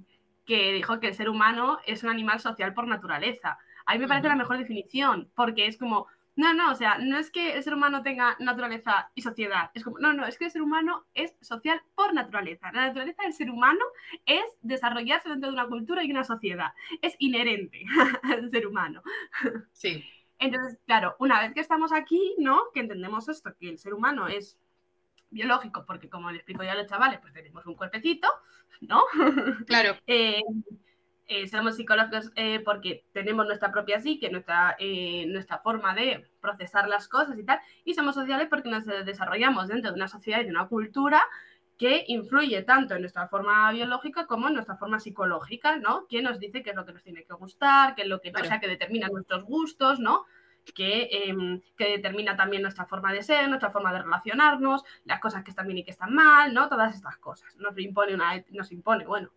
que 0.48 0.74
dijo 0.74 1.00
que 1.00 1.10
el 1.10 1.14
ser 1.14 1.30
humano 1.30 1.78
es 1.86 2.04
un 2.04 2.10
animal 2.10 2.40
social 2.40 2.74
por 2.74 2.88
naturaleza. 2.88 3.60
A 3.86 3.94
mí 3.94 4.00
me 4.00 4.08
parece 4.08 4.30
la 4.30 4.36
mejor 4.36 4.58
definición, 4.58 5.30
porque 5.36 5.68
es 5.68 5.78
como, 5.78 6.08
no, 6.36 6.54
no, 6.54 6.72
o 6.72 6.76
sea, 6.76 6.98
no 6.98 7.18
es 7.18 7.30
que 7.30 7.54
el 7.54 7.64
ser 7.64 7.76
humano 7.76 8.02
tenga 8.02 8.36
naturaleza 8.40 9.12
y 9.14 9.22
sociedad, 9.22 9.70
es 9.76 9.84
como, 9.84 10.00
no, 10.00 10.14
no, 10.14 10.26
es 10.26 10.38
que 10.38 10.46
el 10.46 10.52
ser 10.52 10.64
humano 10.64 11.06
es 11.14 11.36
social 11.42 11.82
por 11.96 12.14
naturaleza. 12.14 12.72
La 12.72 12.88
naturaleza 12.88 13.24
del 13.24 13.34
ser 13.34 13.52
humano 13.52 13.84
es 14.26 14.44
desarrollarse 14.62 15.30
dentro 15.30 15.50
de 15.50 15.54
una 15.54 15.68
cultura 15.68 16.04
y 16.04 16.12
una 16.12 16.24
sociedad, 16.24 16.74
es 17.02 17.16
inherente 17.20 17.84
al 18.24 18.50
ser 18.50 18.66
humano. 18.66 19.04
Sí. 19.72 20.04
Entonces, 20.40 20.80
claro, 20.86 21.16
una 21.20 21.40
vez 21.40 21.54
que 21.54 21.62
estamos 21.62 21.94
aquí, 21.94 22.36
¿no? 22.40 22.64
Que 22.74 22.80
entendemos 22.80 23.30
esto, 23.30 23.56
que 23.60 23.70
el 23.70 23.78
ser 23.78 23.94
humano 23.94 24.28
es 24.28 24.58
biológico, 25.30 25.86
porque 25.86 26.10
como 26.10 26.32
le 26.32 26.38
explico 26.38 26.64
ya 26.64 26.72
a 26.74 26.76
los 26.76 26.88
chavales, 26.88 27.20
pues 27.20 27.34
tenemos 27.34 27.66
un 27.66 27.76
cuerpecito, 27.76 28.28
¿no? 28.82 29.04
Claro. 29.68 29.96
Eh, 30.08 30.42
eh, 31.28 31.48
somos 31.48 31.76
psicólogos 31.76 32.32
eh, 32.36 32.62
porque 32.64 33.06
tenemos 33.14 33.46
nuestra 33.46 33.72
propia 33.72 34.00
psique, 34.00 34.30
nuestra, 34.30 34.76
nuestra 35.28 35.60
forma 35.60 35.96
de 35.96 36.28
procesar 36.42 36.88
las 36.88 37.08
cosas 37.08 37.38
y 37.38 37.44
tal, 37.44 37.60
y 37.86 37.94
somos 37.94 38.16
sociales 38.16 38.48
porque 38.50 38.70
nos 38.70 38.86
desarrollamos 38.86 39.68
dentro 39.68 39.92
de 39.92 39.96
una 39.96 40.08
sociedad 40.08 40.42
y 40.42 40.46
de 40.46 40.52
una 40.52 40.68
cultura 40.68 41.24
que 41.78 42.06
influye 42.08 42.62
tanto 42.64 42.94
en 42.94 43.02
nuestra 43.02 43.28
forma 43.28 43.72
biológica 43.72 44.26
como 44.26 44.48
en 44.48 44.54
nuestra 44.54 44.78
forma 44.78 45.00
psicológica, 45.00 45.78
¿no? 45.78 46.08
Que 46.08 46.22
nos 46.22 46.40
dice 46.40 46.62
qué 46.62 46.70
es 46.70 46.76
lo 46.76 46.86
que 46.86 46.94
nos 46.94 47.04
tiene 47.04 47.24
que 47.24 47.34
gustar, 47.34 47.96
qué 47.96 48.04
es 48.04 48.08
lo 48.08 48.22
que, 48.22 48.32
o 48.32 48.44
sea, 48.46 48.60
que 48.60 48.68
determina 48.68 49.08
nuestros 49.08 49.44
gustos, 49.44 50.00
¿no? 50.00 50.26
Em, 50.76 51.62
que, 51.76 51.86
determina 51.90 52.38
también 52.38 52.62
nuestra 52.62 52.86
forma 52.86 53.12
de 53.12 53.22
ser, 53.22 53.50
nuestra 53.50 53.70
forma 53.70 53.92
de 53.92 54.02
relacionarnos, 54.02 54.84
las 55.04 55.20
cosas 55.20 55.44
que 55.44 55.50
están 55.50 55.68
bien 55.68 55.80
y 55.80 55.84
que 55.84 55.92
están 55.92 56.14
mal, 56.14 56.54
¿no? 56.54 56.70
Todas 56.70 56.96
estas 56.96 57.18
cosas. 57.18 57.56
Nos 57.58 57.78
impone 57.78 58.14
una, 58.16 58.44
nos 58.52 58.72
impone, 58.72 59.06
bueno, 59.06 59.32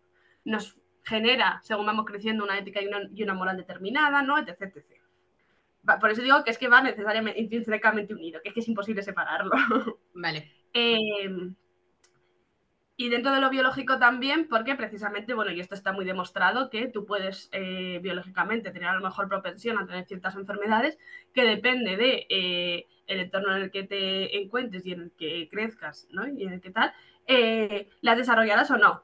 nos 0.45 0.77
genera, 1.07 1.59
según 1.63 1.85
vamos 1.85 2.05
creciendo, 2.05 2.43
una 2.43 2.57
ética 2.57 2.81
y 2.81 2.87
una, 2.87 3.01
y 3.13 3.23
una 3.23 3.33
moral 3.33 3.57
determinada, 3.57 4.21
¿no? 4.21 4.37
Etc, 4.37 4.61
etc. 4.61 4.85
Por 6.01 6.11
eso 6.11 6.21
digo 6.21 6.43
que 6.43 6.51
es 6.51 6.57
que 6.57 6.67
va 6.67 6.81
necesariamente, 6.81 7.39
intrínsecamente 7.39 8.13
unido, 8.13 8.41
que 8.41 8.49
es 8.49 8.53
que 8.53 8.59
es 8.59 8.67
imposible 8.67 9.01
separarlo. 9.01 9.51
Vale. 10.13 10.51
eh, 10.73 11.29
y 12.99 13.09
dentro 13.09 13.31
de 13.31 13.39
lo 13.39 13.51
biológico 13.51 13.99
también, 13.99 14.47
porque 14.49 14.75
precisamente, 14.75 15.35
bueno, 15.35 15.51
y 15.51 15.59
esto 15.59 15.75
está 15.75 15.93
muy 15.93 16.03
demostrado, 16.03 16.71
que 16.71 16.87
tú 16.87 17.05
puedes 17.05 17.47
eh, 17.51 17.99
biológicamente 18.01 18.71
tener 18.71 18.89
a 18.89 18.95
lo 18.95 19.01
mejor 19.01 19.29
propensión 19.29 19.77
a 19.77 19.85
tener 19.85 20.05
ciertas 20.05 20.35
enfermedades 20.35 20.97
que 21.31 21.45
depende 21.45 21.95
de 21.95 22.25
eh, 22.27 22.87
el 23.05 23.19
entorno 23.19 23.55
en 23.55 23.61
el 23.61 23.71
que 23.71 23.83
te 23.83 24.41
encuentres 24.41 24.83
y 24.87 24.93
en 24.93 25.01
el 25.01 25.11
que 25.11 25.47
crezcas, 25.47 26.07
¿no? 26.09 26.27
Y 26.27 26.43
en 26.43 26.53
el 26.53 26.59
que 26.59 26.71
tal, 26.71 26.91
eh, 27.27 27.87
las 28.01 28.17
desarrollarás 28.17 28.71
o 28.71 28.77
no. 28.77 29.03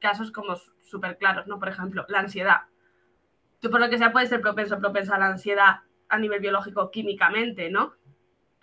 Casos 0.00 0.30
como 0.30 0.56
súper 0.82 1.18
claros, 1.18 1.46
¿no? 1.46 1.58
Por 1.58 1.68
ejemplo, 1.68 2.04
la 2.08 2.20
ansiedad. 2.20 2.62
Tú 3.60 3.70
por 3.70 3.80
lo 3.80 3.88
que 3.88 3.98
sea 3.98 4.12
puedes 4.12 4.28
ser 4.28 4.40
propenso 4.40 4.76
o 4.76 4.78
propensa 4.78 5.16
a 5.16 5.18
la 5.18 5.26
ansiedad 5.26 5.80
a 6.08 6.18
nivel 6.18 6.40
biológico 6.40 6.90
químicamente, 6.90 7.70
¿no? 7.70 7.94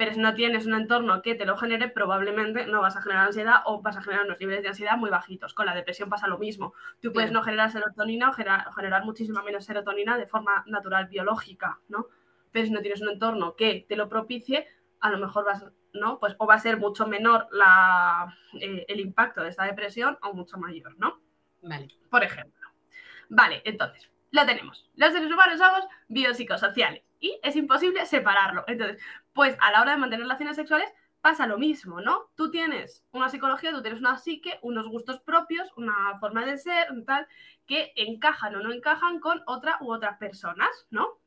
pero 0.02 0.16
si 0.16 0.20
no 0.20 0.34
tienes 0.34 0.66
un 0.66 0.74
entorno 0.74 1.22
que 1.22 1.36
te 1.36 1.46
lo 1.46 1.56
genere, 1.58 1.88
probablemente 1.88 2.66
no 2.66 2.82
vas 2.82 2.96
a 2.96 3.04
generar 3.04 3.28
ansiedad 3.28 3.58
o 3.66 3.84
vas 3.84 3.98
a 3.98 4.02
generar 4.02 4.26
unos 4.26 4.40
niveles 4.40 4.64
de 4.64 4.70
ansiedad 4.70 4.98
muy 4.98 5.12
bajitos. 5.12 5.54
Con 5.54 5.68
la 5.68 5.76
depresión 5.76 6.10
pasa 6.10 6.26
lo 6.26 6.40
mismo. 6.40 6.74
Tú 7.00 7.14
puedes 7.14 7.32
no 7.32 7.44
generar 7.44 7.70
serotonina 7.72 8.32
o 8.32 8.34
generar, 8.34 9.06
muchísima 9.06 9.44
menos 9.44 9.64
serotonina 9.64 10.18
de 10.18 10.26
forma 10.26 10.64
natural, 10.66 11.06
biológica, 11.06 11.82
¿no? 11.88 12.08
Pero 12.52 12.66
si 12.66 12.72
no 12.72 12.82
tienes 12.82 13.00
un 13.04 13.10
entorno 13.10 13.56
que 13.56 13.86
te 13.88 13.96
lo 13.96 14.10
propicie, 14.10 14.66
a 15.02 15.12
lo 15.12 15.20
mejor 15.20 15.46
vas, 15.46 15.68
¿no? 15.94 16.20
Pues 16.20 16.36
o 16.38 16.46
va 16.46 16.56
a 16.56 16.60
ser 16.60 16.78
mucho 16.78 17.08
menor 17.08 17.48
la, 17.52 18.38
eh, 18.60 18.86
el 18.88 19.00
impacto 19.00 19.42
de 19.42 19.50
esta 19.50 19.66
depresión 19.66 20.18
o 20.22 20.34
mucho 20.34 20.58
mayor, 20.58 20.98
¿no? 20.98 21.22
Vale. 21.62 21.88
Por 22.10 22.24
ejemplo. 22.24 22.70
Vale, 23.30 23.62
entonces, 23.66 24.12
lo 24.32 24.46
tenemos. 24.46 24.90
Los 24.96 25.14
seres 25.14 25.32
humanos 25.32 25.58
somos 25.58 25.88
biopsicosociales 26.08 27.04
y 27.20 27.40
es 27.44 27.56
imposible 27.56 28.06
separarlo. 28.06 28.64
Entonces, 28.68 29.02
pues 29.34 29.56
a 29.62 29.72
la 29.72 29.82
hora 29.82 29.92
de 29.92 29.98
mantener 29.98 30.24
relaciones 30.24 30.56
sexuales 30.56 30.92
pasa 31.22 31.46
lo 31.46 31.58
mismo, 31.58 32.02
¿no? 32.02 32.32
Tú 32.36 32.50
tienes 32.50 33.06
una 33.12 33.30
psicología, 33.30 33.72
tú 33.72 33.82
tienes 33.82 34.00
una 34.00 34.18
psique, 34.18 34.58
unos 34.64 34.88
gustos 34.88 35.20
propios, 35.20 35.72
una 35.78 36.18
forma 36.20 36.46
de 36.46 36.58
ser, 36.58 36.88
tal, 37.06 37.28
que 37.68 37.94
encajan 37.96 38.56
o 38.56 38.64
no 38.64 38.74
encajan 38.74 39.20
con 39.20 39.44
otra 39.46 39.78
u 39.82 39.94
otras 39.94 40.18
personas, 40.18 40.70
¿no? 40.90 41.20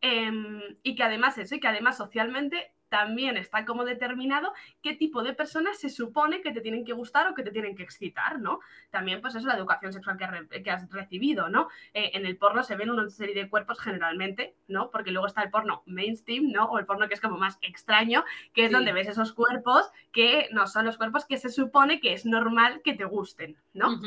Em, 0.00 0.60
y 0.82 0.94
que 0.94 1.02
además 1.02 1.36
eso, 1.38 1.54
y 1.54 1.60
que 1.60 1.68
además 1.68 1.96
socialmente 1.96 2.73
también 2.94 3.36
está 3.36 3.64
como 3.64 3.84
determinado 3.84 4.52
qué 4.80 4.94
tipo 4.94 5.24
de 5.24 5.32
personas 5.32 5.80
se 5.80 5.90
supone 5.90 6.42
que 6.42 6.52
te 6.52 6.60
tienen 6.60 6.84
que 6.84 6.92
gustar 6.92 7.26
o 7.26 7.34
que 7.34 7.42
te 7.42 7.50
tienen 7.50 7.74
que 7.74 7.82
excitar, 7.82 8.38
¿no? 8.38 8.60
También, 8.90 9.20
pues 9.20 9.34
es 9.34 9.42
la 9.42 9.56
educación 9.56 9.92
sexual 9.92 10.16
que, 10.16 10.70
has 10.70 10.88
recibido, 10.92 11.48
¿no? 11.48 11.68
Eh, 11.92 12.12
en 12.14 12.24
el 12.24 12.36
porno 12.36 12.62
se 12.62 12.76
ven 12.76 12.90
una 12.90 13.10
serie 13.10 13.34
de 13.34 13.50
cuerpos 13.50 13.80
generalmente, 13.80 14.54
¿no? 14.68 14.92
Porque 14.92 15.10
luego 15.10 15.26
está 15.26 15.42
el 15.42 15.50
porno 15.50 15.82
mainstream, 15.86 16.52
¿no? 16.52 16.66
O 16.66 16.78
el 16.78 16.86
porno 16.86 17.08
que 17.08 17.14
es 17.14 17.20
como 17.20 17.36
más 17.36 17.58
extraño, 17.62 18.24
que 18.52 18.66
es 18.66 18.70
donde 18.70 18.92
ves 18.92 19.08
esos 19.08 19.32
cuerpos 19.32 19.90
que 20.12 20.48
no 20.52 20.68
son 20.68 20.84
los 20.84 20.96
cuerpos 20.96 21.24
que 21.24 21.36
se 21.36 21.48
supone 21.48 21.98
que 21.98 22.12
es 22.12 22.24
normal 22.24 22.80
que 22.84 22.94
te 22.94 23.06
gusten, 23.06 23.56
¿no? 23.72 24.00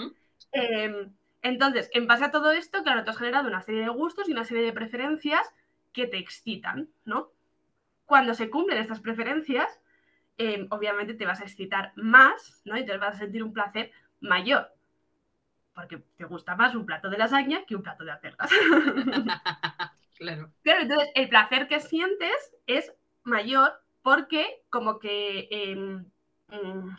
Em, 0.53 1.11
entonces, 1.41 1.89
en 1.91 2.07
base 2.07 2.23
a 2.23 2.31
todo 2.31 2.51
esto, 2.51 2.83
claro, 2.83 3.03
te 3.03 3.09
has 3.09 3.17
generado 3.17 3.49
una 3.49 3.61
serie 3.61 3.81
de 3.81 3.89
gustos 3.89 4.29
y 4.29 4.31
una 4.31 4.45
serie 4.45 4.63
de 4.63 4.71
preferencias 4.71 5.45
que 5.91 6.07
te 6.07 6.19
excitan, 6.19 6.87
¿no? 7.03 7.33
Cuando 8.07 8.33
se 8.33 8.49
cumplen 8.49 8.79
estas 8.79 9.01
preferencias, 9.01 9.79
em, 10.37 10.65
obviamente 10.71 11.13
te 11.13 11.25
vas 11.25 11.41
a 11.41 11.43
excitar 11.43 11.91
más, 11.95 12.61
¿no? 12.65 12.77
Y 12.77 12.85
te 12.85 12.97
vas 12.97 13.15
a 13.15 13.19
sentir 13.19 13.43
un 13.43 13.53
placer 13.53 13.91
mayor. 14.21 14.71
Porque 15.75 15.97
te 16.15 16.23
gusta 16.23 16.55
más 16.55 16.73
un 16.73 16.85
plato 16.85 17.09
de 17.09 17.17
lasaña 17.17 17.65
que 17.67 17.75
un 17.75 17.83
plato 17.83 18.03
de 18.03 18.11
acelgas. 18.11 18.49
claro. 20.17 20.51
Claro, 20.63 20.81
entonces 20.81 21.09
el 21.13 21.29
placer 21.29 21.67
que 21.67 21.79
sientes 21.81 22.55
es 22.65 22.91
mayor 23.23 23.73
porque 24.01 24.63
como 24.69 24.99
que 24.99 25.49
em, 25.51 26.05
mm, 26.47 26.95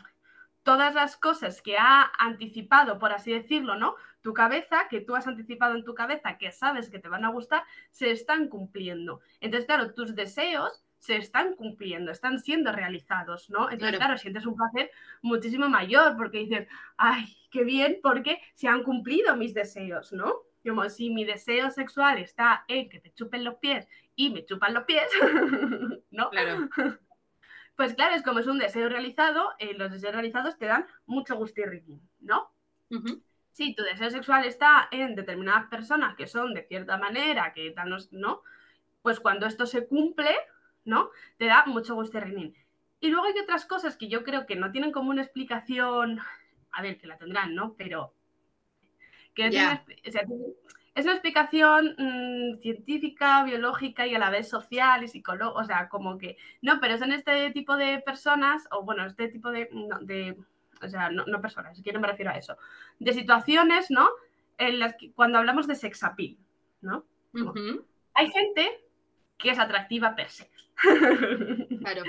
todas 0.61 0.93
las 0.93 1.17
cosas 1.17 1.63
que 1.63 1.77
ha 1.79 2.11
anticipado, 2.19 2.99
por 2.99 3.11
así 3.11 3.33
decirlo, 3.33 3.75
¿no? 3.75 3.95
Tu 4.21 4.31
cabeza, 4.33 4.87
que 4.89 5.01
tú 5.01 5.15
has 5.15 5.25
anticipado 5.25 5.73
en 5.73 5.83
tu 5.83 5.95
cabeza, 5.95 6.37
que 6.37 6.51
sabes 6.51 6.91
que 6.91 6.99
te 6.99 7.09
van 7.09 7.25
a 7.25 7.31
gustar, 7.31 7.63
se 7.89 8.11
están 8.11 8.47
cumpliendo. 8.47 9.21
Entonces, 9.39 9.65
claro, 9.65 9.95
tus 9.95 10.13
deseos 10.13 10.83
se 10.99 11.15
están 11.15 11.55
cumpliendo, 11.55 12.11
están 12.11 12.39
siendo 12.39 12.71
realizados, 12.71 13.49
¿no? 13.49 13.71
Entonces, 13.71 13.97
claro. 13.97 14.17
sientes 14.17 14.45
un 14.45 14.55
placer 14.55 14.91
muchísimo 15.21 15.69
mayor 15.69 16.15
porque 16.17 16.39
dices, 16.39 16.67
ay, 16.97 17.25
qué 17.49 17.63
bien, 17.63 17.99
porque 18.03 18.39
se 18.53 18.67
han 18.67 18.83
cumplido 18.83 19.35
mis 19.35 19.53
deseos, 19.53 20.11
¿no? 20.11 20.33
Como 20.63 20.87
si 20.89 21.09
mi 21.09 21.23
deseo 21.23 21.71
sexual 21.71 22.19
está 22.19 22.65
en 22.67 22.89
que 22.89 22.99
te 22.99 23.13
chupen 23.13 23.45
los 23.45 23.55
pies 23.55 23.87
y 24.15 24.29
me 24.29 24.45
chupan 24.45 24.73
los 24.73 24.83
pies, 24.83 25.09
¿no? 26.11 26.29
Claro. 26.29 26.69
Pues 27.75 27.93
claro, 27.93 28.13
es 28.13 28.23
como 28.23 28.39
es 28.39 28.47
un 28.47 28.59
deseo 28.59 28.89
realizado, 28.89 29.53
eh, 29.57 29.73
los 29.73 29.89
deseos 29.89 30.11
realizados 30.11 30.57
te 30.57 30.65
dan 30.65 30.85
mucho 31.05 31.37
gusto 31.37 31.61
y 31.61 32.01
¿no? 32.19 32.51
Si 33.51 33.73
tu 33.73 33.83
deseo 33.83 34.09
sexual 34.09 34.43
está 34.43 34.89
en 34.91 35.15
determinadas 35.15 35.69
personas 35.69 36.17
que 36.17 36.27
son 36.27 36.53
de 36.53 36.63
cierta 36.63 36.97
manera, 36.97 37.53
que 37.53 37.71
tal, 37.71 37.95
¿no? 38.11 38.41
Pues 39.01 39.21
cuando 39.21 39.45
esto 39.45 39.65
se 39.65 39.87
cumple, 39.87 40.35
¿no? 40.89 41.11
Te 41.37 41.45
da 41.45 41.63
mucho 41.67 41.95
gusto. 41.95 42.19
Y 42.99 43.09
luego 43.09 43.27
hay 43.27 43.39
otras 43.41 43.65
cosas 43.65 43.95
que 43.95 44.09
yo 44.09 44.23
creo 44.23 44.45
que 44.45 44.55
no 44.55 44.71
tienen 44.71 44.91
como 44.91 45.11
una 45.11 45.21
explicación, 45.21 46.19
a 46.71 46.81
ver, 46.81 46.97
que 46.97 47.07
la 47.07 47.17
tendrán, 47.17 47.55
¿no? 47.55 47.75
Pero 47.77 48.13
que 49.33 49.47
es 50.95 51.05
una 51.05 51.13
explicación 51.13 51.95
mm, 51.97 52.57
científica, 52.59 53.43
biológica 53.43 54.05
y 54.05 54.15
a 54.15 54.19
la 54.19 54.29
vez 54.29 54.49
social 54.49 55.03
y 55.03 55.07
psicológica, 55.07 55.59
o 55.59 55.63
sea, 55.63 55.87
como 55.87 56.17
que, 56.17 56.35
no, 56.61 56.79
pero 56.81 56.97
son 56.97 57.13
este 57.13 57.51
tipo 57.51 57.77
de 57.77 57.99
personas, 57.99 58.67
o 58.71 58.83
bueno, 58.83 59.05
este 59.05 59.29
tipo 59.29 59.49
de, 59.51 59.69
de 60.01 60.35
o 60.81 60.87
sea, 60.89 61.09
no, 61.09 61.41
personas, 61.41 61.77
es 61.77 61.83
que 61.83 61.93
no 61.93 61.99
me 62.01 62.07
refiero 62.07 62.31
a 62.31 62.37
eso, 62.37 62.57
de 62.99 63.13
situaciones, 63.13 63.89
¿no? 63.91 64.09
En 64.57 64.79
las 64.79 64.95
que 64.95 65.11
cuando 65.13 65.37
hablamos 65.37 65.67
de 65.67 65.75
sex 65.75 66.03
appeal, 66.03 66.37
¿no? 66.81 67.05
Hay 68.13 68.29
gente 68.31 68.88
que 69.39 69.49
es 69.51 69.59
atractiva 69.59 70.15
per 70.15 70.29
se. 70.29 70.49
Claro. 71.79 72.03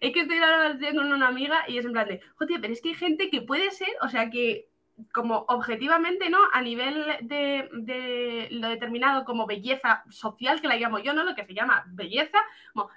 Es 0.00 0.12
que 0.12 0.22
estoy 0.22 0.38
hablando 0.38 0.86
con 0.88 1.12
una 1.12 1.28
amiga 1.28 1.64
y 1.68 1.78
es 1.78 1.84
en 1.84 1.92
plan 1.92 2.08
de, 2.08 2.20
joder, 2.34 2.60
pero 2.60 2.72
es 2.72 2.80
que 2.82 2.88
hay 2.88 2.94
gente 2.94 3.30
que 3.30 3.42
puede 3.42 3.70
ser, 3.70 3.90
o 4.00 4.08
sea, 4.08 4.28
que 4.30 4.68
como 5.12 5.44
objetivamente, 5.48 6.28
¿no? 6.28 6.38
A 6.52 6.60
nivel 6.60 7.04
de, 7.22 8.48
lo 8.50 8.68
determinado 8.68 9.24
como 9.24 9.46
belleza 9.46 10.04
social, 10.10 10.60
que 10.60 10.68
la 10.68 10.76
llamo 10.76 10.98
yo, 10.98 11.12
¿no? 11.12 11.24
Lo 11.24 11.34
que 11.34 11.46
se 11.46 11.54
llama 11.54 11.84
belleza, 11.88 12.38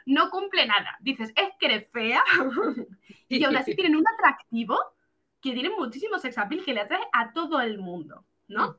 no 0.05 0.29
cumple 0.29 0.65
nada. 0.65 0.97
Dices, 0.99 1.31
es 1.35 1.49
que 1.59 1.65
eres 1.67 1.89
fea 1.91 2.23
y 3.29 3.43
aún 3.43 3.57
así 3.57 3.75
tienen 3.75 3.95
un 3.95 4.05
atractivo 4.07 4.77
que 5.41 5.53
tiene 5.53 5.69
muchísimo 5.69 6.17
sex 6.17 6.37
appeal 6.37 6.65
que 6.65 6.73
le 6.73 6.81
atrae 6.81 7.03
a 7.13 7.31
todo 7.31 7.61
el 7.61 7.77
mundo, 7.77 8.25
¿no? 8.47 8.75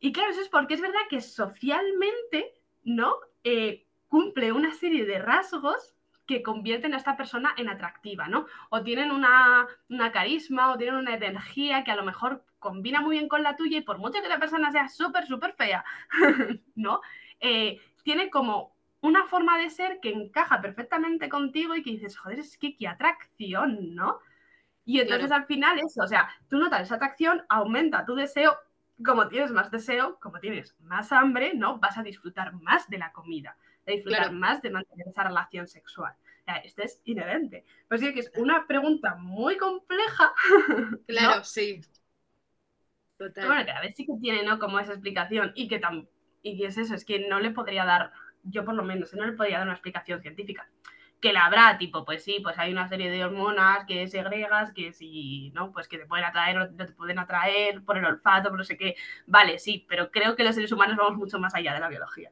Y 0.00 0.12
claro, 0.12 0.30
eso 0.30 0.42
es 0.42 0.48
porque 0.48 0.74
es 0.74 0.82
verdad 0.82 1.00
que 1.08 1.20
socialmente, 1.20 2.52
¿no? 2.84 3.16
Eh, 3.42 3.86
cumple 4.08 4.52
una 4.52 4.72
serie 4.74 5.04
de 5.04 5.18
rasgos 5.18 5.96
que 6.26 6.42
convierten 6.42 6.94
a 6.94 6.96
esta 6.96 7.16
persona 7.16 7.54
en 7.56 7.68
atractiva, 7.68 8.28
¿no? 8.28 8.46
O 8.70 8.82
tienen 8.82 9.10
una, 9.10 9.66
carisma 10.12 10.72
o 10.72 10.78
tienen 10.78 10.96
una 10.96 11.14
energía 11.14 11.84
que 11.84 11.90
a 11.90 11.96
lo 11.96 12.04
mejor 12.04 12.44
combina 12.58 13.00
muy 13.00 13.16
bien 13.16 13.28
con 13.28 13.42
la 13.42 13.56
tuya 13.56 13.78
y 13.78 13.82
por 13.82 13.98
mucho 13.98 14.22
que 14.22 14.28
la 14.28 14.38
persona 14.38 14.72
sea 14.72 14.88
súper, 14.88 15.26
súper 15.26 15.52
fea, 15.54 15.84
¿no? 16.74 17.00
Eh, 17.40 17.80
tiene 18.04 18.30
como 18.30 18.74
una 19.02 19.24
forma 19.26 19.58
de 19.58 19.68
ser 19.68 20.00
que 20.00 20.10
encaja 20.10 20.62
perfectamente 20.62 21.28
contigo 21.28 21.74
y 21.74 21.82
que 21.82 21.90
dices, 21.90 22.16
joder, 22.16 22.38
es 22.38 22.56
que 22.56 22.74
qué 22.74 22.88
atracción, 22.88 23.94
¿no? 23.94 24.18
Y 24.86 25.00
entonces 25.00 25.30
al 25.30 25.46
final 25.46 25.78
eso, 25.78 26.02
o 26.02 26.06
sea, 26.06 26.28
tú 26.48 26.58
notas 26.58 26.82
esa 26.82 26.96
atracción, 26.96 27.42
aumenta 27.48 28.04
tu 28.06 28.14
deseo, 28.14 28.56
como 29.04 29.28
tienes 29.28 29.50
más 29.50 29.70
deseo, 29.70 30.18
como 30.20 30.40
tienes 30.40 30.76
más 30.80 31.12
hambre, 31.12 31.54
¿no? 31.54 31.78
Vas 31.78 31.98
a 31.98 32.02
disfrutar 32.02 32.52
más 32.54 32.88
de 32.88 32.98
la 32.98 33.12
comida 33.12 33.56
de 33.86 33.92
disfrutar 33.94 34.32
más 34.32 34.62
de 34.62 34.70
mantener 34.70 35.08
esa 35.08 35.24
relación 35.24 35.66
sexual. 35.66 36.14
esto 36.64 36.82
es 36.82 37.00
inherente. 37.04 37.64
Pues 37.88 38.00
sí 38.00 38.12
que 38.12 38.20
es 38.20 38.32
una 38.36 38.66
pregunta 38.66 39.16
muy 39.16 39.56
compleja. 39.56 40.32
Claro, 41.06 41.44
sí. 41.44 41.80
Total. 43.16 43.46
bueno, 43.46 43.64
que 43.64 43.70
a 43.70 43.80
ver 43.80 43.94
sí 43.94 44.06
que 44.06 44.14
tiene, 44.20 44.42
¿no? 44.42 44.58
Como 44.58 44.80
esa 44.80 44.92
explicación 44.92 45.52
y 45.54 45.68
que, 45.68 45.78
tan, 45.78 46.08
y 46.42 46.58
que 46.58 46.66
es 46.66 46.78
eso, 46.78 46.94
es 46.94 47.04
que 47.04 47.28
no 47.28 47.38
le 47.38 47.50
podría 47.50 47.84
dar, 47.84 48.12
yo 48.42 48.64
por 48.64 48.74
lo 48.74 48.82
menos, 48.82 49.14
no 49.14 49.24
le 49.24 49.32
podría 49.32 49.58
dar 49.58 49.66
una 49.66 49.74
explicación 49.74 50.20
científica. 50.20 50.68
Que 51.24 51.32
la 51.32 51.46
habrá, 51.46 51.78
tipo, 51.78 52.04
pues 52.04 52.22
sí, 52.22 52.40
pues 52.42 52.58
hay 52.58 52.70
una 52.70 52.86
serie 52.86 53.10
de 53.10 53.24
hormonas 53.24 53.86
que 53.86 54.06
segregas, 54.08 54.72
que 54.74 54.92
si, 54.92 55.50
¿no? 55.54 55.72
Pues 55.72 55.88
que 55.88 55.96
te 55.96 56.04
pueden 56.04 56.26
atraer 56.26 56.58
o 56.58 56.70
no 56.70 56.84
te 56.86 56.92
pueden 56.92 57.18
atraer 57.18 57.82
por 57.82 57.96
el 57.96 58.04
olfato, 58.04 58.50
por 58.50 58.58
no 58.58 58.64
sé 58.64 58.76
qué. 58.76 58.94
Vale, 59.26 59.58
sí, 59.58 59.86
pero 59.88 60.10
creo 60.10 60.36
que 60.36 60.44
los 60.44 60.54
seres 60.54 60.70
humanos 60.72 60.98
vamos 60.98 61.16
mucho 61.16 61.38
más 61.38 61.54
allá 61.54 61.72
de 61.72 61.80
la 61.80 61.88
biología. 61.88 62.30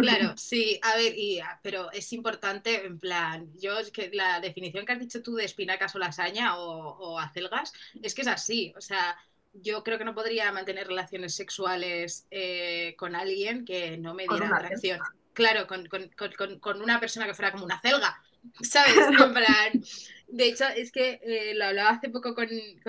Claro, 0.00 0.34
sí, 0.36 0.80
a 0.82 0.96
ver, 0.96 1.16
y, 1.16 1.38
ah, 1.38 1.60
pero 1.62 1.92
es 1.92 2.12
importante, 2.12 2.84
en 2.84 2.98
plan, 2.98 3.48
yo 3.60 3.78
es 3.78 3.92
que 3.92 4.10
la 4.12 4.40
definición 4.40 4.84
que 4.84 4.92
has 4.92 4.98
dicho 4.98 5.22
tú 5.22 5.36
de 5.36 5.44
espinacas 5.44 5.94
o 5.94 6.00
lasaña 6.00 6.56
o, 6.56 6.96
o 6.98 7.18
acelgas, 7.20 7.72
es 8.02 8.14
que 8.14 8.22
es 8.22 8.28
así, 8.28 8.74
o 8.76 8.80
sea, 8.80 9.16
yo 9.52 9.84
creo 9.84 9.98
que 9.98 10.04
no 10.04 10.14
podría 10.14 10.50
mantener 10.52 10.86
relaciones 10.86 11.34
sexuales 11.34 12.26
eh, 12.30 12.94
con 12.96 13.14
alguien 13.14 13.64
que 13.64 13.98
no 13.98 14.14
me 14.14 14.26
diera 14.26 14.48
atracción. 14.48 15.00
Claro, 15.34 15.66
con, 15.66 15.86
con, 15.86 16.10
con, 16.36 16.58
con, 16.58 16.82
una 16.82 17.00
persona 17.00 17.26
que 17.26 17.34
fuera 17.34 17.52
como 17.52 17.64
una 17.64 17.80
celga, 17.80 18.20
¿sabes? 18.62 18.94
En 18.96 19.32
plan, 19.34 19.82
de 20.32 20.46
hecho, 20.46 20.64
es 20.64 20.90
que 20.90 21.20
eh, 21.22 21.54
lo 21.54 21.66
hablaba 21.66 21.90
hace 21.90 22.08
poco 22.08 22.34
con, 22.34 22.48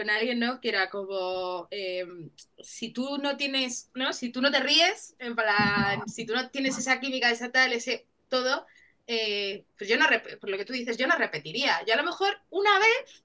alguien, 0.10 0.40
¿no? 0.40 0.62
Que 0.62 0.70
era 0.70 0.90
como, 0.90 1.68
em, 1.72 2.30
si 2.58 2.94
tú 2.94 3.18
no 3.18 3.36
tienes, 3.36 3.92
¿no? 3.94 4.14
Si 4.14 4.32
tú 4.32 4.42
no 4.42 4.50
te 4.50 4.62
ríes, 4.62 5.16
en 5.20 5.36
plan, 5.36 6.08
si 6.08 6.26
tú 6.26 6.34
no 6.34 6.50
tienes 6.50 6.78
esa 6.78 7.02
química, 7.02 7.30
esa 7.30 7.52
tal, 7.52 7.74
ese 7.74 8.08
todo, 8.30 8.66
eh, 9.08 9.66
pues 9.78 9.90
yo 9.90 9.98
no, 9.98 10.06
por 10.40 10.50
lo 10.50 10.58
que 10.58 10.64
tú 10.64 10.72
dices, 10.72 10.96
yo 10.96 11.06
no 11.06 11.18
repetiría. 11.18 11.84
Yo 11.86 11.94
a 11.94 11.98
lo 11.98 12.06
mejor 12.06 12.40
una 12.50 12.72
vez, 12.80 13.24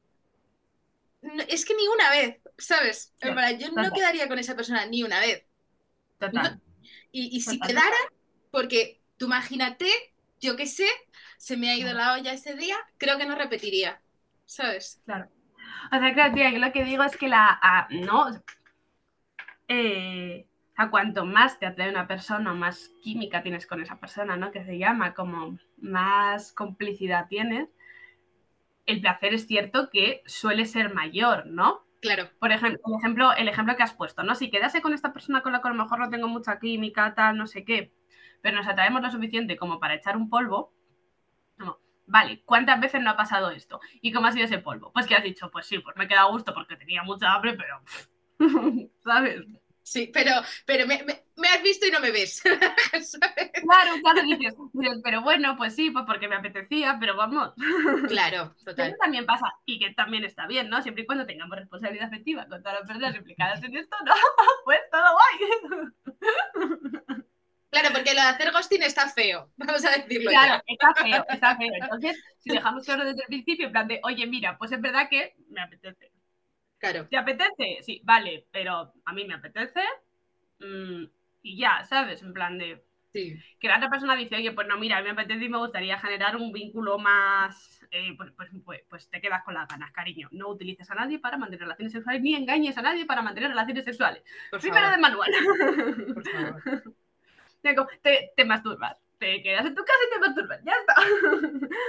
es 1.48 1.64
que 1.64 1.76
ni 1.76 1.86
una 1.86 2.10
vez, 2.10 2.40
¿sabes? 2.58 3.14
En 3.20 3.34
plan, 3.34 3.56
yo 3.58 3.70
no 3.70 3.92
quedaría 3.92 4.26
con 4.26 4.40
esa 4.40 4.56
persona 4.56 4.84
ni 4.86 5.04
una 5.04 5.20
vez. 5.20 5.44
y, 7.12 7.36
y 7.36 7.40
si 7.40 7.60
quedara, 7.60 7.96
porque 8.50 9.00
tú 9.16 9.26
imagínate, 9.26 9.88
yo 10.40 10.56
qué 10.56 10.66
sé, 10.66 10.88
se 11.38 11.56
me 11.56 11.70
ha 11.70 11.76
ido 11.76 11.94
la 11.94 12.12
olla 12.12 12.34
ese 12.34 12.54
día, 12.54 12.76
creo 12.98 13.16
que 13.16 13.24
no 13.24 13.34
repetiría. 13.34 14.02
¿sabes? 14.48 15.00
Claro. 15.04 15.28
O 15.92 15.98
sea, 15.98 16.14
claro, 16.14 16.34
tía, 16.34 16.50
yo 16.50 16.58
lo 16.58 16.72
que 16.72 16.84
digo 16.84 17.02
es 17.04 17.16
que 17.16 17.28
la, 17.28 17.86
no, 17.90 18.26
eh, 19.68 20.46
a 20.74 20.90
cuanto 20.90 21.24
más 21.24 21.58
te 21.58 21.66
atrae 21.66 21.90
una 21.90 22.08
persona, 22.08 22.54
más 22.54 22.90
química 23.02 23.42
tienes 23.42 23.66
con 23.66 23.82
esa 23.82 24.00
persona, 24.00 24.36
¿no? 24.36 24.50
Que 24.50 24.64
se 24.64 24.78
llama, 24.78 25.14
como 25.14 25.58
más 25.76 26.52
complicidad 26.52 27.28
tienes, 27.28 27.68
el 28.86 29.02
placer 29.02 29.34
es 29.34 29.46
cierto 29.46 29.90
que 29.90 30.22
suele 30.24 30.64
ser 30.64 30.94
mayor, 30.94 31.46
¿no? 31.46 31.84
Claro. 32.00 32.30
Por 32.38 32.52
ejemplo, 32.52 32.80
el 32.86 32.94
ejemplo, 32.98 33.32
el 33.34 33.48
ejemplo 33.48 33.76
que 33.76 33.82
has 33.82 33.92
puesto, 33.92 34.22
¿no? 34.22 34.34
Si 34.34 34.50
quedase 34.50 34.80
con 34.80 34.94
esta 34.94 35.12
persona 35.12 35.42
con 35.42 35.52
la 35.52 35.60
que 35.60 35.68
a 35.68 35.72
lo 35.72 35.82
mejor 35.82 35.98
no 35.98 36.08
tengo 36.08 36.28
mucha 36.28 36.58
química, 36.58 37.14
tal, 37.14 37.36
no 37.36 37.46
sé 37.46 37.64
qué, 37.64 37.92
pero 38.40 38.56
nos 38.56 38.66
atraemos 38.66 39.02
lo 39.02 39.10
suficiente 39.10 39.58
como 39.58 39.78
para 39.78 39.94
echar 39.94 40.16
un 40.16 40.30
polvo, 40.30 40.72
Vale, 42.08 42.42
¿cuántas 42.44 42.80
veces 42.80 43.02
no 43.02 43.10
ha 43.10 43.16
pasado 43.16 43.50
esto? 43.50 43.80
¿Y 44.00 44.12
cómo 44.12 44.26
ha 44.26 44.32
sido 44.32 44.46
ese 44.46 44.58
polvo? 44.58 44.90
Pues 44.92 45.06
que 45.06 45.14
has 45.14 45.22
dicho, 45.22 45.50
pues 45.50 45.66
sí, 45.66 45.78
pues 45.78 45.94
me 45.96 46.04
he 46.04 46.08
quedado 46.08 46.28
a 46.28 46.32
gusto 46.32 46.54
porque 46.54 46.76
tenía 46.76 47.02
mucha 47.02 47.32
hambre, 47.32 47.54
pero. 47.54 47.82
¿Sabes? 49.04 49.44
Sí, 49.82 50.10
pero, 50.12 50.32
pero 50.66 50.86
me, 50.86 50.96
has 50.96 51.62
visto 51.62 51.86
y 51.86 51.90
no 51.90 52.00
me 52.00 52.10
ves. 52.10 52.42
claro, 52.42 53.92
claro, 54.02 54.22
dices, 54.22 54.54
pero 55.02 55.22
bueno, 55.22 55.56
pues 55.56 55.74
sí, 55.74 55.90
pues 55.90 56.04
porque 56.06 56.28
me 56.28 56.36
apetecía, 56.36 56.98
pero 57.00 57.16
vamos. 57.16 57.54
Claro, 58.08 58.54
total. 58.64 58.88
Eso 58.88 58.96
también 59.00 59.24
pasa 59.24 59.46
y 59.64 59.78
que 59.78 59.94
también 59.94 60.24
está 60.24 60.46
bien, 60.46 60.68
¿no? 60.68 60.82
Siempre 60.82 61.04
y 61.04 61.06
cuando 61.06 61.26
tengamos 61.26 61.58
responsabilidad 61.58 62.08
afectiva 62.08 62.46
con 62.46 62.62
todas 62.62 62.80
las 62.80 62.88
personas 62.88 63.16
implicadas 63.16 63.62
en 63.62 63.76
esto, 63.76 63.96
¿no? 64.04 64.12
Pues 64.64 64.80
todo 64.90 65.06
guay. 67.06 67.24
Claro, 67.70 67.88
porque 67.92 68.14
lo 68.14 68.22
de 68.22 68.28
hacer 68.28 68.50
ghosting 68.50 68.82
está 68.82 69.08
feo, 69.08 69.50
vamos 69.56 69.84
a 69.84 69.90
decirlo. 69.90 70.30
Claro, 70.30 70.62
está 70.66 70.94
feo, 70.94 71.24
está 71.28 71.56
feo. 71.56 71.70
Entonces, 71.80 72.24
si 72.38 72.50
dejamos 72.50 72.84
claro 72.84 73.04
desde 73.04 73.20
el 73.22 73.26
principio, 73.26 73.66
en 73.66 73.72
plan 73.72 73.88
de, 73.88 74.00
oye, 74.04 74.26
mira, 74.26 74.56
pues 74.56 74.72
es 74.72 74.80
verdad 74.80 75.08
que 75.08 75.34
me 75.50 75.60
apetece. 75.60 76.10
Claro. 76.78 77.06
¿Te 77.10 77.16
apetece? 77.16 77.82
Sí, 77.82 78.00
vale, 78.04 78.46
pero 78.50 78.92
a 79.04 79.12
mí 79.12 79.24
me 79.24 79.34
apetece 79.34 79.80
mm, 80.60 81.04
y 81.42 81.58
ya, 81.58 81.84
¿sabes? 81.84 82.22
En 82.22 82.32
plan 82.32 82.56
de. 82.56 82.84
Sí. 83.12 83.36
Que 83.58 83.68
la 83.68 83.78
otra 83.78 83.90
persona 83.90 84.14
dice, 84.14 84.36
oye, 84.36 84.52
pues 84.52 84.68
no, 84.68 84.78
mira, 84.78 84.98
a 84.98 85.00
mí 85.00 85.06
me 85.06 85.12
apetece 85.12 85.46
y 85.46 85.48
me 85.48 85.58
gustaría 85.58 85.98
generar 85.98 86.36
un 86.36 86.52
vínculo 86.52 86.98
más. 86.98 87.86
Eh, 87.90 88.14
pues, 88.16 88.30
pues, 88.36 88.50
pues, 88.64 88.82
pues, 88.88 89.10
te 89.10 89.20
quedas 89.20 89.42
con 89.44 89.54
las 89.54 89.66
ganas, 89.66 89.90
cariño. 89.92 90.28
No 90.30 90.48
utilices 90.48 90.90
a 90.90 90.94
nadie 90.94 91.18
para 91.18 91.36
mantener 91.36 91.62
relaciones 91.62 91.92
sexuales 91.92 92.22
ni 92.22 92.34
engañes 92.34 92.78
a 92.78 92.82
nadie 92.82 93.06
para 93.06 93.22
mantener 93.22 93.50
relaciones 93.50 93.84
sexuales. 93.84 94.22
Primero 94.60 94.90
de 94.90 94.98
manual. 94.98 95.30
Por 96.14 96.28
favor. 96.28 96.94
te, 97.62 98.32
te 98.36 98.44
masturbas. 98.44 98.96
Te 99.18 99.42
quedas 99.42 99.66
en 99.66 99.74
tu 99.74 99.84
casa 99.84 99.98
y 100.06 100.14
te 100.14 100.20
masturbas. 100.20 100.60
Ya 100.64 100.72
está. 100.72 100.94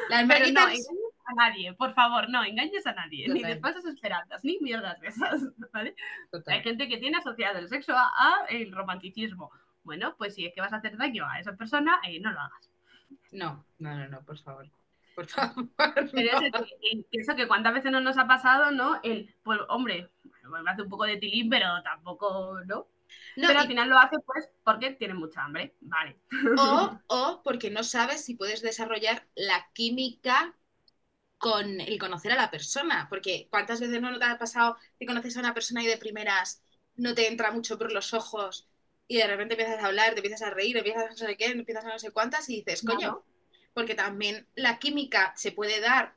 Las 0.09 0.27
Pero 0.27 0.39
no 0.39 0.45
engañes 0.45 0.89
a 1.25 1.33
nadie, 1.33 1.73
por 1.73 1.93
favor, 1.93 2.27
no 2.29 2.43
engañes 2.43 2.85
a 2.87 2.93
nadie. 2.93 3.27
Ni 3.27 3.43
de 3.43 3.59
falsas 3.59 3.85
esperanzas, 3.85 4.43
ni 4.43 4.57
mierdas 4.59 4.99
de 4.99 5.07
esas. 5.07 5.41
¿vale? 5.73 5.95
Hay 6.47 6.61
gente 6.61 6.87
que 6.87 6.97
tiene 6.97 7.17
asociado 7.17 7.59
el 7.59 7.69
sexo 7.69 7.93
a, 7.95 8.45
el 8.49 8.71
romanticismo. 8.71 9.51
Bueno, 9.83 10.15
pues 10.17 10.35
si 10.35 10.45
es 10.45 10.53
que 10.53 10.61
vas 10.61 10.73
a 10.73 10.77
hacer 10.77 10.97
daño 10.97 11.25
a 11.27 11.39
esa 11.39 11.55
persona, 11.55 11.99
eh, 12.03 12.19
no 12.19 12.31
lo 12.31 12.39
hagas. 12.39 12.69
No, 13.31 13.63
no, 13.77 13.95
no, 13.95 14.07
no, 14.07 14.21
por 14.21 14.37
favor. 14.39 14.67
Por 15.15 15.27
favor. 15.27 15.67
Pero 15.75 16.39
eso 17.11 17.35
que, 17.35 17.47
cuántas 17.47 17.73
veces 17.73 17.91
no 17.91 18.01
nos 18.01 18.17
ha 18.17 18.27
pasado, 18.27 18.71
¿no? 18.71 18.99
El, 19.03 19.33
pues, 19.43 19.59
hombre, 19.69 20.09
me 20.43 20.71
hace 20.71 20.81
un 20.81 20.89
poco 20.89 21.05
de 21.05 21.17
tilín, 21.17 21.49
pero 21.49 21.81
tampoco, 21.83 22.59
¿no? 22.65 22.87
Pero 23.35 23.59
al 23.59 23.67
final 23.67 23.89
lo 23.89 23.99
hace 23.99 24.17
pues 24.25 24.49
porque 24.63 24.91
tiene 24.91 25.13
mucha 25.13 25.43
hambre, 25.43 25.75
vale. 25.81 26.19
O, 27.07 27.41
porque 27.43 27.69
no 27.69 27.83
sabes 27.83 28.23
si 28.23 28.35
puedes 28.35 28.61
desarrollar 28.61 29.27
la 29.35 29.69
química 29.73 30.55
con 31.37 31.79
el 31.79 31.97
conocer 31.97 32.33
a 32.33 32.35
la 32.35 32.51
persona, 32.51 33.07
porque 33.09 33.47
cuántas 33.49 33.79
veces 33.79 34.01
no 34.01 34.17
te 34.17 34.25
ha 34.25 34.37
pasado 34.37 34.77
que 34.99 35.05
conoces 35.05 35.37
a 35.37 35.39
una 35.39 35.53
persona 35.53 35.81
y 35.83 35.87
de 35.87 35.97
primeras 35.97 36.61
no 36.95 37.15
te 37.15 37.27
entra 37.27 37.51
mucho 37.51 37.77
por 37.77 37.91
los 37.93 38.13
ojos 38.13 38.67
y 39.07 39.17
de 39.17 39.27
repente 39.27 39.55
empiezas 39.55 39.81
a 39.81 39.87
hablar, 39.87 40.11
te 40.13 40.19
empiezas 40.19 40.41
a 40.41 40.51
reír, 40.51 40.77
empiezas 40.77 41.05
a 41.05 41.09
no 41.09 41.15
sé 41.15 41.37
qué, 41.37 41.45
empiezas 41.45 41.85
a 41.85 41.89
no 41.89 41.99
sé 41.99 42.11
cuántas 42.11 42.47
y 42.49 42.57
dices, 42.57 42.83
coño, 42.83 43.23
porque 43.73 43.95
también 43.95 44.47
la 44.55 44.79
química 44.79 45.33
se 45.35 45.51
puede 45.51 45.79
dar 45.79 46.15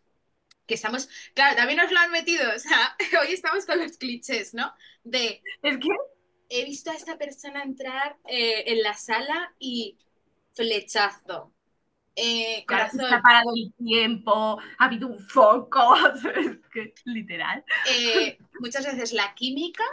que 0.66 0.74
estamos, 0.74 1.09
claro, 1.34 1.57
también 1.57 1.78
nos 1.78 1.90
lo 1.90 1.99
han 1.99 2.11
metido, 2.11 2.45
o 2.55 2.59
sea, 2.59 2.97
hoy 3.20 3.32
estamos 3.32 3.66
con 3.66 3.78
los 3.78 3.97
clichés, 3.97 4.55
¿no? 4.55 4.74
De, 5.03 5.43
es 5.62 5.78
que 5.78 5.88
he 6.53 6.65
visto 6.65 6.91
a 6.91 6.95
esta 6.95 7.17
persona 7.17 7.63
entrar 7.63 8.17
eh, 8.27 8.65
en 8.67 8.83
la 8.83 8.95
sala 8.95 9.55
y 9.59 9.99
flechazo. 10.53 11.53
Eh, 12.15 12.65
corazón. 12.67 13.13
ha 13.13 13.23
parado 13.23 13.53
el 13.57 13.73
tiempo, 13.75 14.59
ha 14.79 14.85
habido 14.85 15.09
un 15.09 15.19
foco, 15.19 15.97
literal. 17.07 17.65
Eh, 17.91 18.39
muchas 18.61 18.85
veces 18.85 19.13
la 19.13 19.35
química 19.35 19.85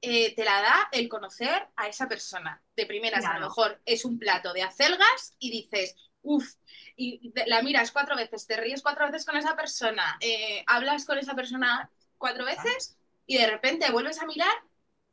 eh, 0.00 0.34
te 0.34 0.44
la 0.44 0.60
da 0.60 0.88
el 0.92 1.08
conocer 1.08 1.68
a 1.76 1.88
esa 1.88 2.06
persona. 2.08 2.62
De 2.76 2.86
primeras, 2.86 3.24
a 3.24 3.38
lo 3.38 3.46
mejor 3.46 3.80
es 3.84 4.04
un 4.04 4.18
plato 4.18 4.52
de 4.52 4.62
acelgas 4.62 5.34
y 5.38 5.50
dices, 5.50 5.96
uff, 6.22 6.54
y 6.96 7.32
la 7.46 7.62
miras 7.62 7.90
cuatro 7.90 8.14
veces, 8.14 8.46
te 8.46 8.56
ríes 8.56 8.82
cuatro 8.82 9.06
veces 9.06 9.24
con 9.24 9.36
esa 9.36 9.56
persona, 9.56 10.18
eh, 10.20 10.62
hablas 10.66 11.04
con 11.04 11.18
esa 11.18 11.34
persona 11.34 11.90
cuatro 12.18 12.44
veces 12.44 12.96
y 13.26 13.38
de 13.38 13.46
repente 13.46 13.90
vuelves 13.90 14.20
a 14.20 14.26
mirar 14.26 14.54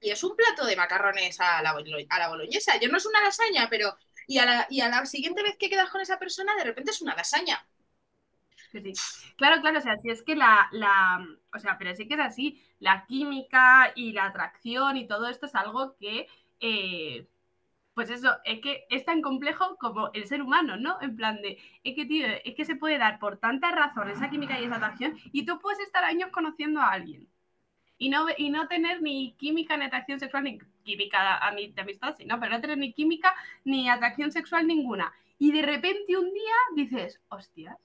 y 0.02 0.10
es 0.12 0.24
un 0.24 0.36
plato 0.36 0.66
de 0.66 0.76
macarrones 0.76 1.40
a 1.40 1.62
la, 1.62 1.72
a 2.10 2.20
la 2.20 2.28
boloñesa. 2.30 2.80
Yo 2.80 2.90
no 2.90 2.98
es 2.98 3.06
una 3.06 3.22
lasaña, 3.22 3.68
pero... 3.70 3.96
Y 4.28 4.38
a, 4.38 4.46
la, 4.46 4.68
y 4.70 4.82
a 4.82 4.88
la 4.88 5.06
siguiente 5.06 5.44
vez 5.44 5.58
que 5.58 5.70
quedas 5.70 5.90
con 5.90 6.00
esa 6.02 6.18
persona, 6.20 6.56
de 6.56 6.64
repente 6.64 6.92
es 6.92 7.02
una 7.02 7.16
lasaña. 7.16 7.66
Sí. 8.72 8.94
Claro, 9.36 9.62
claro, 9.62 9.80
o 9.80 9.82
sea, 9.82 9.98
si 9.98 10.10
es 10.10 10.24
que 10.24 10.36
la, 10.36 10.70
la, 10.72 11.26
o 11.54 11.60
sea, 11.60 11.78
pero 11.78 11.94
sí 11.96 12.08
que 12.08 12.14
es 12.14 12.20
así, 12.22 12.64
la 12.80 13.06
química 13.06 13.92
y 13.96 14.14
la 14.14 14.26
atracción 14.26 14.96
y 14.96 15.08
todo 15.08 15.28
esto 15.28 15.46
es 15.46 15.56
algo 15.56 15.98
que, 15.98 16.28
eh, 16.62 17.28
pues 17.94 18.10
eso, 18.10 18.38
es 18.46 18.62
que 18.62 18.86
es 18.90 19.06
tan 19.06 19.22
complejo 19.22 19.78
como 19.78 20.12
el 20.14 20.28
ser 20.28 20.42
humano, 20.42 20.78
¿no? 20.78 21.02
En 21.02 21.16
plan 21.18 21.42
de, 21.42 21.60
es 21.84 21.96
que, 21.96 22.06
tío, 22.06 22.28
es 22.46 22.56
que 22.56 22.66
se 22.66 22.76
puede 22.76 22.98
dar 22.98 23.20
por 23.20 23.38
tantas 23.40 23.74
razones 23.74 24.18
esa 24.18 24.30
química 24.30 24.60
y 24.60 24.66
esa 24.66 24.78
atracción 24.78 25.18
y 25.34 25.46
tú 25.46 25.60
puedes 25.60 25.80
estar 25.82 26.04
años 26.06 26.30
conociendo 26.32 26.82
a 26.82 26.92
alguien 26.92 27.28
y 28.02 28.10
no, 28.10 28.26
y 28.36 28.50
no 28.50 28.68
tener 28.68 29.00
ni 29.04 29.34
química 29.34 29.78
ni 29.78 29.86
atracción 29.86 30.20
sexual, 30.20 30.44
ni 30.44 30.58
química 30.84 31.38
a 31.38 31.52
mí 31.52 31.68
de 31.72 31.82
amistad, 31.84 32.16
sí, 32.18 32.26
¿no? 32.26 32.40
Pero 32.40 32.54
no 32.54 32.60
tener 32.60 32.80
ni 32.80 32.94
química 32.94 33.32
ni 33.64 33.88
atracción 33.88 34.32
sexual 34.32 34.66
ninguna. 34.66 35.14
Y 35.38 35.52
de 35.52 35.62
repente 35.62 36.18
un 36.18 36.34
día 36.34 36.56
dices, 36.76 37.22
hostias. 37.30 37.78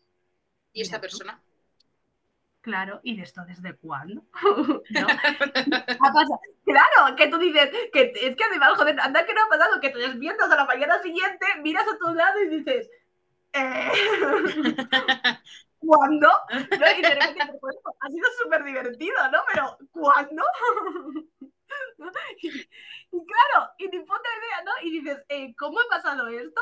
Y 0.72 0.80
esta 0.80 1.02
persona. 1.02 1.38
Claro, 2.62 3.00
¿y 3.02 3.14
de 3.14 3.24
esto 3.24 3.44
desde 3.46 3.74
cuándo? 3.76 4.24
¿No? 4.88 5.06
Ha 6.00 6.12
pasado- 6.12 6.40
Claro, 6.64 7.14
que 7.14 7.28
tú 7.28 7.36
dices, 7.36 7.68
que 7.92 8.10
es 8.18 8.36
que 8.36 8.44
además, 8.44 8.72
joder, 8.74 8.98
anda 8.98 9.26
que 9.26 9.34
no 9.34 9.42
ha 9.42 9.48
pasado, 9.50 9.78
que 9.82 9.90
te 9.90 9.98
despiertas 9.98 10.50
a 10.50 10.56
la 10.56 10.64
mañana 10.64 10.98
siguiente, 11.02 11.44
miras 11.62 11.84
a 11.86 11.98
tu 11.98 12.14
lado 12.14 12.40
y 12.42 12.48
dices, 12.48 12.88
eh, 13.52 13.90
¿cuándo? 15.86 16.28
¿No? 16.80 16.86
Y 16.98 17.02
de 17.02 17.14
repente, 17.14 17.44
dices, 17.44 17.60
"Bueno, 17.60 17.78
ha 18.00 18.08
sido 18.10 18.28
súper 18.42 18.64
divertido, 18.64 19.16
¿no? 19.32 19.38
Pero, 19.52 19.78
¿cuándo? 19.92 20.42
¿No? 21.98 22.06
Y, 22.42 22.48
y 22.48 23.26
claro, 23.26 23.70
y 23.78 23.84
ni 23.88 23.98
puta 24.00 24.28
idea, 24.38 24.64
¿no? 24.64 24.72
Y 24.86 24.90
dices, 25.00 25.24
eh, 25.28 25.54
¿cómo 25.56 25.80
he 25.80 25.88
pasado 25.88 26.28
esto? 26.28 26.60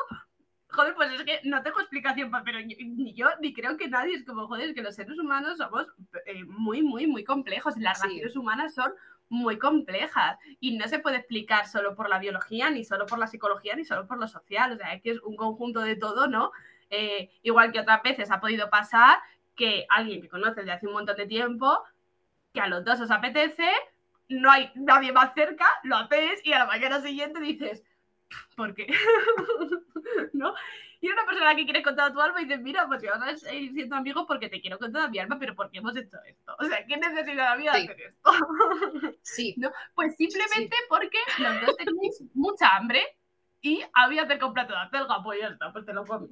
Joder, 0.68 0.95
pues 0.95 1.12
es 1.12 1.22
que 1.25 1.41
no 1.45 1.62
tengo 1.62 1.81
explicación, 1.81 2.31
pero 2.45 2.59
yo- 2.61 2.77
ni 2.81 3.14
yo 3.14 3.29
ni 3.41 3.53
creo 3.53 3.77
que 3.77 3.89
nadie. 3.89 4.14
Es 4.14 4.25
como, 4.25 4.47
joder, 4.49 4.70
es 4.70 4.75
que 4.75 4.83
los 4.83 4.95
seres 4.95 5.18
humanos 5.18 5.59
somos 5.59 5.87
eh, 6.27 6.45
muy, 6.45 6.83
muy, 6.83 7.07
muy 7.07 7.25
complejos. 7.25 7.77
Las 7.77 7.99
Sí. 8.01 8.05
relaciones 8.07 8.37
humanas 8.37 8.75
son 8.75 8.93
muy 9.29 9.59
complejas 9.59 10.39
y 10.61 10.77
no 10.77 10.87
se 10.89 10.99
puede 10.99 11.16
explicar 11.16 11.66
solo 11.66 11.95
por 11.95 12.09
la 12.09 12.18
biología, 12.18 12.70
ni 12.70 12.85
solo 12.85 13.07
por 13.07 13.18
la 13.18 13.27
psicología, 13.27 13.75
ni 13.77 13.85
solo 13.85 14.07
por 14.07 14.18
lo 14.18 14.29
social. 14.29 14.72
O 14.72 14.77
sea, 14.77 14.95
es 14.95 15.03
que 15.03 15.11
es 15.12 15.20
un 15.22 15.37
conjunto 15.37 15.81
de 15.81 15.97
todo, 15.97 16.27
¿no? 16.29 16.51
Eh, 16.97 17.30
igual 17.42 17.72
que 17.72 17.80
otras 17.80 18.03
veces 18.03 18.30
ha 18.30 18.40
podido 18.40 18.70
pasar 18.70 19.18
que 19.57 19.84
alguien 19.88 20.22
que 20.22 20.28
conoces 20.28 20.64
de 20.64 20.72
hace 20.72 20.86
un 20.86 20.92
montón 20.95 21.16
de 21.16 21.26
tiempo, 21.26 21.82
que 22.53 22.61
a 22.61 22.68
los 22.68 22.84
dos 22.84 23.01
os 23.01 23.11
apetece, 23.11 23.68
no 24.28 24.51
hay 24.51 24.70
nadie 24.74 25.12
más 25.12 25.34
cerca, 25.34 25.66
lo 25.82 25.97
hacéis 25.97 26.40
y 26.45 26.53
a 26.53 26.61
la 26.61 26.66
mañana 26.66 27.01
siguiente 27.01 27.40
dices, 27.40 27.82
¿por 28.57 28.74
qué? 28.74 28.86
¿No? 30.32 30.55
Y 31.01 31.11
una 31.11 31.26
persona 31.26 31.55
que 31.55 31.64
quieres 31.64 31.82
contar 31.84 32.12
tu 32.12 32.20
alma 32.20 32.40
y 32.40 32.45
dices, 32.47 32.62
mira, 32.62 32.86
pues 32.86 33.01
si 33.03 33.09
vamos 33.09 33.28
a 33.28 33.36
seguir 33.36 33.72
siendo 33.72 33.97
amigos 33.97 34.24
porque 34.26 34.49
te 34.49 34.61
quiero 34.61 34.78
contar 34.78 35.11
mi 35.11 35.18
alma, 35.18 35.36
pero 35.38 35.55
¿por 35.55 35.70
qué 35.70 35.78
hemos 35.78 35.95
hecho 35.97 36.16
esto? 36.26 36.57
O 36.59 36.64
sea, 36.64 36.86
¿qué 36.86 36.97
necesidad 36.97 37.53
había 37.53 37.72
de 37.72 37.80
Sí. 37.80 37.84
hacer 37.88 38.01
esto? 38.01 38.30
Sí, 39.22 39.55
Pues 39.95 40.16
simplemente 40.16 40.76
porque 40.88 41.18
los 41.38 41.61
dos 41.66 41.76
tenéis 41.76 42.22
mucha 42.34 42.68
hambre 42.76 43.05
y 43.65 43.83
había 43.95 44.23
hacer 44.25 44.45
un 44.45 44.53
plato 44.53 44.75
de 44.75 44.79
acelga, 44.81 45.23
pues 45.23 45.41
ya 45.41 45.49
está, 45.49 45.73
pues 45.73 45.87
te 45.87 45.95
lo 45.95 46.05
comes. 46.05 46.29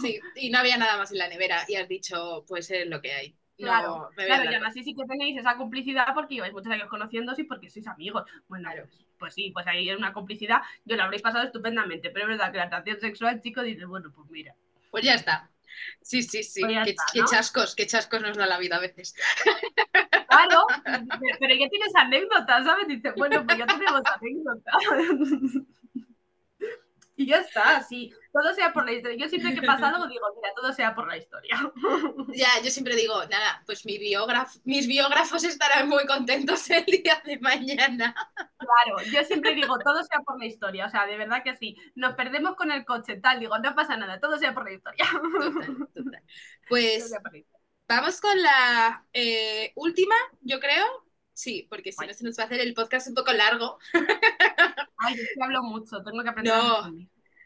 sí. 0.00 0.18
Y 0.34 0.48
no 0.50 0.58
había 0.60 0.78
nada 0.78 0.96
más 0.96 1.12
en 1.12 1.18
la 1.18 1.28
nevera 1.28 1.62
y 1.68 1.76
has 1.76 1.86
dicho, 1.86 2.42
pues 2.48 2.70
es 2.70 2.86
lo 2.88 3.02
que 3.02 3.12
hay. 3.12 3.30
No, 3.58 3.66
Claro, 3.66 4.08
Claro, 4.16 4.50
aún 4.56 4.64
así 4.64 4.82
sí 4.82 4.94
que 4.94 5.04
tenéis 5.04 5.36
esa 5.38 5.56
complicidad 5.58 6.06
porque 6.14 6.36
lleváis 6.36 6.54
muchos 6.54 6.72
años 6.72 6.88
conociéndoos 6.88 7.38
y 7.38 7.44
porque 7.44 7.68
sois 7.68 7.86
amigos. 7.86 8.24
Bueno, 8.48 8.70
Claro. 8.72 8.88
pues, 9.18 9.34
sí, 9.34 9.50
pues 9.52 9.66
ahí 9.66 9.90
es 9.90 9.98
una 9.98 10.14
complicidad. 10.14 10.62
Yo 10.86 10.96
lo 10.96 11.02
habréis 11.02 11.20
pasado 11.20 11.44
estupendamente, 11.44 12.08
pero 12.08 12.24
es 12.24 12.38
verdad 12.38 12.50
que 12.50 12.56
la 12.56 12.64
atracción 12.64 12.98
sexual, 12.98 13.42
chico, 13.42 13.62
dice, 13.62 13.84
bueno, 13.84 14.10
pues 14.16 14.30
mira. 14.30 14.54
Pues 14.90 15.04
ya 15.04 15.12
está. 15.14 15.50
Sí, 16.00 16.22
sí, 16.22 16.42
sí. 16.42 16.62
Pues 16.62 16.78
qué, 16.84 16.90
está, 16.92 17.04
qué 17.12 17.20
¿no? 17.20 17.26
chascos, 17.26 17.76
qué 17.76 17.86
chascos 17.86 18.22
nos 18.22 18.38
da 18.38 18.46
la 18.46 18.58
vida 18.58 18.76
a 18.76 18.80
veces. 18.80 19.14
Claro, 20.28 20.64
pero- 20.84 21.04
pero 21.38 21.54
ya 21.54 21.68
tienes 21.68 21.94
anécdotas, 21.94 22.64
¿sabes? 22.64 22.88
Dice, 22.88 23.12
bueno, 23.16 23.44
pues 23.44 23.58
ya 23.58 23.66
tenemos 23.66 24.00
anécdotas. 24.06 24.74
Y 27.20 27.26
ya 27.26 27.40
está, 27.40 27.82
sí. 27.82 28.10
Todo 28.32 28.54
sea 28.54 28.72
por 28.72 28.86
la 28.86 28.92
historia. 28.92 29.18
Yo 29.18 29.28
siempre 29.28 29.54
que 29.54 29.60
pasa 29.60 29.88
algo 29.88 30.06
digo, 30.06 30.26
mira, 30.36 30.54
todo 30.56 30.72
sea 30.72 30.94
por 30.94 31.06
la 31.06 31.18
historia. 31.18 31.54
Ya, 32.34 32.48
yo 32.64 32.70
siempre 32.70 32.96
digo, 32.96 33.14
nada, 33.26 33.62
pues 33.66 33.84
mi 33.84 33.98
biógrafo, 33.98 34.58
mis 34.64 34.86
biógrafos 34.86 35.44
estarán 35.44 35.88
muy 35.88 36.06
contentos 36.06 36.70
el 36.70 36.86
día 36.86 37.20
de 37.26 37.38
mañana. 37.40 38.14
Claro, 38.34 39.02
yo 39.12 39.22
siempre 39.24 39.54
digo, 39.54 39.78
todo 39.80 40.02
sea 40.02 40.20
por 40.20 40.38
la 40.38 40.46
historia. 40.46 40.86
O 40.86 40.90
sea, 40.90 41.04
de 41.04 41.18
verdad 41.18 41.42
que 41.44 41.56
sí. 41.56 41.76
Nos 41.94 42.14
perdemos 42.14 42.56
con 42.56 42.70
el 42.70 42.86
coche, 42.86 43.16
tal. 43.16 43.38
Digo, 43.38 43.58
no 43.58 43.74
pasa 43.74 43.98
nada, 43.98 44.18
todo 44.18 44.38
sea 44.38 44.54
por 44.54 44.64
la 44.64 44.72
historia. 44.72 45.04
Total, 45.12 45.76
total. 45.94 45.94
Todo 45.94 46.04
Pues 46.70 47.12
vamos 47.86 48.18
con 48.22 48.42
la 48.42 49.04
eh, 49.12 49.72
última, 49.74 50.14
yo 50.40 50.58
creo. 50.58 50.86
Sí, 51.34 51.66
porque 51.68 51.92
si 51.92 52.06
no 52.06 52.14
se 52.14 52.24
nos 52.24 52.38
va 52.38 52.44
a 52.44 52.46
hacer 52.46 52.60
el 52.60 52.74
podcast 52.74 53.08
un 53.08 53.14
poco 53.14 53.32
largo. 53.32 53.78
Ay, 54.98 55.14
es 55.14 55.28
que 55.34 55.42
hablo 55.42 55.62
mucho, 55.62 56.02
tengo 56.02 56.22
que 56.22 56.28
aprender 56.28 56.54
No. 56.54 56.76
a. 56.76 56.90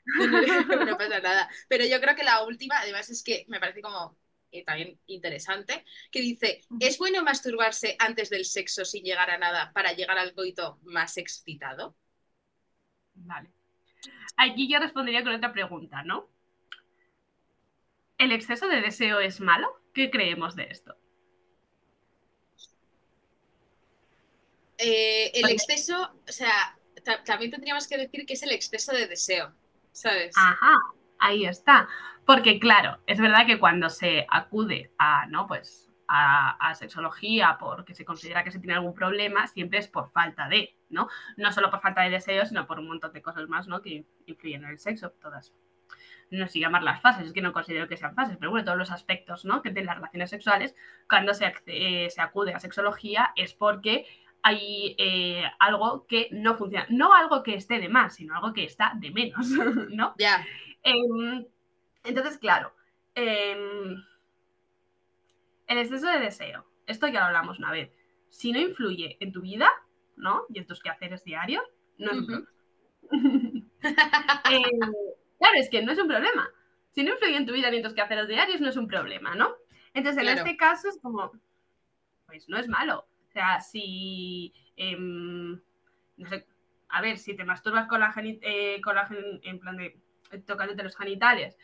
No, 0.07 0.77
no, 0.77 0.85
no 0.85 0.99
pasa 0.99 1.19
nada. 1.21 1.49
Pero 1.67 1.87
yo 1.87 1.99
creo 1.99 2.15
que 2.15 2.25
la 2.25 2.45
última, 2.45 2.79
además, 2.79 3.09
es 3.09 3.23
que 3.23 3.47
me 3.49 3.59
parece 3.59 3.81
como 3.81 4.19
eh, 4.51 4.63
también 4.63 5.01
interesante, 5.07 5.85
que 6.13 6.21
dice, 6.21 6.61
¿es 6.79 6.99
bueno 6.99 7.23
masturbarse 7.23 7.97
antes 7.99 8.29
del 8.29 8.45
sexo 8.45 8.85
sin 8.85 9.03
llegar 9.03 9.31
a 9.31 9.39
nada 9.39 9.73
para 9.73 9.95
llegar 9.95 10.19
al 10.19 10.35
coito 10.35 10.79
más 10.83 11.17
excitado? 11.17 11.97
Vale. 13.15 13.51
Aquí 14.37 14.71
yo 14.71 14.79
respondería 14.79 15.23
con 15.25 15.35
otra 15.35 15.53
pregunta, 15.53 16.03
¿no? 16.03 16.29
¿El 18.19 18.33
exceso 18.33 18.69
de 18.69 18.81
deseo 18.81 19.21
es 19.21 19.41
malo? 19.41 19.69
¿Qué 19.93 20.11
creemos 20.11 20.55
de 20.55 20.65
esto? 20.71 20.97
Eh, 24.79 25.31
el 25.35 25.51
exceso, 25.51 26.15
o 26.29 26.33
sea, 26.33 26.77
también 27.25 27.51
tendríamos 27.51 27.87
que 27.87 27.99
decir 27.99 28.27
que 28.27 28.35
es 28.35 28.43
el 28.43 28.53
exceso 28.53 28.93
de 28.93 29.07
deseo, 29.07 29.53
¿sabes? 29.93 30.35
Ajá, 30.37 30.79
ahí 31.19 31.47
está. 31.47 31.89
Porque 32.25 32.59
claro, 32.59 32.99
es 33.07 33.21
verdad 33.21 33.47
que 33.47 33.59
cuando 33.59 33.91
se 33.91 34.27
acude 34.31 34.91
a, 34.99 35.27
¿no? 35.27 35.47
Pues 35.47 35.91
a, 36.09 36.57
a 36.71 36.75
sexología 36.75 37.57
porque 37.59 37.95
se 37.95 38.05
considera 38.05 38.45
que 38.45 38.51
se 38.51 38.59
tiene 38.59 38.75
algún 38.75 38.95
problema, 38.95 39.47
siempre 39.47 39.79
es 39.79 39.89
por 39.89 40.11
falta 40.11 40.49
de, 40.49 40.77
¿no? 40.89 41.09
No 41.37 41.53
solo 41.53 41.71
por 41.71 41.81
falta 41.81 42.03
de 42.03 42.11
deseo, 42.11 42.47
sino 42.47 42.67
por 42.67 42.79
un 42.79 42.89
montón 42.89 43.13
de 43.13 43.23
cosas 43.23 43.49
más, 43.49 43.69
¿no? 43.69 43.83
Que 43.83 44.07
influyen 44.27 44.65
en 44.65 44.71
el 44.71 44.79
sexo, 44.79 45.11
todas. 45.11 45.53
No 46.31 46.49
sé 46.49 46.59
llamarlas 46.59 47.01
fases, 47.01 47.27
es 47.27 47.33
que 47.33 47.43
no 47.43 47.53
considero 47.53 47.87
que 47.87 47.97
sean 47.97 48.15
fases, 48.15 48.37
pero 48.39 48.51
bueno, 48.51 48.65
todos 48.65 48.79
los 48.79 48.91
aspectos, 48.91 49.45
¿no? 49.45 49.63
Que 49.63 49.71
de 49.71 49.85
las 49.85 49.97
relaciones 49.97 50.31
sexuales, 50.31 50.75
cuando 51.09 51.35
se, 51.35 51.53
eh, 51.67 52.09
se 52.11 52.21
acude 52.21 52.55
a 52.55 52.61
sexología 52.61 53.33
es 53.37 53.53
porque 53.53 54.07
hay 54.47 54.95
eh, 54.99 55.43
algo 55.59 56.07
que 56.07 56.29
no 56.31 56.55
funciona. 56.55 56.87
No 56.91 57.15
algo 57.15 57.43
que 57.43 57.55
esté 57.55 57.79
de 57.81 57.89
más, 57.89 58.17
sino 58.17 58.37
algo 58.37 58.53
que 58.53 58.65
está 58.65 58.93
de 58.97 59.11
menos, 59.11 59.49
¿no? 59.91 60.15
Ya, 60.19 60.47
Em, 60.85 61.47
entonces, 62.05 62.37
claro, 62.37 62.75
em, 63.15 64.05
el 65.67 65.79
exceso 65.79 66.07
de 66.07 66.19
deseo, 66.19 66.67
esto 66.87 67.07
ya 67.07 67.21
lo 67.21 67.27
hablamos 67.27 67.59
una 67.59 67.73
vez, 67.73 67.91
si 68.29 68.53
no 68.53 68.61
influye 68.61 69.17
en 69.21 69.33
tu 69.33 69.41
vida, 69.41 69.73
¿no? 70.17 70.45
Y 70.51 70.59
en 70.59 70.67
tus 70.67 70.83
quehaceres 70.83 71.25
diarios, 71.25 71.65
no 71.97 72.11
es 72.13 72.19
un 72.19 72.27
problema. 72.27 72.51
Eh, 74.51 74.63
claro, 75.39 75.55
es 75.57 75.69
que 75.71 75.83
no 75.83 75.93
es 75.93 75.99
un 75.99 76.09
problema. 76.09 76.49
Si 76.91 77.03
no 77.03 77.13
influye 77.13 77.37
en 77.37 77.47
tu 77.47 77.53
vida 77.53 77.71
ni 77.71 77.79
en 77.79 77.83
tus 77.83 77.95
quehaceres 77.95 78.29
diarios, 78.29 78.61
no 78.61 78.69
es 78.69 78.77
un 78.77 78.89
problema, 78.89 79.35
¿no? 79.35 79.57
Entonces, 79.95 80.19
en 80.23 80.27
Claro. 80.27 80.39
este 80.41 80.57
caso 80.57 80.89
es 80.89 80.99
como, 81.01 81.33
pues 82.27 82.49
no 82.49 82.59
es 82.59 82.69
malo. 82.69 83.07
O 83.35 83.37
sea, 83.37 83.61
si, 83.61 84.55
em, 84.77 85.55
no 86.17 86.29
sé, 86.29 86.47
a 86.89 87.01
ver, 87.03 87.19
si 87.19 87.35
te 87.37 87.45
masturbas 87.45 87.89
con 87.89 87.99
la, 88.01 88.13
geni- 88.13 88.39
eh, 88.43 88.81
en 89.43 89.59
plan 89.59 89.77
de 89.77 89.99
eh, 90.31 90.39
tocándote 90.47 90.85
los 90.85 90.97
genitales, 90.97 91.59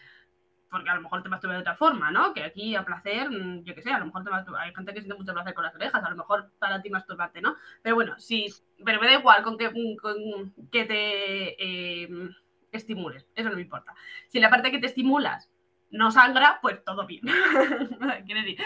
porque 0.71 0.91
a 0.91 0.97
lo 0.97 1.03
mejor 1.03 1.23
te 1.23 1.29
masturbas 1.29 1.59
de 1.59 1.63
otra 1.63 1.77
forma, 1.77 2.11
¿no? 2.11 2.35
Que 2.35 2.45
aquí 2.45 2.77
a 2.77 2.85
placer, 2.85 3.31
mm, 3.31 3.65
yo 3.65 3.75
qué 3.75 3.83
sé, 3.83 3.93
a 3.93 3.99
lo 4.01 4.07
mejor 4.07 4.25
te 4.25 4.31
mastur- 4.31 4.59
hay 4.59 4.75
gente 4.75 4.95
que 4.95 5.01
siente 5.03 5.17
mucho 5.19 5.33
placer 5.33 5.55
con 5.55 5.65
las 5.65 5.75
orejas, 5.75 6.03
a 6.05 6.11
lo 6.11 6.17
mejor 6.17 6.51
para 6.59 6.83
ti 6.83 6.91
masturbarte, 6.91 7.41
¿no? 7.41 7.57
Pero 7.83 7.97
bueno, 7.97 8.17
sí, 8.19 8.47
pero 8.85 9.01
me 9.01 9.07
da 9.09 9.15
igual 9.15 9.43
con 9.45 9.59
que, 9.59 9.71
con 10.03 10.55
que 10.73 10.85
te 10.87 12.05
em, 12.05 12.31
estimules, 12.73 13.29
eso 13.35 13.49
no 13.51 13.57
me 13.57 13.63
importa. 13.63 13.95
Si 14.29 14.41
la 14.41 14.51
parte 14.51 14.71
que 14.73 14.79
te 14.81 14.87
estimulas 14.87 15.51
no 15.91 16.11
sangra, 16.11 16.59
pues 16.63 16.85
todo 16.85 17.07
bien. 17.07 17.23
Quiero 18.27 18.41
decir, 18.41 18.59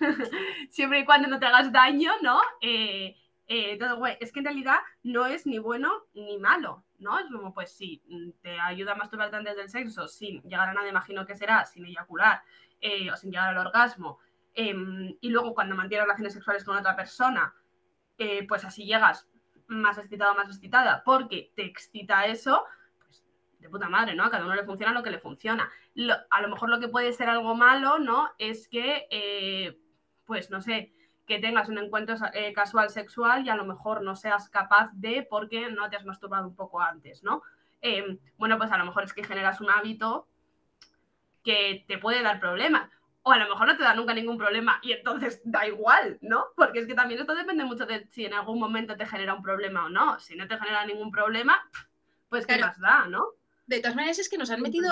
siempre 0.70 1.00
y 1.00 1.04
cuando 1.04 1.28
no 1.28 1.38
te 1.38 1.46
hagas 1.46 1.72
daño, 1.72 2.12
¿no? 2.22 2.40
Eh, 2.60 3.16
Eh, 3.52 3.76
todo, 3.78 4.06
es 4.06 4.30
que 4.30 4.38
en 4.38 4.44
realidad 4.44 4.78
no 5.02 5.26
es 5.26 5.44
ni 5.44 5.58
bueno 5.58 5.90
ni 6.14 6.38
malo, 6.38 6.84
¿no? 7.00 7.18
Es 7.18 7.26
como, 7.26 7.52
pues 7.52 7.72
sí, 7.76 8.00
te 8.42 8.60
ayuda 8.60 8.92
a 8.92 8.94
masturbarte 8.94 9.36
antes 9.36 9.56
del 9.56 9.68
sexo 9.68 10.06
sin 10.06 10.40
llegar 10.42 10.68
a 10.68 10.72
nada, 10.72 10.88
imagino 10.88 11.26
que 11.26 11.34
será, 11.34 11.64
sin 11.66 11.84
eyacular 11.84 12.42
eh, 12.80 13.10
o 13.10 13.16
sin 13.16 13.32
llegar 13.32 13.48
al 13.48 13.66
orgasmo. 13.66 14.18
Em, 14.54 15.16
y 15.20 15.30
luego 15.30 15.52
cuando 15.52 15.74
mantienes 15.74 16.04
relaciones 16.04 16.32
sexuales 16.34 16.64
con 16.64 16.76
otra 16.76 16.94
persona, 16.94 17.52
pues 18.48 18.64
así 18.64 18.84
llegas 18.84 19.28
más 19.66 19.98
excitado, 19.98 20.34
más 20.34 20.48
excitada, 20.48 21.02
porque 21.04 21.52
te 21.56 21.64
excita 21.64 22.26
eso, 22.26 22.64
de 23.60 23.68
puta 23.68 23.88
madre, 23.88 24.14
¿no? 24.14 24.24
A 24.24 24.30
cada 24.30 24.44
uno 24.44 24.54
le 24.54 24.64
funciona 24.64 24.92
lo 24.92 25.02
que 25.02 25.10
le 25.10 25.18
funciona. 25.18 25.70
a 26.30 26.42
lo 26.42 26.48
mejor 26.48 26.68
lo 26.68 26.80
que 26.80 26.88
puede 26.88 27.12
ser 27.12 27.28
algo 27.28 27.54
malo, 27.54 27.98
¿no? 27.98 28.30
Es 28.38 28.68
que, 28.68 29.76
pues 30.24 30.50
no 30.50 30.60
sé, 30.60 30.92
que 31.30 31.38
tengas 31.38 31.68
un 31.68 31.78
encuentro 31.78 32.16
eh, 32.34 32.52
casual 32.52 32.90
sexual 32.90 33.46
y 33.46 33.50
a 33.50 33.54
lo 33.54 33.64
mejor 33.64 34.02
no 34.02 34.16
seas 34.16 34.50
capaz 34.50 34.90
de 34.94 35.24
porque 35.30 35.70
no 35.70 35.88
te 35.88 35.94
has 35.94 36.04
masturbado 36.04 36.48
un 36.48 36.56
poco 36.56 36.80
antes, 36.80 37.22
¿no? 37.22 37.42
Em, 37.80 38.18
bueno, 38.36 38.58
pues 38.58 38.72
a 38.72 38.78
lo 38.78 38.84
mejor 38.84 39.04
es 39.04 39.12
que 39.12 39.22
generas 39.22 39.60
un 39.60 39.70
hábito 39.70 40.26
que 41.44 41.84
te 41.86 41.98
puede 41.98 42.22
dar 42.22 42.40
problemas. 42.40 42.90
O 43.22 43.30
a 43.30 43.38
lo 43.38 43.48
mejor 43.48 43.68
no 43.68 43.76
te 43.76 43.84
da 43.84 43.94
nunca 43.94 44.12
ningún 44.12 44.38
problema 44.38 44.80
y 44.82 44.90
entonces 44.90 45.40
da 45.44 45.68
igual, 45.68 46.18
¿no? 46.20 46.46
Porque 46.56 46.80
es 46.80 46.86
que 46.88 46.94
también 46.94 47.20
esto 47.20 47.34
depende 47.36 47.64
mucho 47.64 47.86
de 47.86 48.08
si 48.08 48.24
en 48.24 48.34
algún 48.34 48.58
momento 48.58 48.96
te 48.96 49.06
genera 49.06 49.32
un 49.32 49.42
problema 49.42 49.84
o 49.84 49.88
no. 49.88 50.18
Si 50.18 50.34
no 50.34 50.48
te 50.48 50.58
genera 50.58 50.84
ningún 50.84 51.12
problema, 51.12 51.62
pues 52.28 52.44
qué 52.44 52.58
más 52.58 52.80
da, 52.80 53.06
¿no? 53.06 53.24
De 53.70 53.78
todas 53.78 53.94
maneras 53.94 54.18
es 54.18 54.28
que 54.28 54.36
nos 54.36 54.50
han 54.50 54.60
metido, 54.62 54.90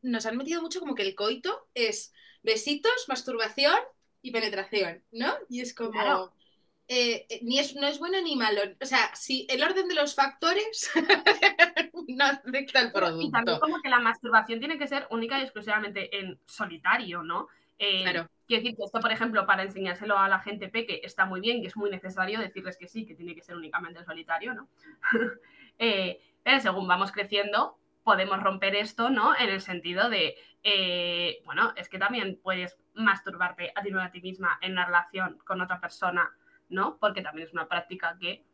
nos 0.00 0.26
han 0.26 0.36
metido 0.36 0.62
mucho 0.62 0.78
como 0.78 0.94
que 0.94 1.02
el 1.02 1.16
coito 1.16 1.68
es 1.74 2.14
besitos, 2.44 2.92
masturbación 3.08 3.74
y 4.22 4.30
penetración, 4.30 5.02
¿no? 5.10 5.34
Y 5.48 5.60
es 5.60 5.74
como... 5.74 6.32
Eh, 6.86 7.26
eh, 7.28 7.40
ni 7.42 7.58
es, 7.58 7.74
no 7.74 7.86
es 7.88 7.98
bueno 7.98 8.20
ni 8.20 8.36
malo. 8.36 8.60
O 8.80 8.86
sea, 8.86 9.12
si 9.16 9.44
el 9.50 9.62
orden 9.62 9.88
de 9.88 9.94
los 9.94 10.14
factores 10.14 10.88
no 12.08 12.24
afecta 12.24 12.78
al 12.78 12.92
producto. 12.92 13.26
Y 13.26 13.30
también 13.32 13.58
como 13.58 13.82
que 13.82 13.88
la 13.88 13.98
masturbación 13.98 14.60
tiene 14.60 14.78
que 14.78 14.86
ser 14.86 15.08
única 15.10 15.38
y 15.40 15.42
exclusivamente 15.42 16.16
en 16.16 16.38
solitario, 16.46 17.24
¿no? 17.24 17.48
Eh, 17.78 18.02
claro. 18.02 18.28
Quiero 18.46 18.62
decir 18.62 18.76
que 18.76 18.84
esto, 18.84 19.00
por 19.00 19.10
ejemplo, 19.10 19.46
para 19.46 19.64
enseñárselo 19.64 20.16
a 20.16 20.28
la 20.28 20.38
gente 20.38 20.68
peque 20.68 21.00
está 21.02 21.26
muy 21.26 21.40
bien 21.40 21.58
y 21.58 21.66
es 21.66 21.76
muy 21.76 21.90
necesario 21.90 22.38
decirles 22.38 22.76
que 22.76 22.86
sí, 22.86 23.04
que 23.04 23.16
tiene 23.16 23.34
que 23.34 23.42
ser 23.42 23.56
únicamente 23.56 23.98
en 23.98 24.04
solitario, 24.04 24.54
¿no? 24.54 24.68
pero 26.44 26.60
según 26.60 26.86
vamos 26.86 27.10
creciendo, 27.10 27.78
podemos 28.04 28.42
romper 28.42 28.74
esto, 28.74 29.10
¿no? 29.10 29.36
En 29.36 29.48
el 29.50 29.60
sentido 29.60 30.08
de, 30.10 30.36
bueno, 31.44 31.72
es 31.76 31.88
que 31.88 31.98
también 31.98 32.38
puedes 32.42 32.78
masturbarte 32.94 33.72
a 33.74 34.10
ti 34.10 34.20
misma 34.20 34.58
en 34.60 34.72
una 34.72 34.86
relación 34.86 35.38
con 35.44 35.60
otra 35.60 35.80
persona, 35.80 36.30
¿no? 36.68 36.98
Porque 36.98 37.22
también 37.22 37.46
es 37.46 37.52
una 37.52 37.68
práctica 37.68 38.16
que, 38.20 38.44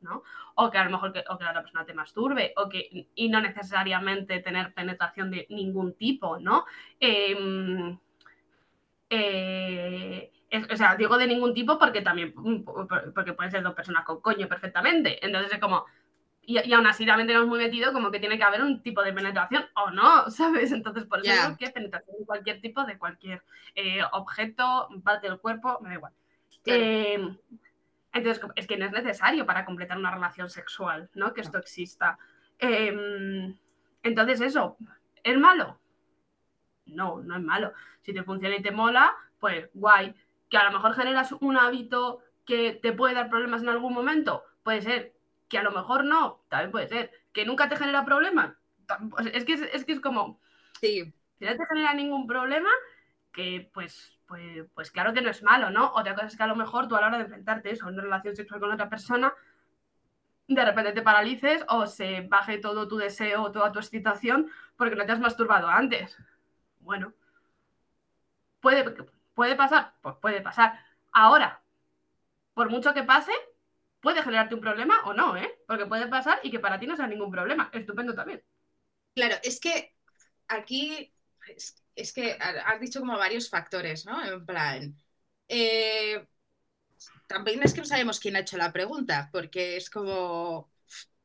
¿no? 0.00 0.22
O 0.54 0.70
que 0.70 0.78
a 0.78 0.84
lo 0.84 0.90
mejor 0.90 1.12
que, 1.12 1.24
o 1.28 1.38
que 1.38 1.44
la 1.44 1.50
otra 1.50 1.62
persona 1.62 1.84
te 1.84 1.94
masturbe, 1.94 2.52
o 2.56 2.68
que, 2.68 3.08
y 3.14 3.28
no 3.28 3.40
necesariamente 3.40 4.40
tener 4.40 4.74
penetración 4.74 5.30
de 5.30 5.46
ningún 5.50 5.94
tipo, 5.94 6.38
¿no? 6.38 6.64
Em, 7.00 7.98
eh, 9.10 10.30
o 10.70 10.76
sea, 10.76 10.96
digo 10.96 11.18
de 11.18 11.26
ningún 11.26 11.54
tipo 11.54 11.78
porque 11.78 12.00
también, 12.02 12.34
porque 13.14 13.32
pueden 13.34 13.50
ser 13.50 13.62
dos 13.62 13.74
personas 13.74 14.04
con 14.04 14.20
coño 14.20 14.48
perfectamente. 14.48 15.24
Entonces 15.24 15.52
es 15.52 15.58
como, 15.58 15.84
y, 16.48 16.72
aún 16.72 16.86
así 16.86 17.04
también 17.04 17.26
tenemos 17.26 17.46
muy 17.46 17.58
metido 17.58 17.92
como 17.92 18.10
que 18.10 18.20
tiene 18.20 18.38
que 18.38 18.42
haber 18.42 18.62
un 18.62 18.82
tipo 18.82 19.02
de 19.02 19.12
penetración 19.12 19.66
o 19.76 19.90
no, 19.90 20.30
¿sabes? 20.30 20.72
Entonces, 20.72 21.04
por 21.04 21.18
eso 21.20 21.30
digo 21.30 21.58
que 21.58 21.68
penetración 21.68 22.16
de 22.18 22.24
cualquier 22.24 22.60
tipo, 22.62 22.84
de 22.84 22.96
cualquier 22.96 23.42
eh, 23.74 24.00
objeto, 24.12 24.88
parte 25.04 25.28
del 25.28 25.38
cuerpo, 25.40 25.78
me 25.82 25.90
da 25.90 25.94
igual. 25.96 26.12
Em, 26.64 27.36
entonces, 28.14 28.42
es 28.56 28.66
que 28.66 28.78
no 28.78 28.86
es 28.86 28.92
necesario 28.92 29.44
para 29.44 29.66
completar 29.66 29.98
una 29.98 30.10
relación 30.10 30.48
sexual, 30.48 31.10
¿no? 31.12 31.34
Que 31.34 31.42
esto 31.42 31.58
exista. 31.58 32.18
Em, 32.58 33.54
entonces, 34.02 34.40
eso, 34.40 34.78
¿es 35.22 35.36
malo? 35.36 35.78
No, 36.86 37.20
no 37.20 37.36
es 37.36 37.42
malo. 37.42 37.74
Si 38.00 38.14
te 38.14 38.22
funciona 38.22 38.56
y 38.56 38.62
te 38.62 38.70
mola, 38.70 39.14
pues 39.38 39.68
guay. 39.74 40.14
Que 40.48 40.56
a 40.56 40.64
lo 40.64 40.72
mejor 40.72 40.94
generas 40.94 41.30
un 41.32 41.58
hábito 41.58 42.20
que 42.46 42.72
te 42.72 42.94
puede 42.94 43.12
dar 43.12 43.28
problemas 43.28 43.60
en 43.60 43.68
algún 43.68 43.92
momento, 43.92 44.44
puede 44.62 44.80
ser 44.80 45.17
que 45.48 45.58
a 45.58 45.62
lo 45.62 45.72
mejor 45.72 46.04
no, 46.04 46.44
también 46.48 46.70
puede 46.70 46.88
ser, 46.88 47.10
que 47.32 47.44
nunca 47.44 47.68
te 47.68 47.76
genera 47.76 48.04
problemas. 48.04 48.54
Es 49.32 49.44
que 49.44 49.54
es, 49.54 49.84
que 49.84 49.92
es 49.92 50.00
como, 50.00 50.40
sí. 50.80 51.12
si 51.38 51.44
no 51.44 51.56
te 51.56 51.66
genera 51.66 51.94
ningún 51.94 52.26
problema, 52.26 52.70
que 53.32 53.70
pues, 53.72 54.18
pues, 54.26 54.66
pues 54.74 54.90
claro 54.90 55.12
que 55.12 55.20
no 55.20 55.30
es 55.30 55.42
malo, 55.42 55.70
¿no? 55.70 55.92
Otra 55.94 56.14
cosa 56.14 56.26
es 56.26 56.36
que 56.36 56.42
a 56.42 56.46
lo 56.48 56.56
mejor 56.56 56.88
tú 56.88 56.96
a 56.96 57.00
la 57.00 57.08
hora 57.08 57.18
de 57.18 57.24
enfrentarte 57.24 57.70
eso, 57.70 57.86
a 57.86 57.88
una 57.88 58.02
relación 58.02 58.36
sexual 58.36 58.60
con 58.60 58.72
otra 58.72 58.88
persona, 58.88 59.32
de 60.46 60.64
repente 60.64 60.92
te 60.92 61.02
paralices 61.02 61.64
o 61.68 61.86
se 61.86 62.22
baje 62.22 62.58
todo 62.58 62.88
tu 62.88 62.96
deseo, 62.96 63.52
toda 63.52 63.70
tu 63.70 63.78
excitación, 63.78 64.50
porque 64.76 64.96
no 64.96 65.04
te 65.04 65.12
has 65.12 65.20
masturbado 65.20 65.68
antes. 65.68 66.16
Bueno, 66.80 67.12
puede, 68.60 68.94
puede 69.34 69.56
pasar, 69.56 69.92
pues 70.00 70.16
puede 70.16 70.40
pasar. 70.40 70.80
Ahora, 71.12 71.60
por 72.54 72.70
mucho 72.70 72.94
que 72.94 73.02
pase, 73.02 73.32
puede 74.00 74.22
generarte 74.22 74.54
un 74.54 74.60
problema 74.60 75.02
o 75.04 75.14
no, 75.14 75.36
¿eh? 75.36 75.58
Porque 75.66 75.86
puede 75.86 76.06
pasar 76.06 76.40
y 76.42 76.50
que 76.50 76.60
para 76.60 76.78
ti 76.78 76.86
no 76.86 76.96
sea 76.96 77.06
ningún 77.06 77.30
problema. 77.30 77.70
Estupendo 77.72 78.14
también. 78.14 78.42
Claro, 79.14 79.36
es 79.42 79.60
que 79.60 79.94
aquí 80.48 81.12
es, 81.94 82.12
que 82.12 82.36
has 82.40 82.80
dicho 82.80 83.00
como 83.00 83.16
varios 83.16 83.48
factores, 83.48 84.06
¿no? 84.06 84.24
En 84.24 84.46
plan, 84.46 84.96
eh, 85.48 86.26
también 87.26 87.62
es 87.62 87.74
que 87.74 87.80
no 87.80 87.86
sabemos 87.86 88.20
quién 88.20 88.36
ha 88.36 88.40
hecho 88.40 88.56
la 88.56 88.72
pregunta, 88.72 89.28
porque 89.32 89.76
es 89.76 89.90
como 89.90 90.70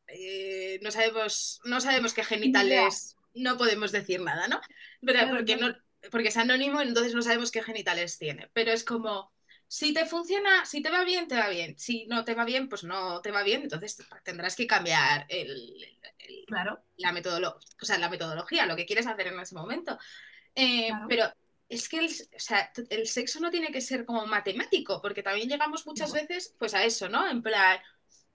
eh, 0.08 0.80
no 0.82 0.92
sabemos, 0.92 1.60
no 1.66 1.82
sabemos 1.82 2.14
qué 2.14 2.24
genitales, 2.24 3.16
no 3.34 3.58
podemos 3.58 3.92
decir 3.92 4.22
nada, 4.22 4.48
¿no? 4.48 4.62
Pero 5.02 5.30
porque 5.30 5.58
no, 5.58 5.76
porque 6.12 6.28
es 6.28 6.38
anónimo, 6.38 6.82
entonces 6.82 7.16
no 7.16 7.22
sabemos 7.22 7.52
qué 7.52 7.64
genitales 7.64 8.18
tiene. 8.18 8.50
Pero 8.54 8.72
es 8.72 8.84
como 8.84 9.33
si 9.74 9.92
te 9.92 10.06
funciona, 10.06 10.68
si 10.68 10.84
te 10.84 10.92
va 10.92 11.04
bien, 11.04 11.28
te 11.28 11.36
va 11.36 11.50
bien. 11.50 11.76
Si 11.80 12.06
no 12.06 12.24
te 12.24 12.36
va 12.36 12.46
bien, 12.46 12.70
pues 12.70 12.84
no 12.84 13.22
te 13.22 13.32
va 13.32 13.42
bien. 13.42 13.64
Entonces 13.64 13.98
tendrás 14.24 14.56
que 14.56 14.68
cambiar 14.68 15.26
el, 15.30 15.84
claro. 16.46 16.84
la, 16.98 17.12
metodología, 17.12 17.60
o 17.82 17.84
sea, 17.84 17.98
la 17.98 18.08
metodología, 18.08 18.68
lo 18.68 18.76
que 18.76 18.86
quieres 18.86 19.08
hacer 19.08 19.26
en 19.26 19.40
ese 19.40 19.56
momento. 19.56 19.98
Eh, 20.54 20.92
pero 21.10 21.26
es 21.68 21.90
que 21.90 21.98
el, 21.98 22.12
el, 22.90 23.08
sexo 23.08 23.40
no 23.40 23.50
tiene 23.50 23.72
que 23.72 23.82
ser 23.82 24.06
como 24.06 24.28
matemático, 24.28 25.02
porque 25.02 25.24
también 25.24 25.50
llegamos 25.50 25.88
muchas 25.88 26.14
veces 26.14 26.54
pues 26.60 26.76
a 26.76 26.84
eso, 26.84 27.10
¿no? 27.10 27.28
En 27.28 27.42
plan, 27.42 27.80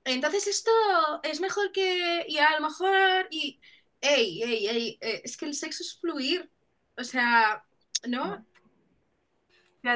entonces 0.02 0.48
esto 0.48 0.72
es 1.22 1.40
mejor 1.40 1.70
que, 1.70 2.24
y 2.26 2.38
a 2.38 2.58
lo 2.58 2.66
mejor, 2.66 3.28
y, 3.30 3.60
ey, 4.00 4.42
ey, 4.42 4.66
ey, 4.66 4.98
eh, 5.00 5.20
es 5.22 5.36
que 5.36 5.44
el 5.44 5.54
sexo 5.54 5.84
es 5.84 6.00
fluir, 6.00 6.50
o 6.96 7.04
sea, 7.04 7.64
¿no? 8.08 8.44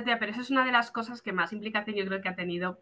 Pero 0.05 0.33
eso 0.33 0.41
es 0.41 0.51
una 0.51 0.65
de 0.65 0.73
las 0.73 0.91
cosas 0.91 1.23
que 1.23 1.33
más 1.33 1.53
implicación 1.53 1.97
yo 1.97 2.07
creo 2.07 2.21
que 2.21 2.29
ha 2.29 2.37
tenido 2.37 2.81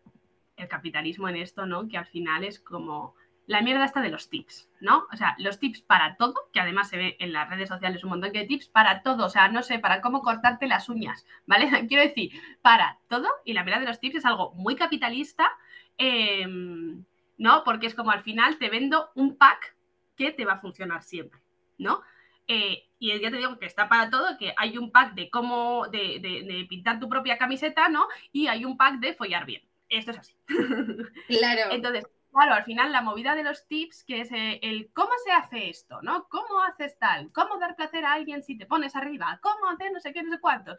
el 0.57 0.69
capitalismo 0.69 1.29
en 1.29 1.37
esto, 1.37 1.67
¿no? 1.67 1.89
Que 1.89 1.99
al 1.99 2.07
final 2.07 2.45
es 2.45 2.61
como 2.61 3.15
la 3.47 3.63
mierda 3.63 3.85
esta 3.85 4.01
de 4.01 4.11
los 4.11 4.31
tips, 4.31 4.71
¿no? 4.81 5.09
O 5.13 5.17
sea, 5.17 5.35
los 5.39 5.59
tips 5.59 5.83
para 5.83 6.17
todo, 6.17 6.35
que 6.53 6.61
además 6.61 6.89
se 6.89 6.97
ve 6.97 7.17
en 7.19 7.33
las 7.33 7.51
redes 7.51 7.69
sociales 7.69 8.05
un 8.05 8.11
montón 8.11 8.33
de 8.33 8.45
tips 8.45 8.69
para 8.69 9.03
todo, 9.03 9.27
o 9.27 9.29
sea, 9.29 9.49
no 9.49 9.65
sé, 9.65 9.81
para 9.81 10.01
cómo 10.01 10.23
cortarte 10.23 10.69
las 10.69 10.89
uñas, 10.89 11.27
¿vale? 11.47 11.69
Quiero 11.89 12.03
decir, 12.03 12.31
para 12.63 13.01
todo, 13.09 13.29
y 13.45 13.55
la 13.55 13.65
mierda 13.65 13.81
de 13.81 13.89
los 13.89 13.99
tips 13.99 14.17
es 14.17 14.25
algo 14.25 14.53
muy 14.55 14.77
capitalista, 14.77 15.51
em, 15.99 17.05
¿no? 17.39 17.65
Porque 17.65 17.87
es 17.87 17.95
como 17.97 18.13
al 18.13 18.23
final 18.23 18.57
te 18.59 18.71
vendo 18.71 19.11
un 19.17 19.37
pack 19.37 19.75
que 20.17 20.31
te 20.31 20.45
va 20.45 20.53
a 20.53 20.61
funcionar 20.61 21.03
siempre, 21.03 21.41
¿no? 21.77 22.03
Eh, 22.47 22.90
y 23.01 23.19
ya 23.19 23.31
te 23.31 23.39
digo 23.39 23.59
que 23.59 23.65
está 23.65 23.89
para 23.89 24.11
todo, 24.11 24.37
que 24.39 24.53
hay 24.59 24.77
un 24.77 24.93
pack 24.93 25.15
de 25.15 25.31
cómo, 25.31 25.87
de, 25.89 26.67
pintar 26.69 27.01
tu 27.01 27.09
propia 27.09 27.39
camiseta, 27.39 27.89
¿no? 27.89 28.07
Y 28.31 28.47
hay 28.47 28.67
un 28.67 28.77
pack 28.77 29.01
de 29.01 29.15
follar 29.15 29.47
bien. 29.47 29.63
Esto 29.89 30.13
es 30.13 30.19
así. 30.19 30.37
Claro. 31.27 31.73
Entonces, 31.73 32.07
claro, 32.31 32.55
al 32.55 32.65
final 32.65 32.93
la 32.93 33.01
movida 33.01 33.35
de 33.35 33.43
los 33.43 33.67
tips, 33.67 34.05
que 34.05 34.21
es 34.21 34.31
eh, 34.33 34.61
el 34.63 34.93
cómo 34.93 35.11
se 35.25 35.33
hace 35.33 35.71
esto, 35.71 36.03
¿no? 36.03 36.29
¿Cómo 36.29 36.61
haces 36.61 36.99
tal? 36.99 37.33
¿Cómo 37.33 37.59
dar 37.59 37.75
placer 37.75 38.05
a 38.05 38.13
alguien 38.13 38.43
si 38.43 38.59
te 38.59 38.67
pones 38.67 38.95
arriba? 38.95 39.41
¿Cómo 39.43 39.71
hacer 39.71 39.91
no 39.93 40.01
sé 40.01 40.13
qué, 40.13 40.23
no 40.23 40.31
sé 40.31 40.39
cuánto? 40.39 40.77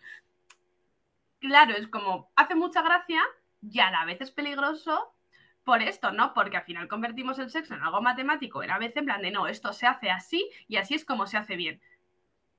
Claro, 1.39 1.75
es 1.75 1.87
como, 1.87 2.31
hace 2.35 2.53
mucha 2.53 2.83
gracia 2.83 3.23
y 3.63 3.79
a 3.79 3.89
la 3.89 4.05
vez 4.05 4.21
es 4.21 4.29
peligroso 4.29 5.15
por 5.63 5.81
esto, 5.81 6.11
¿no? 6.11 6.35
Porque 6.35 6.57
al 6.57 6.65
final 6.65 6.87
convertimos 6.87 7.39
el 7.39 7.49
sexo 7.49 7.73
en 7.73 7.81
algo 7.81 7.99
matemático, 7.99 8.61
era 8.61 8.75
a 8.75 8.79
veces 8.79 8.97
en 8.97 9.05
plan 9.05 9.23
de 9.23 9.31
no, 9.31 9.47
esto 9.47 9.73
se 9.73 9.87
hace 9.87 10.11
así 10.11 10.47
y 10.67 10.77
así 10.77 10.93
es 10.93 11.03
como 11.03 11.25
se 11.25 11.37
hace 11.37 11.55
bien. 11.55 11.81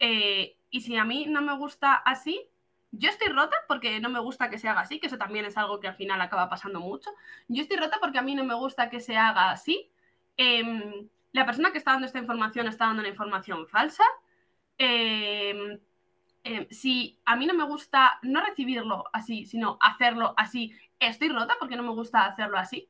Eh, 0.04 0.56
y 0.68 0.80
si 0.80 0.96
a 0.96 1.04
mí 1.04 1.26
no 1.28 1.42
me 1.42 1.56
gusta 1.56 1.94
así, 1.94 2.50
yo 2.90 3.08
estoy 3.08 3.28
rota 3.28 3.54
porque 3.68 4.00
no 4.00 4.10
me 4.10 4.18
gusta 4.18 4.50
que 4.50 4.58
se 4.58 4.68
haga 4.68 4.80
así, 4.80 4.98
que 4.98 5.06
eso 5.06 5.16
también 5.16 5.44
es 5.44 5.56
algo 5.56 5.78
que 5.78 5.86
al 5.86 5.94
final 5.94 6.20
acaba 6.20 6.48
pasando 6.50 6.80
mucho. 6.80 7.10
Yo 7.46 7.62
estoy 7.62 7.76
rota 7.76 7.98
porque 8.00 8.18
a 8.18 8.22
mí 8.22 8.34
no 8.34 8.42
me 8.42 8.54
gusta 8.54 8.90
que 8.90 8.98
se 9.00 9.16
haga 9.16 9.52
así. 9.52 9.92
Em, 10.36 11.08
la 11.30 11.46
persona 11.46 11.70
que 11.70 11.78
está 11.78 11.92
dando 11.92 12.06
esta 12.06 12.18
información 12.18 12.66
está 12.66 12.86
dando 12.86 13.00
una 13.00 13.10
información 13.10 13.68
falsa. 13.68 14.02
Em, 14.76 15.78
em, 16.44 16.66
si 16.70 17.20
a 17.24 17.36
mí 17.36 17.46
no 17.46 17.54
me 17.54 17.64
gusta 17.64 18.18
no 18.22 18.40
recibirlo 18.40 19.04
así, 19.12 19.44
sino 19.46 19.78
hacerlo 19.80 20.34
así, 20.36 20.72
estoy 20.98 21.28
rota 21.28 21.54
porque 21.60 21.76
no 21.76 21.84
me 21.84 21.90
gusta 21.92 22.26
hacerlo 22.26 22.58
así. 22.58 22.88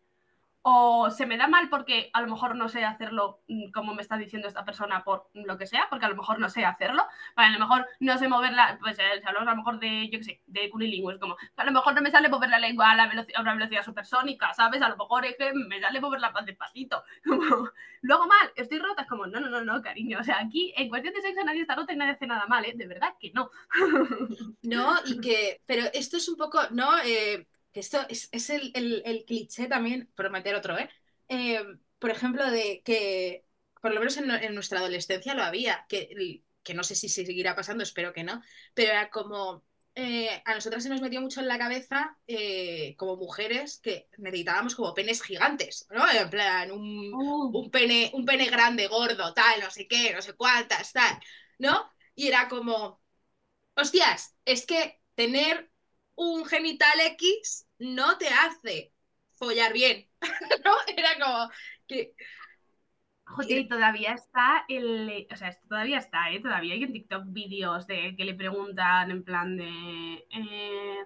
O 0.62 1.10
se 1.10 1.26
me 1.26 1.36
da 1.36 1.48
mal 1.48 1.68
porque 1.68 2.10
a 2.12 2.20
lo 2.22 2.28
mejor 2.28 2.54
no 2.54 2.68
sé 2.68 2.84
hacerlo 2.84 3.40
mm, 3.48 3.70
como 3.72 3.94
me 3.94 4.02
está 4.02 4.16
diciendo 4.16 4.46
esta 4.46 4.64
persona 4.64 5.02
por 5.02 5.28
lo 5.34 5.58
que 5.58 5.66
sea, 5.66 5.88
porque 5.90 6.06
a 6.06 6.08
lo 6.08 6.16
mejor 6.16 6.38
no 6.38 6.48
sé 6.48 6.64
hacerlo, 6.64 7.02
a 7.34 7.50
lo 7.50 7.58
mejor 7.58 7.86
no 8.00 8.16
sé 8.16 8.28
moverla, 8.28 8.78
pues 8.80 8.98
eh, 8.98 9.22
hablamos 9.24 9.48
a 9.48 9.50
lo 9.52 9.56
mejor 9.56 9.80
de, 9.80 10.08
yo 10.08 10.18
qué 10.18 10.24
sé, 10.24 10.42
de 10.46 10.70
cunilingües, 10.70 11.18
como 11.18 11.36
a 11.56 11.64
lo 11.64 11.72
mejor 11.72 11.94
no 11.94 12.00
me 12.00 12.10
sale 12.10 12.28
mover 12.28 12.48
la 12.48 12.60
lengua 12.60 12.92
a, 12.92 12.96
la 12.96 13.08
velocidad, 13.08 13.38
a 13.38 13.42
una 13.42 13.54
velocidad 13.54 13.84
supersónica, 13.84 14.54
¿sabes? 14.54 14.82
A 14.82 14.88
lo 14.88 14.96
mejor 14.96 15.24
es 15.26 15.36
que 15.36 15.52
me 15.52 15.80
sale 15.80 16.00
moverla 16.00 16.30
más 16.30 16.46
despacito. 16.46 17.02
Como, 17.26 17.70
luego 18.02 18.26
mal, 18.26 18.52
estoy 18.54 18.78
rota, 18.78 19.02
es 19.02 19.08
como, 19.08 19.26
no, 19.26 19.40
no, 19.40 19.48
no, 19.48 19.64
no, 19.64 19.82
cariño, 19.82 20.18
o 20.20 20.24
sea, 20.24 20.38
aquí 20.40 20.72
en 20.76 20.88
cuestión 20.88 21.14
de 21.14 21.22
sexo 21.22 21.44
nadie 21.44 21.62
está 21.62 21.74
rota 21.74 21.92
y 21.92 21.96
nadie 21.96 22.12
hace 22.12 22.26
nada 22.26 22.46
mal, 22.46 22.64
¿eh? 22.64 22.72
De 22.74 22.86
verdad 22.86 23.14
que 23.18 23.32
no. 23.32 23.50
No, 24.62 24.94
y 25.06 25.20
que, 25.20 25.60
pero 25.66 25.84
esto 25.92 26.16
es 26.16 26.28
un 26.28 26.36
poco, 26.36 26.60
¿no? 26.70 26.98
Eh, 27.04 27.46
que 27.72 27.80
esto 27.80 28.04
es, 28.08 28.28
es 28.32 28.50
el, 28.50 28.70
el, 28.74 29.02
el, 29.04 29.24
cliché 29.24 29.66
también, 29.66 30.10
por 30.14 30.30
meter 30.30 30.54
otro, 30.54 30.78
¿eh? 30.78 30.88
¿eh? 31.28 31.62
Por 31.98 32.10
ejemplo, 32.10 32.50
de 32.50 32.82
que, 32.84 33.44
por 33.80 33.92
lo 33.92 34.00
menos 34.00 34.16
en, 34.16 34.30
en, 34.30 34.54
nuestra 34.54 34.80
adolescencia 34.80 35.34
lo 35.34 35.42
había, 35.42 35.86
que, 35.88 36.42
que 36.62 36.74
no 36.74 36.84
sé 36.84 36.94
si 36.94 37.08
seguirá 37.08 37.54
pasando, 37.56 37.82
espero 37.82 38.12
que 38.12 38.24
no, 38.24 38.42
pero 38.74 38.90
era 38.90 39.10
como, 39.10 39.64
eh, 39.94 40.42
a 40.44 40.54
nosotras 40.54 40.82
se 40.82 40.88
nos 40.88 41.00
metió 41.00 41.20
mucho 41.20 41.40
en 41.40 41.48
la 41.48 41.58
cabeza, 41.58 42.16
eh, 42.26 42.94
como 42.96 43.16
mujeres, 43.16 43.78
que 43.82 44.08
necesitábamos 44.18 44.74
como 44.74 44.94
penes 44.94 45.22
gigantes, 45.22 45.86
¿no? 45.90 46.10
En 46.10 46.30
plan, 46.30 46.70
un, 46.72 47.12
oh. 47.14 47.50
un, 47.52 47.70
pene, 47.70 48.10
un 48.14 48.24
pene 48.24 48.46
grande, 48.46 48.86
gordo, 48.86 49.34
tal, 49.34 49.60
no 49.60 49.70
sé 49.70 49.86
qué, 49.88 50.12
no 50.14 50.22
sé 50.22 50.34
cuántas, 50.34 50.92
tal, 50.92 51.18
¿no? 51.58 51.90
Y 52.14 52.28
era 52.28 52.48
como, 52.48 53.02
hostias, 53.74 54.36
es 54.44 54.66
que 54.66 55.00
tener 55.14 55.71
un 56.14 56.44
genital 56.44 57.00
X 57.12 57.66
no 57.78 58.18
te 58.18 58.28
hace 58.28 58.92
follar 59.32 59.72
bien, 59.72 60.08
¿no? 60.64 60.72
Era 60.96 61.10
como 61.18 61.50
que... 61.86 62.14
Joder, 63.24 63.66
todavía 63.66 64.12
está 64.12 64.64
el. 64.68 65.26
O 65.32 65.36
sea, 65.36 65.56
todavía 65.66 65.98
está, 65.98 66.30
¿eh? 66.30 66.40
Todavía 66.40 66.74
hay 66.74 66.82
en 66.82 66.92
TikTok 66.92 67.24
vídeos 67.28 67.86
de 67.86 68.14
que 68.14 68.24
le 68.24 68.34
preguntan 68.34 69.10
en 69.10 69.24
plan 69.24 69.56
de. 69.56 70.26
Eh, 70.28 71.04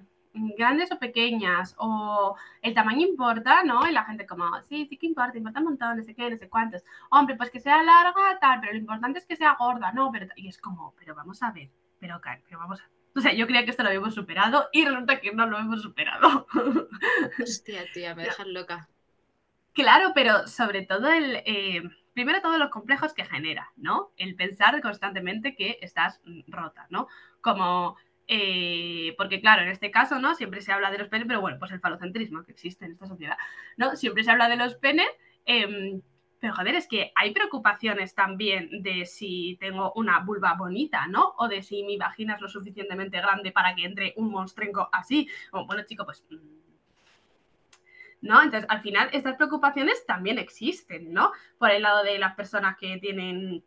grandes 0.58 0.90
o 0.92 0.98
pequeñas, 0.98 1.74
o 1.78 2.36
el 2.62 2.74
tamaño 2.74 3.06
importa, 3.06 3.62
¿no? 3.64 3.88
Y 3.88 3.92
la 3.92 4.04
gente 4.04 4.26
como, 4.26 4.44
sí, 4.62 4.86
sí 4.86 4.96
que 4.98 5.06
importa, 5.06 5.38
importa 5.38 5.60
un 5.60 5.66
montón, 5.66 5.96
no 5.96 6.02
sé 6.02 6.14
qué, 6.14 6.30
no 6.30 6.36
sé 6.36 6.48
cuántos. 6.48 6.82
Hombre, 7.10 7.36
pues 7.36 7.50
que 7.50 7.60
sea 7.60 7.82
larga, 7.82 8.38
tal, 8.40 8.60
pero 8.60 8.72
lo 8.72 8.78
importante 8.78 9.18
es 9.18 9.26
que 9.26 9.36
sea 9.36 9.56
gorda, 9.58 9.92
¿no? 9.92 10.10
Pero, 10.12 10.26
y 10.36 10.48
es 10.48 10.58
como, 10.58 10.94
pero 10.98 11.14
vamos 11.14 11.42
a 11.42 11.52
ver, 11.52 11.70
pero, 11.98 12.20
pero 12.44 12.58
vamos 12.58 12.80
a 12.80 12.88
ver 12.88 12.95
o 13.16 13.20
sea, 13.20 13.32
yo 13.32 13.46
creía 13.46 13.64
que 13.64 13.70
esto 13.70 13.82
lo 13.82 13.88
habíamos 13.88 14.14
superado 14.14 14.68
y 14.72 14.84
resulta 14.84 15.20
que 15.20 15.32
no 15.32 15.46
lo 15.46 15.58
hemos 15.58 15.80
superado. 15.80 16.46
Hostia, 17.42 17.84
tía, 17.92 18.14
me 18.14 18.24
dejas 18.24 18.46
loca. 18.46 18.88
Claro, 19.72 20.12
pero 20.14 20.46
sobre 20.46 20.82
todo 20.82 21.10
el... 21.10 21.36
Eh, 21.46 21.82
primero 22.12 22.40
todos 22.40 22.58
los 22.58 22.70
complejos 22.70 23.14
que 23.14 23.24
genera, 23.24 23.72
¿no? 23.76 24.12
El 24.16 24.36
pensar 24.36 24.80
constantemente 24.82 25.54
que 25.54 25.78
estás 25.80 26.20
rota, 26.46 26.86
¿no? 26.90 27.08
Como... 27.40 27.96
Eh, 28.28 29.14
porque 29.16 29.40
claro, 29.40 29.62
en 29.62 29.68
este 29.68 29.90
caso, 29.90 30.18
¿no? 30.18 30.34
Siempre 30.34 30.60
se 30.60 30.72
habla 30.72 30.90
de 30.90 30.98
los 30.98 31.08
penes, 31.08 31.28
pero 31.28 31.40
bueno, 31.40 31.58
pues 31.58 31.70
el 31.70 31.80
falocentrismo 31.80 32.44
que 32.44 32.52
existe 32.52 32.84
en 32.84 32.92
esta 32.92 33.06
sociedad, 33.06 33.36
¿no? 33.76 33.96
Siempre 33.96 34.24
se 34.24 34.30
habla 34.32 34.48
de 34.48 34.56
los 34.56 34.74
penes, 34.74 35.08
eh, 35.46 36.00
pero 36.38 36.54
joder, 36.54 36.74
es 36.74 36.86
que 36.86 37.12
hay 37.14 37.32
preocupaciones 37.32 38.14
también 38.14 38.82
de 38.82 39.06
si 39.06 39.56
tengo 39.58 39.92
una 39.94 40.20
vulva 40.20 40.54
bonita, 40.54 41.06
¿no? 41.06 41.34
O 41.38 41.48
de 41.48 41.62
si 41.62 41.82
mi 41.82 41.96
vagina 41.96 42.34
es 42.34 42.40
lo 42.40 42.48
suficientemente 42.48 43.18
grande 43.18 43.52
para 43.52 43.74
que 43.74 43.84
entre 43.84 44.12
un 44.16 44.30
monstrenco 44.30 44.88
así. 44.92 45.28
O, 45.52 45.66
bueno, 45.66 45.82
chico, 45.84 46.04
pues... 46.04 46.24
Mm, 46.30 46.66
¿No? 48.22 48.42
Entonces, 48.42 48.68
al 48.70 48.80
final, 48.80 49.08
estas 49.12 49.36
preocupaciones 49.36 50.04
también 50.04 50.38
existen, 50.38 51.12
¿no? 51.12 51.32
Por 51.58 51.70
el 51.70 51.82
lado 51.82 52.02
de 52.02 52.18
las 52.18 52.34
personas 52.34 52.76
que 52.76 52.98
tienen... 52.98 53.64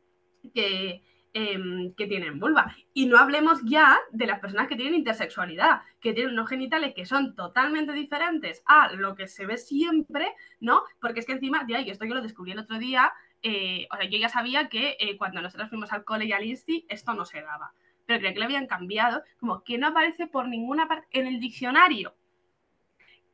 que 0.54 1.02
Em, 1.32 1.94
que 1.94 2.08
tienen 2.08 2.40
vulva. 2.40 2.76
Y 2.92 3.06
no 3.06 3.20
hablemos 3.20 3.60
ya 3.64 4.00
de 4.12 4.26
las 4.26 4.40
personas 4.40 4.68
que 4.68 4.76
tienen 4.76 4.96
intersexualidad, 4.96 5.82
que 6.02 6.14
tienen 6.14 6.34
unos 6.34 6.50
genitales 6.50 6.96
que 6.96 7.06
son 7.06 7.36
totalmente 7.36 7.94
diferentes 7.94 8.64
a 8.66 8.92
lo 8.94 9.14
que 9.14 9.28
se 9.28 9.46
ve 9.46 9.58
siempre, 9.58 10.34
¿no? 10.60 10.82
Porque 11.00 11.20
es 11.20 11.28
que 11.28 11.34
encima, 11.34 11.66
de 11.66 11.76
ahí, 11.76 11.90
esto 11.92 12.06
yo 12.06 12.16
lo 12.16 12.24
descubrí 12.24 12.54
el 12.54 12.60
otro 12.60 12.80
día, 12.80 13.14
eh, 13.44 13.88
o 13.92 13.98
sea, 13.98 14.10
yo 14.10 14.18
ya 14.18 14.28
sabía 14.28 14.70
que 14.70 14.98
eh, 15.00 15.18
cuando 15.18 15.40
nosotros 15.40 15.70
fuimos 15.70 15.94
al 15.94 16.04
cole 16.04 16.26
y 16.26 16.32
al 16.32 16.46
insti, 16.46 16.88
esto 16.90 17.14
no 17.14 17.26
se 17.26 17.44
daba. 17.44 17.74
Pero 18.08 18.22
creo 18.22 18.34
que 18.34 18.40
lo 18.40 18.46
habían 18.46 18.66
cambiado, 18.66 19.22
como 19.40 19.64
que 19.64 19.78
no 19.78 19.86
aparece 19.86 20.26
por 20.26 20.48
ninguna 20.48 20.88
parte 20.88 21.08
en 21.12 21.28
el 21.28 21.40
diccionario 21.40 22.16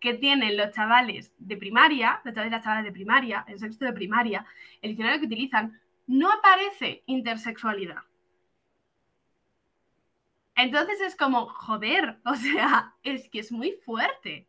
que 0.02 0.16
tienen 0.16 0.58
los 0.58 0.72
chavales 0.72 1.34
de 1.38 1.56
primaria, 1.56 2.22
los 2.26 2.34
chavales 2.34 2.52
y 2.52 2.56
las 2.56 2.64
chavales 2.64 2.86
de 2.86 2.92
primaria, 2.92 3.46
en 3.48 3.58
sexto 3.58 3.86
de 3.86 3.94
primaria, 3.94 4.46
el 4.82 4.92
diccionario 4.92 5.22
que 5.22 5.28
utilizan 5.28 5.80
no 6.08 6.32
aparece 6.32 7.04
intersexualidad. 7.06 8.04
Entonces 10.56 11.02
es 11.02 11.16
como, 11.16 11.48
joder, 11.48 12.20
o 12.26 12.36
sea, 12.36 12.96
es 13.04 13.30
que 13.30 13.40
es 13.40 13.52
muy 13.52 13.74
fuerte. 13.86 14.48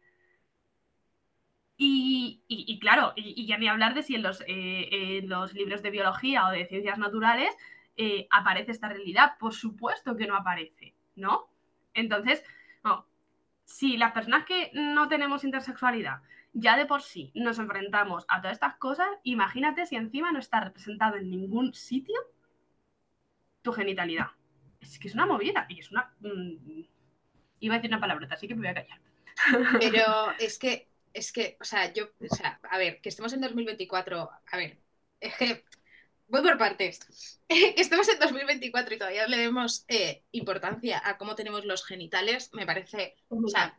Y, 1.78 2.78
claro, 2.80 3.12
y, 3.16 3.46
ya 3.46 3.58
ni 3.58 3.68
hablar 3.68 3.92
de 3.94 4.02
si 4.02 4.14
en 4.14 4.22
los, 4.22 4.42
eh, 4.46 5.20
los, 5.24 5.52
libros 5.52 5.82
de 5.82 5.90
biología 5.90 6.46
o 6.46 6.50
de 6.50 6.64
ciencias 6.64 6.96
naturales 6.96 7.54
eh, 7.96 8.26
aparece 8.30 8.70
esta 8.70 8.88
realidad. 8.88 9.32
Por 9.38 9.52
supuesto 9.52 10.16
que 10.16 10.26
no 10.26 10.36
aparece, 10.36 10.94
¿no? 11.16 11.50
Entonces, 11.92 12.42
si 13.66 13.96
las 13.96 14.12
personas 14.12 14.46
que 14.46 14.70
no 14.72 15.08
tenemos 15.08 15.44
intersexualidad 15.44 16.22
ya 16.58 16.76
de 16.78 16.86
por 16.86 17.02
sí 17.02 17.30
nos 17.34 17.58
enfrentamos 17.58 18.24
a 18.28 18.40
todas 18.40 18.56
estas 18.56 18.76
cosas, 18.76 19.08
imagínate 19.24 19.84
si 19.84 19.96
encima 19.96 20.32
no 20.32 20.38
está 20.38 20.60
representado 20.60 21.16
en 21.16 21.30
ningún 21.30 21.74
sitio 21.74 22.16
tu 23.60 23.72
genitalidad. 23.72 24.28
Es 24.80 24.98
que 24.98 25.08
es 25.08 25.14
una 25.14 25.26
movida 25.26 25.66
y 25.68 25.80
es 25.80 25.90
una... 25.90 26.14
Mm, 26.20 26.82
iba 27.60 27.74
a 27.74 27.78
decir 27.78 27.90
una 27.90 28.00
palabrota, 28.00 28.34
así 28.34 28.48
que 28.48 28.54
me 28.54 28.60
voy 28.60 28.68
a 28.68 28.74
callar. 28.74 29.00
Pero 29.80 30.32
es 30.38 30.58
que, 30.58 30.88
es 31.12 31.30
que, 31.30 31.58
o 31.60 31.64
sea, 31.64 31.92
yo, 31.92 32.06
o 32.20 32.34
sea, 32.34 32.58
a 32.70 32.78
ver, 32.78 33.02
que 33.02 33.10
estemos 33.10 33.34
en 33.34 33.42
2024, 33.42 34.30
a 34.46 34.56
ver, 34.56 34.78
es 35.20 35.36
que 35.36 35.64
voy 36.28 36.40
por 36.40 36.56
partes. 36.56 37.38
que 37.48 37.74
estemos 37.76 38.08
en 38.08 38.18
2024 38.18 38.94
y 38.94 38.98
todavía 38.98 39.26
le 39.26 39.36
demos 39.36 39.84
eh, 39.88 40.24
importancia 40.32 41.02
a 41.04 41.18
cómo 41.18 41.34
tenemos 41.34 41.66
los 41.66 41.84
genitales, 41.84 42.50
me 42.54 42.64
parece, 42.64 43.14
o 43.28 43.46
sea, 43.46 43.76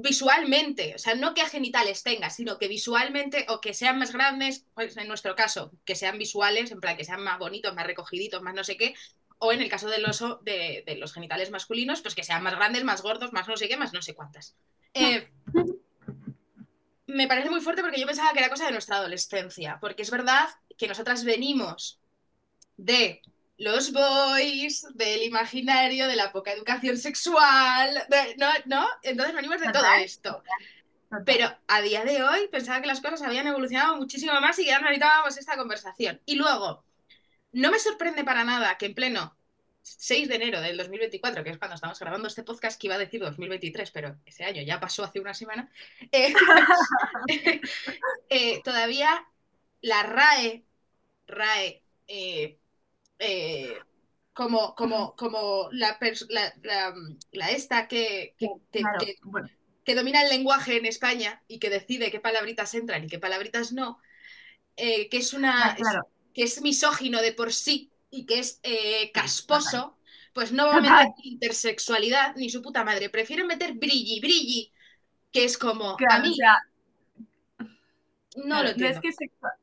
visualmente, 0.00 0.94
o 0.94 0.98
sea, 0.98 1.16
no 1.16 1.34
que 1.34 1.44
genitales 1.46 2.04
tenga, 2.04 2.30
sino 2.30 2.56
que 2.56 2.68
visualmente 2.68 3.46
o 3.48 3.60
que 3.60 3.74
sean 3.74 3.98
más 3.98 4.12
grandes, 4.12 4.64
pues 4.74 4.96
en 4.96 5.08
nuestro 5.08 5.34
caso, 5.34 5.72
que 5.84 5.96
sean 5.96 6.18
visuales, 6.18 6.70
en 6.70 6.80
plan 6.80 6.96
que 6.96 7.04
sean 7.04 7.20
más 7.22 7.38
bonitos, 7.40 7.74
más 7.74 7.84
recogiditos, 7.84 8.40
más 8.40 8.54
no 8.54 8.62
sé 8.62 8.76
qué, 8.76 8.94
o 9.38 9.52
en 9.52 9.60
el 9.60 9.68
caso 9.68 9.88
del 9.88 10.04
oso, 10.04 10.40
de, 10.44 10.84
de 10.86 10.96
los 10.96 11.12
genitales 11.12 11.50
masculinos, 11.50 12.00
pues 12.00 12.14
que 12.14 12.22
sean 12.22 12.44
más 12.44 12.54
grandes, 12.54 12.84
más 12.84 13.02
gordos, 13.02 13.32
más 13.32 13.48
no 13.48 13.56
sé 13.56 13.68
qué, 13.68 13.76
más 13.76 13.92
no 13.92 14.00
sé 14.00 14.14
cuántas. 14.14 14.54
Eh, 14.94 15.28
me 17.08 17.26
parece 17.26 17.50
muy 17.50 17.60
fuerte 17.60 17.82
porque 17.82 18.00
yo 18.00 18.06
pensaba 18.06 18.32
que 18.32 18.38
era 18.38 18.50
cosa 18.50 18.66
de 18.66 18.72
nuestra 18.72 18.98
adolescencia, 18.98 19.78
porque 19.80 20.02
es 20.02 20.10
verdad 20.12 20.48
que 20.76 20.86
nosotras 20.86 21.24
venimos 21.24 21.98
de 22.76 23.20
los 23.58 23.92
boys, 23.92 24.86
del 24.94 25.24
imaginario, 25.24 26.06
de 26.06 26.16
la 26.16 26.32
poca 26.32 26.52
educación 26.52 26.96
sexual, 26.96 28.06
¿no? 28.38 28.48
¿no? 28.66 28.88
Entonces 29.02 29.34
venimos 29.34 29.60
de 29.60 29.72
todo 29.72 29.92
esto. 29.94 30.42
Pero 31.24 31.50
a 31.66 31.80
día 31.80 32.04
de 32.04 32.22
hoy 32.22 32.48
pensaba 32.48 32.80
que 32.80 32.86
las 32.86 33.00
cosas 33.00 33.22
habían 33.22 33.46
evolucionado 33.46 33.96
muchísimo 33.96 34.38
más 34.40 34.58
y 34.58 34.64
que 34.64 34.70
ya 34.70 34.80
necesitábamos 34.80 35.36
esta 35.36 35.56
conversación. 35.56 36.20
Y 36.24 36.36
luego, 36.36 36.84
no 37.52 37.70
me 37.70 37.78
sorprende 37.78 38.24
para 38.24 38.44
nada 38.44 38.78
que 38.78 38.86
en 38.86 38.94
pleno 38.94 39.36
6 39.82 40.28
de 40.28 40.34
enero 40.36 40.60
del 40.60 40.76
2024, 40.76 41.42
que 41.42 41.50
es 41.50 41.58
cuando 41.58 41.74
estamos 41.74 41.98
grabando 41.98 42.28
este 42.28 42.42
podcast, 42.42 42.80
que 42.80 42.88
iba 42.88 42.96
a 42.96 42.98
decir 42.98 43.20
2023, 43.20 43.90
pero 43.90 44.16
ese 44.26 44.44
año 44.44 44.62
ya 44.62 44.78
pasó 44.78 45.02
hace 45.02 45.18
una 45.18 45.34
semana, 45.34 45.70
eh, 46.12 46.34
eh, 48.28 48.62
todavía 48.62 49.26
la 49.80 50.02
RAE, 50.02 50.64
RAE 51.26 51.82
eh, 52.06 52.58
eh, 53.18 53.78
como, 54.32 54.74
como, 54.74 55.16
como 55.16 55.68
la, 55.72 55.98
la, 57.32 57.50
esta 57.50 57.88
que, 57.88 58.36
que, 58.38 59.94
domina 59.94 60.22
el 60.22 60.28
lenguaje 60.28 60.76
en 60.76 60.86
España 60.86 61.42
y 61.48 61.58
que 61.58 61.70
decide 61.70 62.10
qué 62.10 62.20
palabritas 62.20 62.74
entran 62.74 63.04
y 63.04 63.08
qué 63.08 63.18
palabritas 63.18 63.72
no, 63.72 63.98
eh, 64.76 65.08
que 65.08 65.16
es 65.16 65.32
una 65.32 65.72
ah, 65.72 66.06
que 66.34 66.44
es 66.44 66.62
misógino 66.62 67.20
de 67.20 67.32
por 67.32 67.52
sí 67.52 67.90
y 68.10 68.26
que 68.26 68.38
es 68.38 68.60
eh, 68.62 69.10
casposo, 69.12 69.98
pues 70.32 70.52
no 70.52 70.68
va 70.68 70.76
a 70.76 70.80
meter 70.80 71.08
intersexualidad 71.24 72.36
ni 72.36 72.48
su 72.48 72.62
puta 72.62 72.84
madre. 72.84 73.10
Prefieren 73.10 73.48
meter 73.48 73.72
brilli, 73.72 74.20
brilli, 74.20 74.72
que 75.32 75.44
es 75.44 75.58
como 75.58 75.96
a 76.08 76.18
mí. 76.20 76.36
no 78.36 78.62
lo 78.62 78.68
es 78.68 79.00
que 79.00 79.08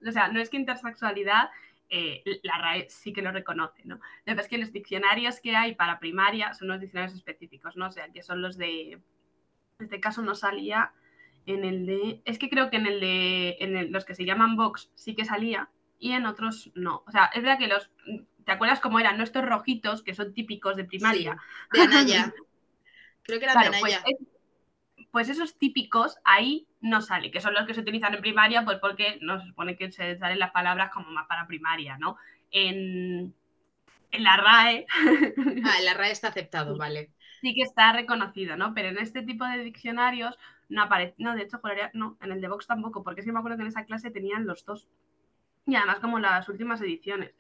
o 0.06 0.12
sea, 0.12 0.28
no 0.28 0.42
es 0.42 0.50
que 0.50 0.58
intersexualidad 0.58 1.50
eh, 1.90 2.24
la 2.44 2.58
RAE 2.58 2.90
sí 2.90 3.14
que 3.14 3.22
lo 3.22 3.32
reconoce, 3.32 3.84
¿no? 3.86 4.00
Lo 4.26 4.36
que 4.36 4.42
es 4.42 4.48
que 4.48 4.58
los 4.58 4.72
diccionarios 4.72 5.40
que 5.40 5.56
hay 5.56 5.76
para 5.76 6.00
primaria 6.00 6.54
son 6.54 6.68
los 6.68 6.80
diccionarios 6.80 7.16
específicos, 7.16 7.78
¿no? 7.78 7.88
O 7.88 7.92
sea, 7.92 8.10
que 8.10 8.24
son 8.24 8.42
los 8.42 8.58
de, 8.58 8.92
en 8.92 9.04
este 9.80 10.00
caso 10.00 10.22
no 10.22 10.36
salía, 10.36 10.94
En 11.46 11.64
el 11.64 11.86
de. 11.86 12.22
Es 12.26 12.40
que 12.40 12.50
creo 12.50 12.70
que 12.70 12.78
en 12.78 12.88
el 12.88 13.00
de. 13.00 13.58
En 13.60 13.92
los 13.92 14.06
que 14.06 14.16
se 14.16 14.26
llaman 14.26 14.56
Vox 14.56 14.92
sí 14.96 15.16
que 15.16 15.26
salía 15.26 15.70
y 16.00 16.12
en 16.14 16.26
otros 16.26 16.72
no. 16.76 17.04
O 17.06 17.12
sea, 17.12 17.26
es 17.34 17.44
verdad 17.44 17.60
que 17.60 17.68
los. 17.68 17.92
¿Te 18.46 18.52
acuerdas 18.52 18.80
cómo 18.80 19.00
eran 19.00 19.18
nuestros 19.18 19.46
rojitos 19.46 20.04
que 20.04 20.14
son 20.14 20.34
típicos 20.34 20.76
de 20.76 20.86
primaria? 20.86 21.38
de 21.72 21.82
Anaya. 21.82 22.34
creo 23.24 23.40
que 23.40 23.46
eran 23.46 23.64
de 23.64 23.80
pues 23.80 23.96
Anaya. 23.96 24.04
Pues, 25.16 25.30
esos 25.30 25.58
típicos 25.58 26.18
ahí 26.26 26.68
no 26.82 27.00
sale, 27.00 27.32
que 27.32 27.40
son 27.40 27.54
los 27.54 27.66
que 27.66 27.74
se 27.74 27.80
utilizan 27.80 28.14
en 28.14 28.20
primaria, 28.20 28.66
pues 28.66 28.80
porque 28.80 29.18
no 29.22 29.40
se 29.40 29.48
supone 29.48 29.78
que 29.78 29.90
se 29.90 30.18
salen 30.18 30.40
las 30.40 30.52
palabras 30.52 30.92
como 30.92 31.10
más 31.10 31.26
para 31.26 31.48
primaria, 31.48 31.98
¿no? 31.98 32.18
En, 32.52 33.34
en 34.12 34.24
la 34.26 34.36
RAE. 34.36 34.86
Ah, 35.64 35.76
en 35.80 35.86
la 35.86 35.94
RAE 35.94 36.12
está 36.12 36.28
aceptado, 36.28 36.78
vale. 36.78 37.14
Sí 37.40 37.56
que 37.56 37.62
está 37.62 37.94
reconocido, 37.94 38.58
¿no? 38.58 38.74
Pero 38.74 38.90
en 38.90 38.98
este 38.98 39.22
tipo 39.22 39.46
de 39.46 39.60
diccionarios 39.60 40.38
no 40.68 40.84
aparece. 40.84 41.16
No, 41.18 41.34
de 41.34 41.44
hecho, 41.44 41.62
no, 41.94 42.18
en 42.22 42.34
el 42.34 42.42
de 42.42 42.50
Vox 42.50 42.68
tampoco, 42.68 43.02
porque 43.02 43.22
es 43.22 43.26
que 43.26 43.32
me 43.32 43.40
acuerdo 43.40 43.56
que 43.56 43.64
en 43.64 43.70
esa 43.70 43.86
clase 43.86 44.12
tenían 44.12 44.46
los 44.46 44.66
dos. 44.66 44.86
Y 45.66 45.76
además, 45.76 46.00
como 46.00 46.20
las 46.20 46.50
últimas 46.50 46.82
ediciones. 46.82 47.34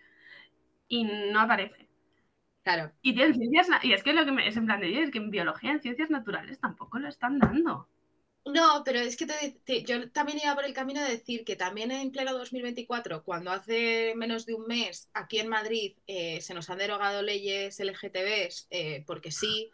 Y 0.88 1.04
no 1.04 1.42
aparece. 1.42 1.85
Claro. 2.66 2.92
Y 3.04 3.14
ciencias, 3.14 3.68
y 3.84 3.94
es 3.94 4.02
que 4.02 4.12
lo 4.12 4.26
que 4.26 4.32
me, 4.32 4.48
es 4.48 4.58
en 4.58 4.66
plan 4.66 4.80
de 4.80 5.04
es 5.04 5.12
que 5.12 5.20
en 5.20 5.30
biología, 5.30 5.70
en 5.70 5.82
ciencias 5.82 6.10
naturales 6.10 6.60
tampoco 6.60 6.98
lo 6.98 7.08
están 7.08 7.38
dando. 7.38 7.88
No, 8.44 8.82
pero 8.84 8.98
es 8.98 9.16
que 9.16 9.84
yo 9.84 10.10
también 10.10 10.40
iba 10.42 10.56
por 10.56 10.66
el 10.66 10.74
camino 10.74 11.00
de 11.04 11.12
decir 11.12 11.46
que 11.46 11.56
también 11.56 11.92
en 11.92 12.12
pleno 12.12 12.34
2024, 12.34 13.24
cuando 13.24 13.52
hace 13.52 14.14
menos 14.16 14.48
de 14.48 14.56
un 14.56 14.66
mes 14.66 15.12
aquí 15.14 15.38
en 15.38 15.48
Madrid 15.48 15.94
eh, 16.08 16.42
se 16.42 16.56
nos 16.56 16.68
han 16.72 16.80
derogado 16.80 17.22
leyes 17.22 17.80
LGTBs, 17.80 18.68
eh, 18.72 19.04
porque 19.06 19.32
sí, 19.32 19.70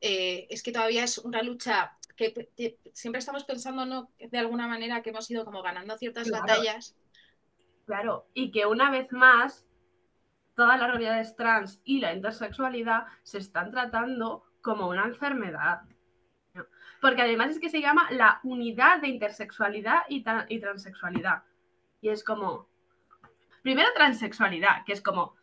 eh, 0.00 0.48
es 0.50 0.64
que 0.64 0.72
todavía 0.72 1.04
es 1.04 1.18
una 1.18 1.44
lucha 1.44 1.96
que, 2.16 2.48
siempre 2.92 3.20
estamos 3.20 3.44
pensando, 3.44 3.86
¿no? 3.86 4.10
De 4.18 4.38
alguna 4.38 4.66
manera 4.66 5.00
que 5.00 5.10
hemos 5.10 5.30
ido 5.30 5.44
como 5.44 5.62
ganando 5.62 5.96
ciertas 5.96 6.28
batallas. 6.28 6.96
Claro, 7.86 8.26
y 8.34 8.50
que 8.50 8.66
una 8.66 8.90
vez 8.90 9.12
más 9.12 9.64
todas 10.62 10.78
las 10.78 10.90
realidades 10.90 11.34
trans 11.34 11.80
y 11.82 11.98
la 11.98 12.14
intersexualidad 12.14 13.06
se 13.24 13.38
están 13.38 13.72
tratando 13.72 14.44
como 14.60 14.88
una 14.88 15.06
enfermedad 15.06 15.80
porque 17.00 17.22
además 17.22 17.50
es 17.50 17.58
que 17.58 17.68
se 17.68 17.80
llama 17.80 18.08
la 18.12 18.38
unidad 18.44 19.00
de 19.00 19.08
intersexualidad 19.08 20.02
y, 20.08 20.22
transexualidad. 20.22 21.42
Y 22.00 22.10
es 22.10 22.22
como, 22.22 22.68
primero 23.60 23.88
transexualidad, 23.92 24.84
que 24.86 24.92
es 24.92 25.02
como, 25.02 25.34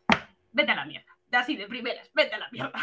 vete 0.53 0.71
a 0.71 0.75
la 0.75 0.85
mierda, 0.85 1.17
así 1.33 1.57
de 1.57 1.67
primeras, 1.67 2.09
vete 2.13 2.35
a 2.35 2.39
la 2.39 2.49
mierda. 2.49 2.79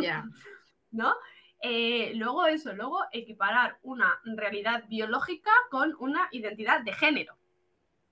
Ya. 0.00 0.24
¿No? 0.90 1.14
Eh, 1.62 2.10
luego 2.16 2.44
eso, 2.46 2.72
luego 2.72 3.04
equiparar 3.12 3.78
una 3.82 4.20
realidad 4.24 4.82
biológica 4.88 5.52
con 5.70 5.94
una 6.00 6.26
identidad 6.32 6.80
de 6.80 6.94
género. 6.94 7.36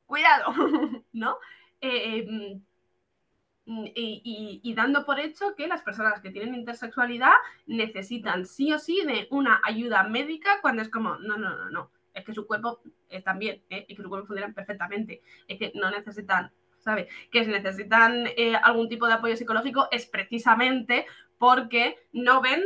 Cuidado, 0.07 0.55
¿no? 1.13 1.39
Eh, 1.81 2.61
Mm, 3.71 3.85
y, 3.95 4.75
dando 4.75 5.05
por 5.05 5.21
hecho 5.21 5.55
que 5.55 5.69
las 5.69 5.83
personas 5.83 6.21
que 6.21 6.33
tienen 6.33 6.57
intersexualidad 6.57 7.35
necesitan 7.67 8.45
sí 8.45 8.73
o 8.73 8.81
sí 8.81 9.01
de 9.07 9.29
una 9.31 9.61
ayuda 9.63 10.03
médica 10.03 10.61
cuando 10.61 10.83
es 10.83 10.89
como, 10.89 11.15
no, 11.19 11.37
no, 11.37 11.57
no, 11.57 11.71
no, 11.71 11.91
es 12.13 12.25
que 12.25 12.35
su 12.35 12.49
cuerpo 12.49 12.81
¿eh? 13.09 13.23
y 13.87 13.95
que 13.95 14.03
su 14.03 14.09
cuerpo 14.09 14.27
funciona 14.27 14.53
perfectamente, 14.53 15.23
es 15.47 15.57
que 15.57 15.71
no 15.77 15.89
necesitan, 15.89 16.51
¿sabes? 16.81 17.07
Que 17.31 17.45
si 17.45 17.53
necesitan 17.53 18.27
eh, 18.37 18.57
algún 18.57 18.89
tipo 18.89 19.07
de 19.07 19.13
apoyo 19.13 19.37
psicológico 19.37 19.87
es 19.93 20.05
precisamente 20.07 21.07
porque 21.39 21.97
no 22.13 22.41
ven 22.41 22.65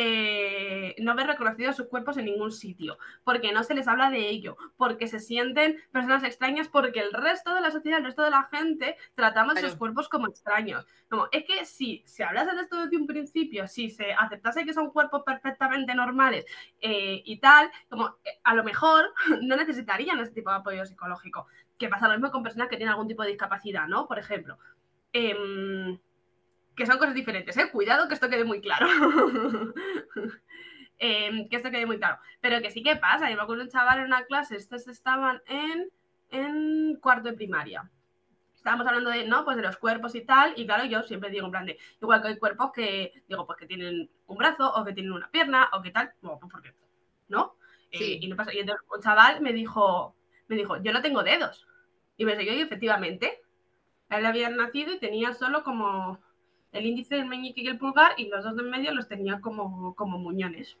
eh, 0.00 0.94
no 1.00 1.16
ven 1.16 1.26
reconocidos 1.26 1.74
sus 1.74 1.88
cuerpos 1.88 2.16
en 2.18 2.26
ningún 2.26 2.52
sitio, 2.52 2.98
porque 3.24 3.50
no 3.52 3.64
se 3.64 3.74
les 3.74 3.88
habla 3.88 4.10
de 4.10 4.28
ello, 4.28 4.56
porque 4.76 5.08
se 5.08 5.18
sienten 5.18 5.82
personas 5.90 6.22
extrañas, 6.22 6.68
porque 6.68 7.00
el 7.00 7.12
resto 7.12 7.52
de 7.52 7.60
la 7.60 7.72
sociedad, 7.72 7.98
el 7.98 8.04
resto 8.04 8.22
de 8.22 8.30
la 8.30 8.44
gente, 8.44 8.96
tratamos 9.16 9.58
sus 9.58 9.74
cuerpos 9.74 10.08
como 10.08 10.28
extraños. 10.28 10.86
Como, 11.10 11.26
es 11.32 11.44
que 11.44 11.64
si 11.64 12.04
se 12.06 12.22
hablase 12.22 12.54
de 12.54 12.62
esto 12.62 12.80
desde 12.80 12.96
un 12.96 13.08
principio, 13.08 13.66
si 13.66 13.90
se 13.90 14.12
aceptase 14.12 14.64
que 14.64 14.72
son 14.72 14.92
cuerpos 14.92 15.24
perfectamente 15.26 15.96
normales 15.96 16.46
eh, 16.80 17.20
y 17.24 17.40
tal, 17.40 17.68
como 17.90 18.18
eh, 18.24 18.38
a 18.44 18.54
lo 18.54 18.62
mejor 18.62 19.12
no 19.42 19.56
necesitarían 19.56 20.20
ese 20.20 20.30
tipo 20.30 20.50
de 20.50 20.58
apoyo 20.58 20.86
psicológico. 20.86 21.48
Que 21.76 21.88
pasa 21.88 22.06
lo 22.06 22.14
mismo 22.14 22.30
con 22.30 22.44
personas 22.44 22.68
que 22.68 22.76
tienen 22.76 22.92
algún 22.92 23.08
tipo 23.08 23.24
de 23.24 23.30
discapacidad, 23.30 23.88
¿no? 23.88 24.06
Por 24.06 24.20
ejemplo. 24.20 24.58
Em, 25.12 25.98
que 26.78 26.86
son 26.86 26.96
cosas 26.96 27.14
diferentes, 27.14 27.56
¿eh? 27.56 27.68
Cuidado 27.70 28.06
que 28.06 28.14
esto 28.14 28.30
quede 28.30 28.44
muy 28.44 28.60
claro. 28.60 28.86
Em, 31.00 31.48
que 31.48 31.56
esto 31.56 31.70
quede 31.70 31.86
muy 31.86 31.98
claro. 31.98 32.18
Pero 32.40 32.60
que 32.60 32.70
sí 32.70 32.82
que 32.82 32.96
pasa. 32.96 33.30
Yo 33.30 33.36
me 33.36 33.42
acuerdo 33.42 33.62
un 33.62 33.68
chaval 33.68 34.00
en 34.00 34.06
una 34.06 34.24
clase, 34.24 34.56
estos 34.56 34.88
estaban 34.88 35.40
en, 35.46 35.88
en 36.30 36.96
cuarto 36.96 37.28
de 37.28 37.34
primaria. 37.34 37.88
Estábamos 38.54 38.84
hablando 38.86 39.10
de, 39.10 39.24
¿no? 39.26 39.44
Pues 39.44 39.56
de 39.56 39.62
los 39.62 39.76
cuerpos 39.76 40.16
y 40.16 40.22
tal. 40.22 40.54
Y 40.56 40.66
claro, 40.66 40.84
yo 40.86 41.02
siempre 41.04 41.30
digo 41.30 41.46
en 41.46 41.52
plan 41.52 41.66
de, 41.66 41.78
igual 42.00 42.20
que 42.20 42.28
hay 42.28 42.38
cuerpos 42.38 42.72
que, 42.72 43.22
digo, 43.28 43.46
pues 43.46 43.58
que 43.58 43.66
tienen 43.66 44.10
un 44.26 44.38
brazo, 44.38 44.72
o 44.74 44.84
que 44.84 44.92
tienen 44.92 45.12
una 45.12 45.30
pierna, 45.30 45.68
o 45.72 45.82
que 45.82 45.90
tal. 45.90 46.12
Bueno, 46.20 46.38
pues 46.40 46.52
porque, 46.52 46.74
¿no? 47.28 47.56
Eh, 47.92 48.18
y 48.20 48.26
no 48.26 48.34
pasa. 48.34 48.52
Y 48.52 48.58
entonces 48.58 48.84
un 48.92 49.00
chaval 49.00 49.40
me 49.40 49.52
dijo, 49.52 50.16
me 50.48 50.56
dijo, 50.56 50.82
yo 50.82 50.92
no 50.92 51.02
tengo 51.02 51.22
dedos. 51.22 51.66
Y 52.16 52.24
me 52.24 52.36
dijo, 52.36 52.52
y 52.52 52.60
efectivamente, 52.60 53.40
él 54.10 54.26
había 54.26 54.48
nacido 54.50 54.92
y 54.92 54.98
tenía 54.98 55.32
solo 55.32 55.62
como 55.62 56.20
el 56.72 56.86
índice, 56.86 57.16
el 57.16 57.26
meñique 57.26 57.62
y 57.62 57.68
el 57.68 57.78
pulgar, 57.78 58.12
y 58.16 58.28
los 58.28 58.44
dos 58.44 58.56
de 58.56 58.62
en 58.62 58.70
medio 58.70 58.94
los 58.94 59.08
tenía 59.08 59.40
como, 59.40 59.94
como 59.94 60.18
muñones. 60.18 60.76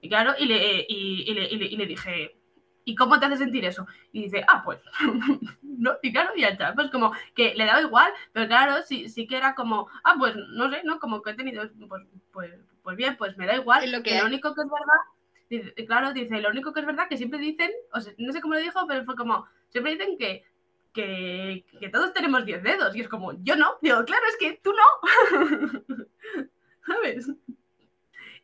Y 0.00 0.08
claro, 0.08 0.34
y 0.38 0.46
le, 0.46 0.84
y, 0.88 1.32
le, 1.32 1.44
y 1.44 1.76
le, 1.76 1.86
dije, 1.86 2.36
¿y 2.84 2.94
cómo 2.96 3.20
te 3.20 3.26
hace 3.26 3.36
sentir 3.36 3.64
eso? 3.64 3.86
Y 4.10 4.24
dice, 4.24 4.44
ah, 4.48 4.62
pues, 4.64 4.80
no, 5.62 5.92
y 6.02 6.12
claro, 6.12 6.32
ya 6.36 6.48
está, 6.48 6.74
pues 6.74 6.90
como 6.90 7.12
que 7.34 7.54
le 7.54 7.66
daba 7.66 7.80
igual, 7.80 8.10
pero 8.32 8.48
claro, 8.48 8.82
sí, 8.82 9.08
sí 9.08 9.26
que 9.26 9.36
era 9.36 9.54
como, 9.54 9.88
ah, 10.02 10.16
pues, 10.18 10.34
no 10.34 10.70
sé, 10.70 10.80
¿no? 10.84 10.98
Como 10.98 11.22
que 11.22 11.30
he 11.30 11.34
tenido, 11.34 11.62
pues, 11.88 12.02
pues, 12.32 12.52
pues 12.82 12.96
bien, 12.96 13.16
pues 13.16 13.36
me 13.36 13.46
da 13.46 13.56
igual. 13.56 13.90
Lo, 13.92 14.02
que 14.02 14.18
lo 14.18 14.26
único 14.26 14.54
que 14.54 14.62
es 14.62 14.68
verdad, 14.68 15.86
claro, 15.86 16.12
dice, 16.12 16.40
lo 16.40 16.50
único 16.50 16.72
que 16.72 16.80
es 16.80 16.86
verdad 16.86 17.08
que 17.08 17.16
siempre 17.16 17.38
dicen, 17.38 17.70
o 17.92 18.00
sea, 18.00 18.12
no 18.18 18.32
sé 18.32 18.40
cómo 18.40 18.54
lo 18.54 18.60
dijo, 18.60 18.80
pero 18.88 19.04
fue 19.04 19.14
como, 19.14 19.46
siempre 19.68 19.92
dicen 19.92 20.18
que 20.18 20.44
que, 20.92 21.64
todos 21.92 22.12
tenemos 22.12 22.44
10 22.44 22.62
dedos. 22.62 22.94
Y 22.96 23.00
es 23.00 23.08
como, 23.08 23.32
yo 23.42 23.56
no. 23.56 23.78
Digo, 23.80 24.04
claro, 24.04 24.22
es 24.28 24.36
que 24.36 24.60
tú 24.62 24.72
no. 24.72 26.06
¿Sabes? 26.86 27.30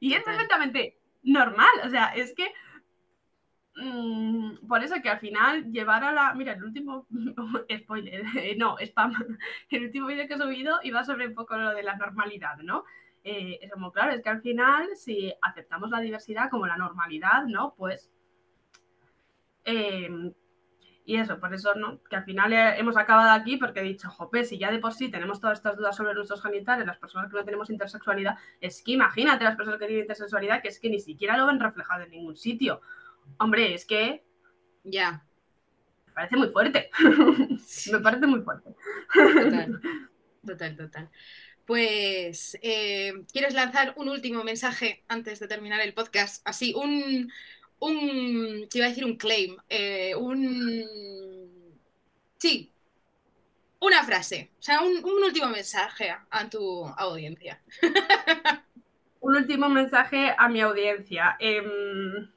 Y 0.00 0.14
es 0.14 0.22
perfectamente 0.22 0.98
normal. 1.22 1.70
O 1.84 1.90
sea, 1.90 2.06
es 2.14 2.34
que. 2.34 2.52
Mm, 3.76 4.66
por 4.66 4.82
eso 4.82 4.96
que 5.02 5.08
al 5.08 5.20
final 5.20 5.70
llevar 5.70 6.04
a 6.04 6.12
la. 6.12 6.34
Mira, 6.34 6.54
el 6.54 6.64
último. 6.64 7.06
spoiler. 7.78 8.24
no, 8.56 8.76
spam. 8.78 9.12
El 9.70 9.84
último 9.84 10.06
vídeo 10.06 10.26
que 10.26 10.34
he 10.34 10.38
subido 10.38 10.78
iba 10.82 11.04
sobre 11.04 11.28
un 11.28 11.34
poco 11.34 11.56
lo 11.56 11.74
de 11.74 11.82
la 11.82 11.96
normalidad, 11.96 12.56
¿no? 12.58 12.84
Eh, 13.24 13.58
es 13.60 13.70
como, 13.70 13.92
claro, 13.92 14.12
es 14.12 14.22
que 14.22 14.28
al 14.30 14.40
final, 14.40 14.88
si 14.96 15.32
aceptamos 15.42 15.90
la 15.90 16.00
diversidad 16.00 16.50
como 16.50 16.66
la 16.66 16.76
normalidad, 16.76 17.44
¿no? 17.44 17.74
Pues. 17.76 18.10
Eh, 19.64 20.32
y 21.08 21.16
eso, 21.16 21.40
por 21.40 21.54
eso, 21.54 21.74
¿no? 21.74 22.02
Que 22.04 22.16
al 22.16 22.24
final 22.24 22.52
hemos 22.52 22.98
acabado 22.98 23.30
aquí 23.30 23.56
porque 23.56 23.80
he 23.80 23.82
dicho, 23.82 24.10
jope, 24.10 24.44
si 24.44 24.58
ya 24.58 24.70
de 24.70 24.78
por 24.78 24.92
sí 24.92 25.08
tenemos 25.10 25.40
todas 25.40 25.56
estas 25.56 25.74
dudas 25.78 25.96
sobre 25.96 26.12
nuestros 26.12 26.42
genitales, 26.42 26.86
las 26.86 26.98
personas 26.98 27.30
que 27.30 27.38
no 27.38 27.46
tenemos 27.46 27.70
intersexualidad, 27.70 28.36
es 28.60 28.82
que 28.82 28.92
imagínate 28.92 29.42
las 29.42 29.56
personas 29.56 29.80
que 29.80 29.86
tienen 29.86 30.02
intersexualidad, 30.02 30.60
que 30.60 30.68
es 30.68 30.78
que 30.78 30.90
ni 30.90 31.00
siquiera 31.00 31.38
lo 31.38 31.46
ven 31.46 31.60
reflejado 31.60 32.02
en 32.04 32.10
ningún 32.10 32.36
sitio. 32.36 32.82
Hombre, 33.38 33.72
es 33.72 33.86
que... 33.86 34.22
Ya. 34.84 35.24
Me 36.08 36.12
parece 36.12 36.36
muy 36.36 36.48
fuerte. 36.50 36.90
me 37.90 38.00
parece 38.00 38.26
muy 38.26 38.42
fuerte. 38.42 38.74
Total, 39.14 39.80
total, 40.46 40.76
total. 40.76 41.10
Pues, 41.64 42.58
eh, 42.60 43.14
¿quieres 43.32 43.54
lanzar 43.54 43.94
un 43.96 44.10
último 44.10 44.44
mensaje 44.44 45.04
antes 45.08 45.40
de 45.40 45.48
terminar 45.48 45.80
el 45.80 45.94
podcast? 45.94 46.46
Así, 46.46 46.74
un, 46.74 47.32
un, 47.80 48.66
te 48.68 48.78
iba 48.78 48.86
a 48.86 48.90
decir 48.90 49.04
un 49.04 49.16
claim, 49.16 49.56
eh, 49.68 50.14
un... 50.14 50.86
Sí, 52.38 52.72
una 53.80 54.02
frase, 54.02 54.50
o 54.58 54.62
sea, 54.62 54.80
un, 54.80 55.04
último 55.04 55.46
mensaje 55.46 56.14
a, 56.30 56.50
tu 56.50 56.86
audiencia. 56.96 57.62
un 59.20 59.36
último 59.36 59.68
mensaje 59.68 60.34
a 60.36 60.48
mi 60.48 60.60
audiencia. 60.60 61.36
Em, 61.38 62.28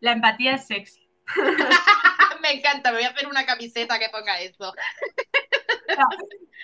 la 0.00 0.12
empatía 0.12 0.54
es 0.54 0.66
sexy. 0.66 1.06
me 2.42 2.52
encanta, 2.52 2.90
me 2.90 2.98
voy 2.98 3.06
a 3.06 3.10
hacer 3.10 3.26
una 3.26 3.44
camiseta 3.44 3.98
que 3.98 4.08
ponga 4.08 4.40
eso. 4.40 4.72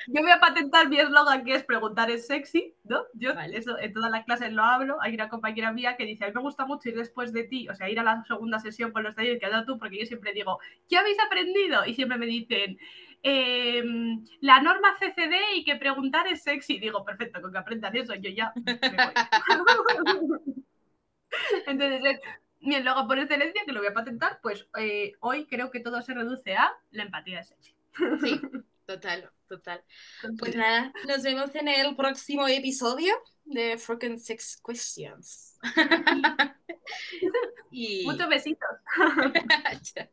Yo 0.08 0.20
voy 0.20 0.30
a 0.30 0.40
patentar 0.40 0.88
mi 0.88 0.98
eslogan 0.98 1.44
que 1.44 1.54
es 1.54 1.64
preguntar 1.64 2.10
es 2.10 2.26
sexy, 2.26 2.74
¿no? 2.84 3.04
Yo 3.14 3.32
eso 3.52 3.78
en 3.78 3.92
todas 3.92 4.10
las 4.10 4.24
clases 4.24 4.52
lo 4.52 4.62
hablo. 4.62 5.00
Hay 5.00 5.14
una 5.14 5.28
compañera 5.28 5.72
mía 5.72 5.96
que 5.96 6.04
dice, 6.04 6.24
a 6.24 6.28
mí 6.28 6.34
me 6.34 6.40
gusta 6.40 6.66
mucho 6.66 6.88
ir 6.88 6.96
después 6.96 7.32
de 7.32 7.44
ti, 7.44 7.68
o 7.68 7.74
sea, 7.74 7.88
ir 7.88 8.00
a 8.00 8.02
la 8.02 8.24
segunda 8.24 8.58
sesión 8.58 8.92
con 8.92 9.02
los 9.02 9.14
talleres 9.14 9.38
que 9.38 9.46
has 9.46 9.52
dado 9.52 9.66
tú, 9.66 9.78
porque 9.78 10.00
yo 10.00 10.06
siempre 10.06 10.32
digo, 10.32 10.58
¿qué 10.88 10.96
habéis 10.96 11.18
aprendido? 11.20 11.84
Y 11.86 11.94
siempre 11.94 12.18
me 12.18 12.26
dicen, 12.26 12.78
em, 13.22 14.24
la 14.40 14.60
norma 14.60 14.96
CCD 14.98 15.56
y 15.56 15.64
que 15.64 15.76
preguntar 15.76 16.26
es 16.26 16.42
sexy. 16.42 16.78
Digo, 16.78 17.04
perfecto, 17.04 17.40
con 17.40 17.52
que 17.52 17.58
aprendan 17.58 17.96
eso, 17.96 18.14
yo 18.14 18.30
ya 18.30 18.52
me 18.56 18.74
voy. 18.74 19.14
Entonces, 21.66 22.20
Bien, 22.64 22.84
luego 22.84 23.08
por 23.08 23.18
excelencia, 23.18 23.62
que 23.66 23.72
lo 23.72 23.80
voy 23.80 23.88
a 23.88 23.94
patentar, 23.94 24.38
pues 24.40 24.68
eh, 24.78 25.14
hoy 25.18 25.46
creo 25.46 25.70
que 25.72 25.80
todo 25.80 26.00
se 26.00 26.14
reduce 26.14 26.54
a 26.54 26.70
la 26.92 27.02
empatía 27.02 27.38
de 27.38 27.44
sexy. 27.44 27.74
Sí, 28.22 28.40
total, 28.86 29.30
total. 29.48 29.84
Pues 30.38 30.56
nada, 30.56 30.92
nos 31.06 31.22
vemos 31.22 31.54
en 31.54 31.68
el 31.68 31.96
próximo 31.96 32.46
episodio 32.48 33.14
de 33.44 33.80
Broken 33.86 34.18
Sex 34.18 34.60
Questions. 34.64 35.58
y... 37.70 38.04
Muchos 38.04 38.28
besitos. 38.28 38.68